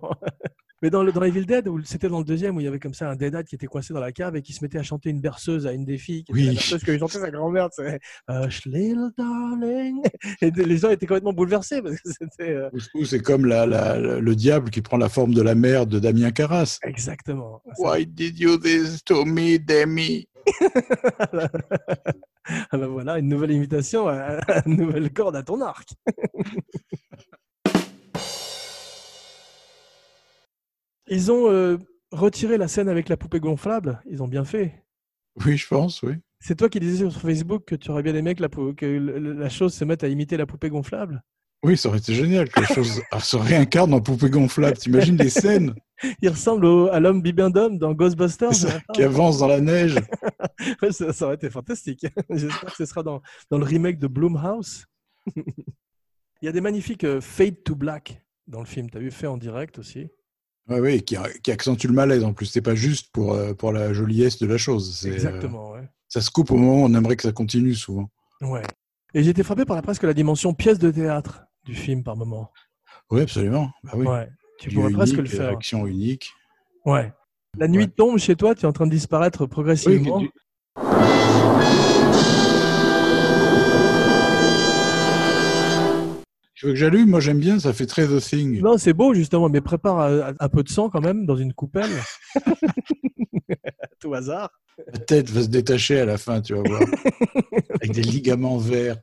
[0.82, 2.80] Mais dans, le, dans Evil Dead, où c'était dans le deuxième, où il y avait
[2.80, 4.84] comme ça un deadite qui était coincé dans la cave et qui se mettait à
[4.84, 6.24] chanter une berceuse à une des filles.
[6.24, 6.46] Qui Oui.
[6.48, 7.70] la berceuse que chantait sa grand-mère.
[7.72, 10.02] C'est Hush, little darling.
[10.42, 12.50] Et les gens étaient complètement bouleversés parce que c'était.
[12.52, 12.70] euh,
[13.06, 16.00] c'est comme la, la- la- le diable qui prend la forme de la mère de
[16.00, 16.80] Damien Carras.
[16.84, 17.62] Exactement.
[17.78, 20.28] Why did you this to me, Demi?
[22.72, 25.90] Ah ben voilà, une nouvelle imitation, euh, une nouvelle corde à ton arc.
[31.12, 31.78] Ils ont euh,
[32.12, 34.02] retiré la scène avec la poupée gonflable.
[34.10, 34.84] Ils ont bien fait.
[35.46, 36.14] Oui, je pense, oui.
[36.40, 39.74] C'est toi qui disais sur Facebook que tu aurais bien aimé que la, que chose
[39.74, 41.22] se mette à imiter la poupée gonflable.
[41.64, 44.78] Oui, ça aurait été génial que la chose se réincarne en poupée gonflable.
[44.78, 45.76] T'imagines les scènes
[46.22, 48.56] Il ressemble au- à l'homme bibendum dans Ghostbusters.
[48.56, 49.98] ça, qui avancent dans la neige
[50.82, 52.08] Ouais, ça, ça aurait été fantastique.
[52.32, 53.22] J'espère que ce sera dans,
[53.52, 54.86] dans le remake de Bloomhouse.
[55.36, 58.90] Il y a des magnifiques euh, Fade to Black dans le film.
[58.90, 60.08] Tu as vu fait en direct aussi?
[60.70, 62.46] Oui, oui, qui, qui accentue le malaise en plus.
[62.46, 65.06] C'est pas juste pour, euh, pour la joliesse de la chose.
[65.06, 65.90] euh, Exactement, ouais.
[66.08, 68.10] ça se coupe au moment où on aimerait que ça continue souvent.
[68.42, 68.62] ouais.
[69.14, 72.50] Et été frappé par la presque la dimension pièce de théâtre du film par moment.
[73.10, 73.70] Oui, absolument.
[73.84, 74.08] Bah oui.
[74.08, 74.30] Ouais.
[74.58, 75.50] Tu Lieu pourrais presque le faire.
[75.50, 76.32] Action unique.
[76.86, 77.12] Ouais.
[77.58, 77.88] La nuit Ouais.
[77.90, 80.20] tombe chez toi, tu es en train de disparaître progressivement.
[80.20, 80.30] Oui,
[80.78, 82.01] Tu
[86.68, 87.10] veux que j'allume?
[87.10, 87.60] Moi, j'aime bien.
[87.60, 88.62] Ça fait très The Thing.
[88.62, 91.92] Non, c'est beau justement, mais prépare un peu de sang quand même dans une coupelle.
[92.36, 92.46] À
[94.00, 94.50] Tout hasard.
[94.94, 96.82] La tête va se détacher à la fin, tu vas voir.
[97.82, 98.98] Avec des ligaments verts.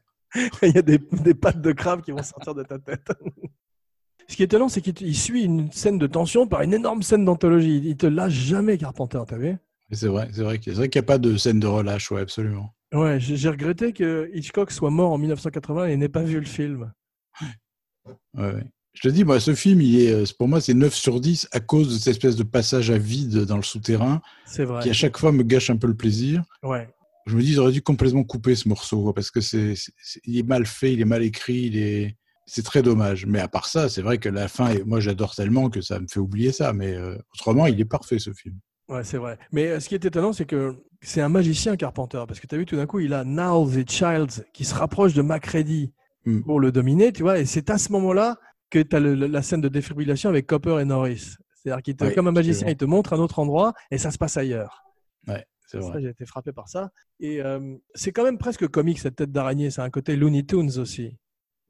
[0.62, 3.08] Il y a des, des pattes de crabe qui vont sortir de ta tête.
[4.28, 7.24] Ce qui est étonnant, c'est qu'il suit une scène de tension par une énorme scène
[7.24, 7.80] d'anthologie.
[7.84, 9.56] Il te lâche jamais, Carpenter, t'as vu?
[9.90, 12.74] C'est vrai, c'est vrai qu'il n'y a pas de scène de relâche, ouais, absolument.
[12.92, 16.92] Ouais, j'ai regretté que Hitchcock soit mort en 1980 et n'ait pas vu le film.
[18.34, 18.64] Ouais, ouais.
[18.94, 21.48] Je te dis, moi, ce film, il est, euh, pour moi, c'est 9 sur 10
[21.52, 24.20] à cause de cette espèce de passage à vide dans le souterrain
[24.56, 24.82] vrai.
[24.82, 26.42] qui, à chaque fois, me gâche un peu le plaisir.
[26.64, 26.88] Ouais.
[27.26, 29.74] Je me dis, ils auraient dû complètement couper ce morceau quoi, parce que c'est,
[30.24, 32.16] il est mal fait, il est mal écrit, il est,
[32.46, 33.26] c'est très dommage.
[33.26, 36.00] Mais à part ça, c'est vrai que la fin, et moi, j'adore tellement que ça
[36.00, 36.72] me fait oublier ça.
[36.72, 38.56] Mais euh, autrement, il est parfait, ce film.
[38.88, 39.38] Ouais, c'est vrai.
[39.52, 42.54] Mais euh, ce qui est étonnant, c'est que c'est un magicien Carpenter, parce que tu
[42.54, 45.92] as vu tout d'un coup, il a Now the Childs qui se rapproche de Macready
[46.28, 46.42] Mm.
[46.42, 48.36] pour le dominer, tu vois, et c'est à ce moment-là
[48.68, 51.36] que tu as la scène de défibrillation avec Copper et Norris.
[51.54, 54.18] C'est-à-dire qu'il te, comme un magicien, il te montre un autre endroit et ça se
[54.18, 54.84] passe ailleurs.
[55.26, 56.02] Ouais, c'est vrai.
[56.02, 56.90] j'ai été frappé par ça.
[57.18, 59.70] Et euh, c'est quand même presque comique cette tête d'araignée.
[59.70, 61.16] C'est un côté Looney Tunes aussi.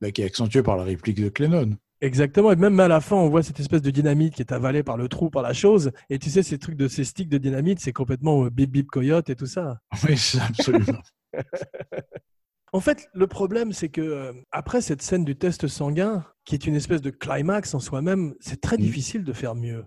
[0.01, 1.77] Bah, qui est accentué par la réplique de Clennon.
[2.01, 2.51] Exactement.
[2.51, 4.97] Et même à la fin, on voit cette espèce de dynamite qui est avalée par
[4.97, 5.93] le trou, par la chose.
[6.11, 8.89] Et tu sais, ces trucs de ces sticks de dynamite, c'est complètement euh, bip bip
[8.89, 9.81] coyote et tout ça.
[10.05, 10.17] Oui,
[10.49, 11.03] absolument.
[12.73, 16.67] En fait, le problème, c'est que euh, après cette scène du test sanguin, qui est
[16.67, 18.81] une espèce de climax en soi-même, c'est très Mm.
[18.81, 19.85] difficile de faire mieux.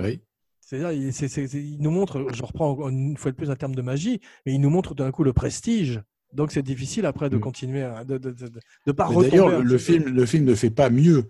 [0.00, 0.20] oui.
[0.66, 3.54] C'est-à-dire, il, c'est- c'est- c'est- il nous montre, je reprends une fois de plus un
[3.54, 6.00] terme de magie, mais il nous montre d'un coup le prestige.
[6.32, 7.40] Donc c'est difficile après de Mm.
[7.40, 8.48] continuer, à, de, de, de,
[8.86, 9.30] de pas Mais retomber.
[9.30, 11.24] D'ailleurs, le film, le film ne fait pas mieux.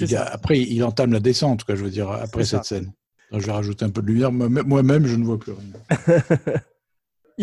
[0.00, 2.76] Il a- après, il entame la descente, quoi, je veux dire, après C'est cette ça.
[2.76, 2.92] scène.
[3.30, 4.32] Donc, je vais rajouter un peu de lumière.
[4.32, 5.80] Moi-même, je ne vois plus rien.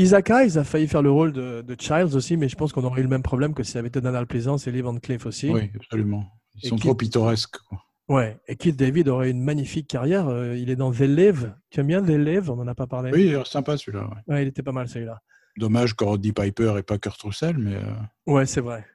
[0.02, 2.84] Isaac Hayes a failli faire le rôle de, de Childs aussi, mais je pense qu'on
[2.84, 4.96] aurait eu le même problème que si ça avait été Donald Pleasance et Lee Van
[4.98, 5.50] Cleef aussi.
[5.50, 6.26] Oui, absolument.
[6.56, 7.58] Ils Et sont trop pittoresques.
[7.70, 7.80] quoi.
[8.10, 8.38] Ouais.
[8.48, 10.28] Et Keith David aurait une magnifique carrière.
[10.30, 11.54] euh, il est dans The Live.
[11.70, 13.12] Tu aimes bien The Live On n'en a pas parlé.
[13.12, 14.06] Oui, il est sympa celui-là.
[14.08, 14.34] ouais.
[14.34, 15.20] Ouais, il était pas mal celui-là.
[15.58, 18.86] Dommage que Roddy Piper et pas Kurt Russell, mais euh, Ouais, c'est vrai.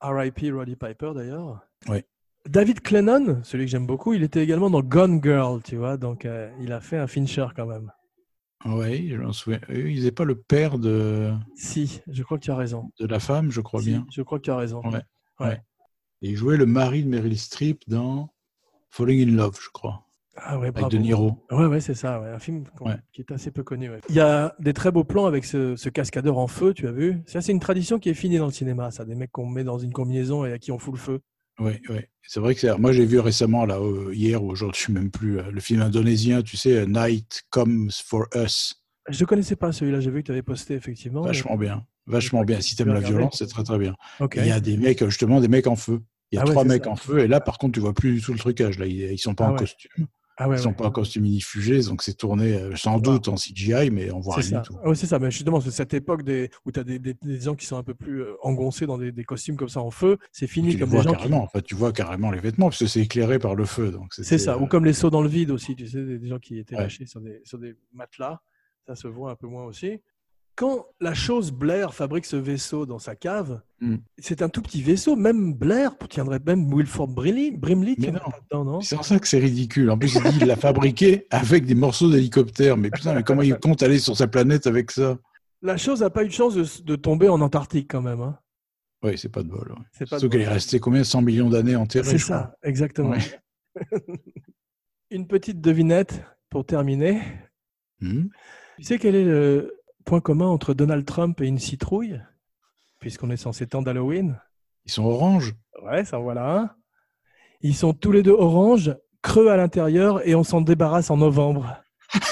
[0.00, 0.52] R.I.P.
[0.52, 1.60] Roddy Piper d'ailleurs.
[1.88, 2.04] Ouais.
[2.48, 5.96] David Clennon, celui que j'aime beaucoup, il était également dans Gone Girl, tu vois.
[5.96, 7.90] Donc euh, il a fait un Fincher quand même.
[8.68, 9.60] Oui, je m'en souviens.
[9.70, 12.90] Euh, Il n'est pas le père de, Si, je crois que tu as raison.
[12.98, 14.06] de la femme, je crois Si, bien.
[14.10, 14.80] Je crois que tu as raison.
[14.84, 15.02] Ouais.
[15.40, 15.60] Ouais.
[16.22, 18.30] Et il jouait le mari de Meryl Streep dans
[18.90, 20.06] Falling in Love, je crois,
[20.36, 20.88] Ah ouais, avec bravo.
[20.88, 21.44] De Niro.
[21.50, 22.20] Ouais, ouais, c'est ça.
[22.20, 22.96] ouais, Un film Ouais.
[23.12, 23.90] qui est assez peu connu.
[23.90, 24.00] ouais.
[24.08, 26.92] Il y a des très beaux plans avec ce, ce cascadeur en feu, tu as
[26.92, 27.22] vu?
[27.26, 29.04] Ça, c'est une tradition qui est finie dans le cinéma, ça.
[29.04, 31.20] Des mecs qu'on met dans une combinaison et à qui on fout le feu.
[31.58, 31.98] Oui, oui.
[32.22, 32.76] C'est vrai que c'est.
[32.78, 35.50] Moi, j'ai vu récemment, là, euh, hier ou aujourd'hui, je ne sais même plus, euh,
[35.50, 38.82] le film indonésien, tu sais, A Night Comes for Us.
[39.08, 41.22] Je ne connaissais pas celui-là, j'ai vu que tu avais posté effectivement.
[41.22, 41.86] Vachement bien.
[42.06, 42.60] Vachement bien.
[42.60, 43.94] Si Tu t'aimes la violence, c'est très très bien.
[44.36, 46.02] Il y a des mecs, euh, justement, des mecs en feu.
[46.32, 46.90] Il y a Ah trois mecs ça.
[46.90, 48.78] en feu, et là, par contre, tu vois plus du tout le trucage.
[48.80, 49.58] Là, ils, ils sont pas Ah en ouais.
[49.60, 50.06] costume.
[50.38, 50.74] Ah ouais, Ils sont ouais.
[50.74, 54.36] pas en costume inifugé, donc c'est tourné euh, sans doute en CGI, mais on voit
[54.36, 54.74] rien du tout.
[54.84, 55.18] Ouais, c'est ça.
[55.18, 57.76] Mais justement, c'est cette époque des, où tu as des, des, des gens qui sont
[57.78, 60.18] un peu plus euh, engoncés dans des, des costumes comme ça en feu.
[60.32, 61.42] C'est fini Tu les comme des qui- carrément.
[61.42, 63.96] En fait, tu vois carrément les vêtements, parce que c'est éclairé par le feu.
[64.10, 64.54] C'est ça.
[64.54, 66.76] euh, Ou comme les sauts dans le vide aussi, tu sais, des, gens qui étaient
[66.76, 66.82] Ouais.
[66.82, 68.40] lâchés sur des, sur des matelas.
[68.86, 70.00] Ça se voit un peu moins aussi.
[70.56, 73.96] Quand la chose Blair fabrique ce vaisseau dans sa cave, Mm.
[74.18, 75.16] c'est un tout petit vaisseau.
[75.16, 77.94] Même Blair tiendrait même Wilford Brimley, Brimley
[78.80, 79.90] C'est en ça que c'est ridicule.
[79.90, 82.76] En plus, il dit l'a fabriqué avec des morceaux d'hélicoptère.
[82.78, 85.18] Mais putain, mais comment il compte aller sur sa planète avec ça?
[85.62, 88.20] La chose n'a pas eu de chance de, tomber en Antarctique quand même.
[88.20, 88.38] hein.
[89.02, 89.72] Oui, c'est pas de bol.
[89.72, 89.84] ouais.
[89.92, 91.04] C'est pas Surtout qu'elle est restée combien?
[91.04, 92.18] 100 millions d'années enterrée.
[92.18, 92.36] C'est crois.
[92.36, 93.10] ça, exactement.
[93.10, 93.18] Ouais.
[95.10, 97.20] Une petite devinette pour terminer.
[98.00, 98.28] Hmm.
[98.78, 99.75] Tu sais quel est le
[100.06, 102.22] point commun entre Donald Trump et une citrouille
[103.00, 104.40] Puisqu'on est censé temps d'Halloween.
[104.86, 105.52] Ils sont oranges.
[105.82, 106.70] Ouais, ça en voilà un.
[107.60, 111.82] Ils sont tous les deux oranges, creux à l'intérieur et on s'en débarrasse en novembre.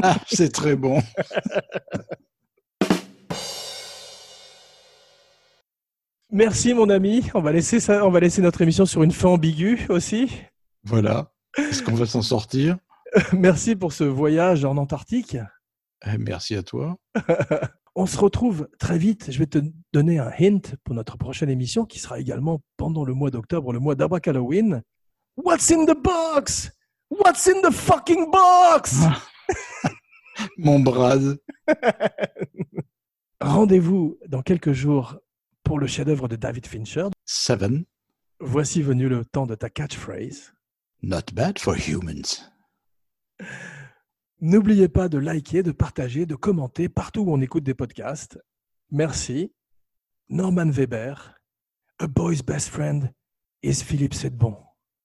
[0.00, 1.02] Ah, c'est très bon.
[6.30, 7.28] Merci mon ami.
[7.34, 10.30] On va laisser ça, on va laisser notre émission sur une fin ambiguë aussi.
[10.84, 11.32] Voilà.
[11.56, 12.76] Est-ce qu'on va s'en sortir?
[13.32, 15.36] Merci pour ce voyage en Antarctique.
[16.06, 16.96] Eh, Merci à toi.
[17.94, 19.30] On se retrouve très vite.
[19.30, 19.58] Je vais te
[19.92, 23.80] donner un hint pour notre prochaine émission qui sera également pendant le mois d'octobre, le
[23.80, 24.82] mois d'Abrac Halloween.
[25.36, 26.70] What's in the box?
[27.10, 29.00] What's in the fucking box?
[30.58, 31.38] Mon Brad.
[33.40, 35.18] Rendez-vous dans quelques jours
[35.64, 37.08] pour le chef-d'œuvre de David Fincher.
[37.24, 37.84] Seven.
[38.40, 40.52] Voici venu le temps de ta catchphrase.
[41.02, 42.48] Not bad for humans.
[44.40, 48.38] N'oubliez pas de liker, de partager, de commenter partout où on écoute des podcasts.
[48.90, 49.52] Merci.
[50.28, 51.34] Norman Weber.
[51.98, 53.12] A boy's best friend
[53.62, 54.56] is Philippe Sedbon.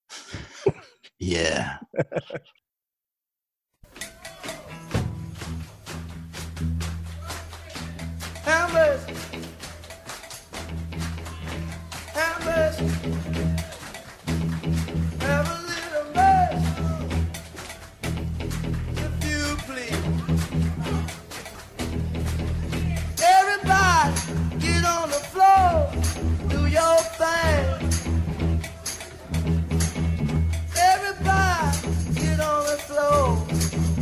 [1.20, 1.78] Yeah.
[30.76, 31.78] Everybody
[32.14, 33.46] get on the floor,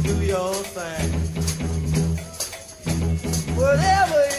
[0.02, 1.10] do your thing.
[3.54, 4.31] Whatever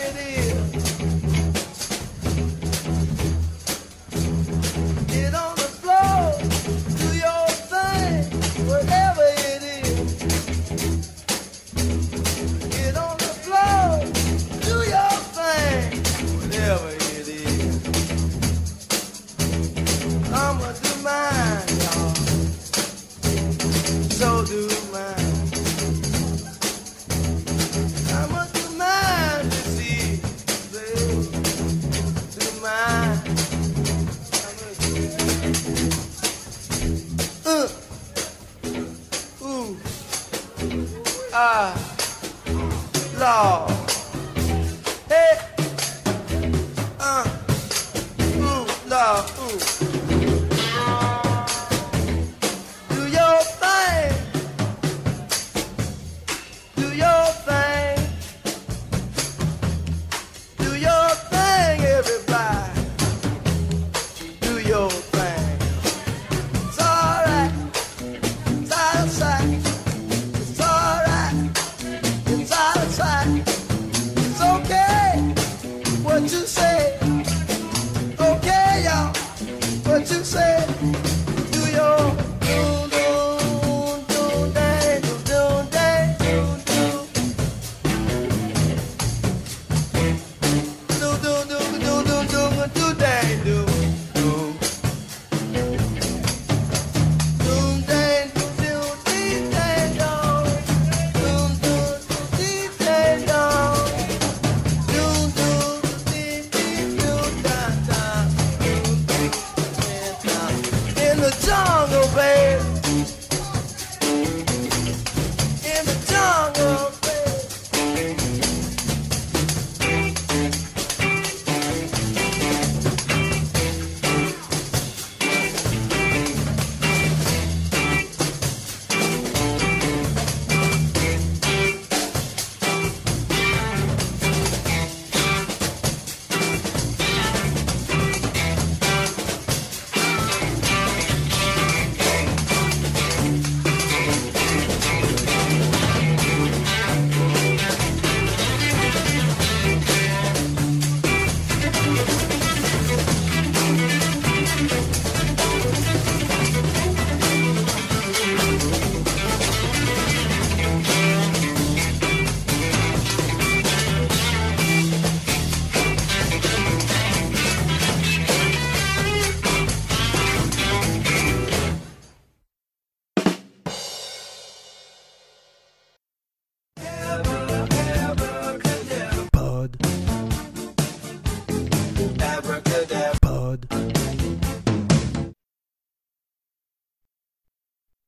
[43.24, 43.83] 知道。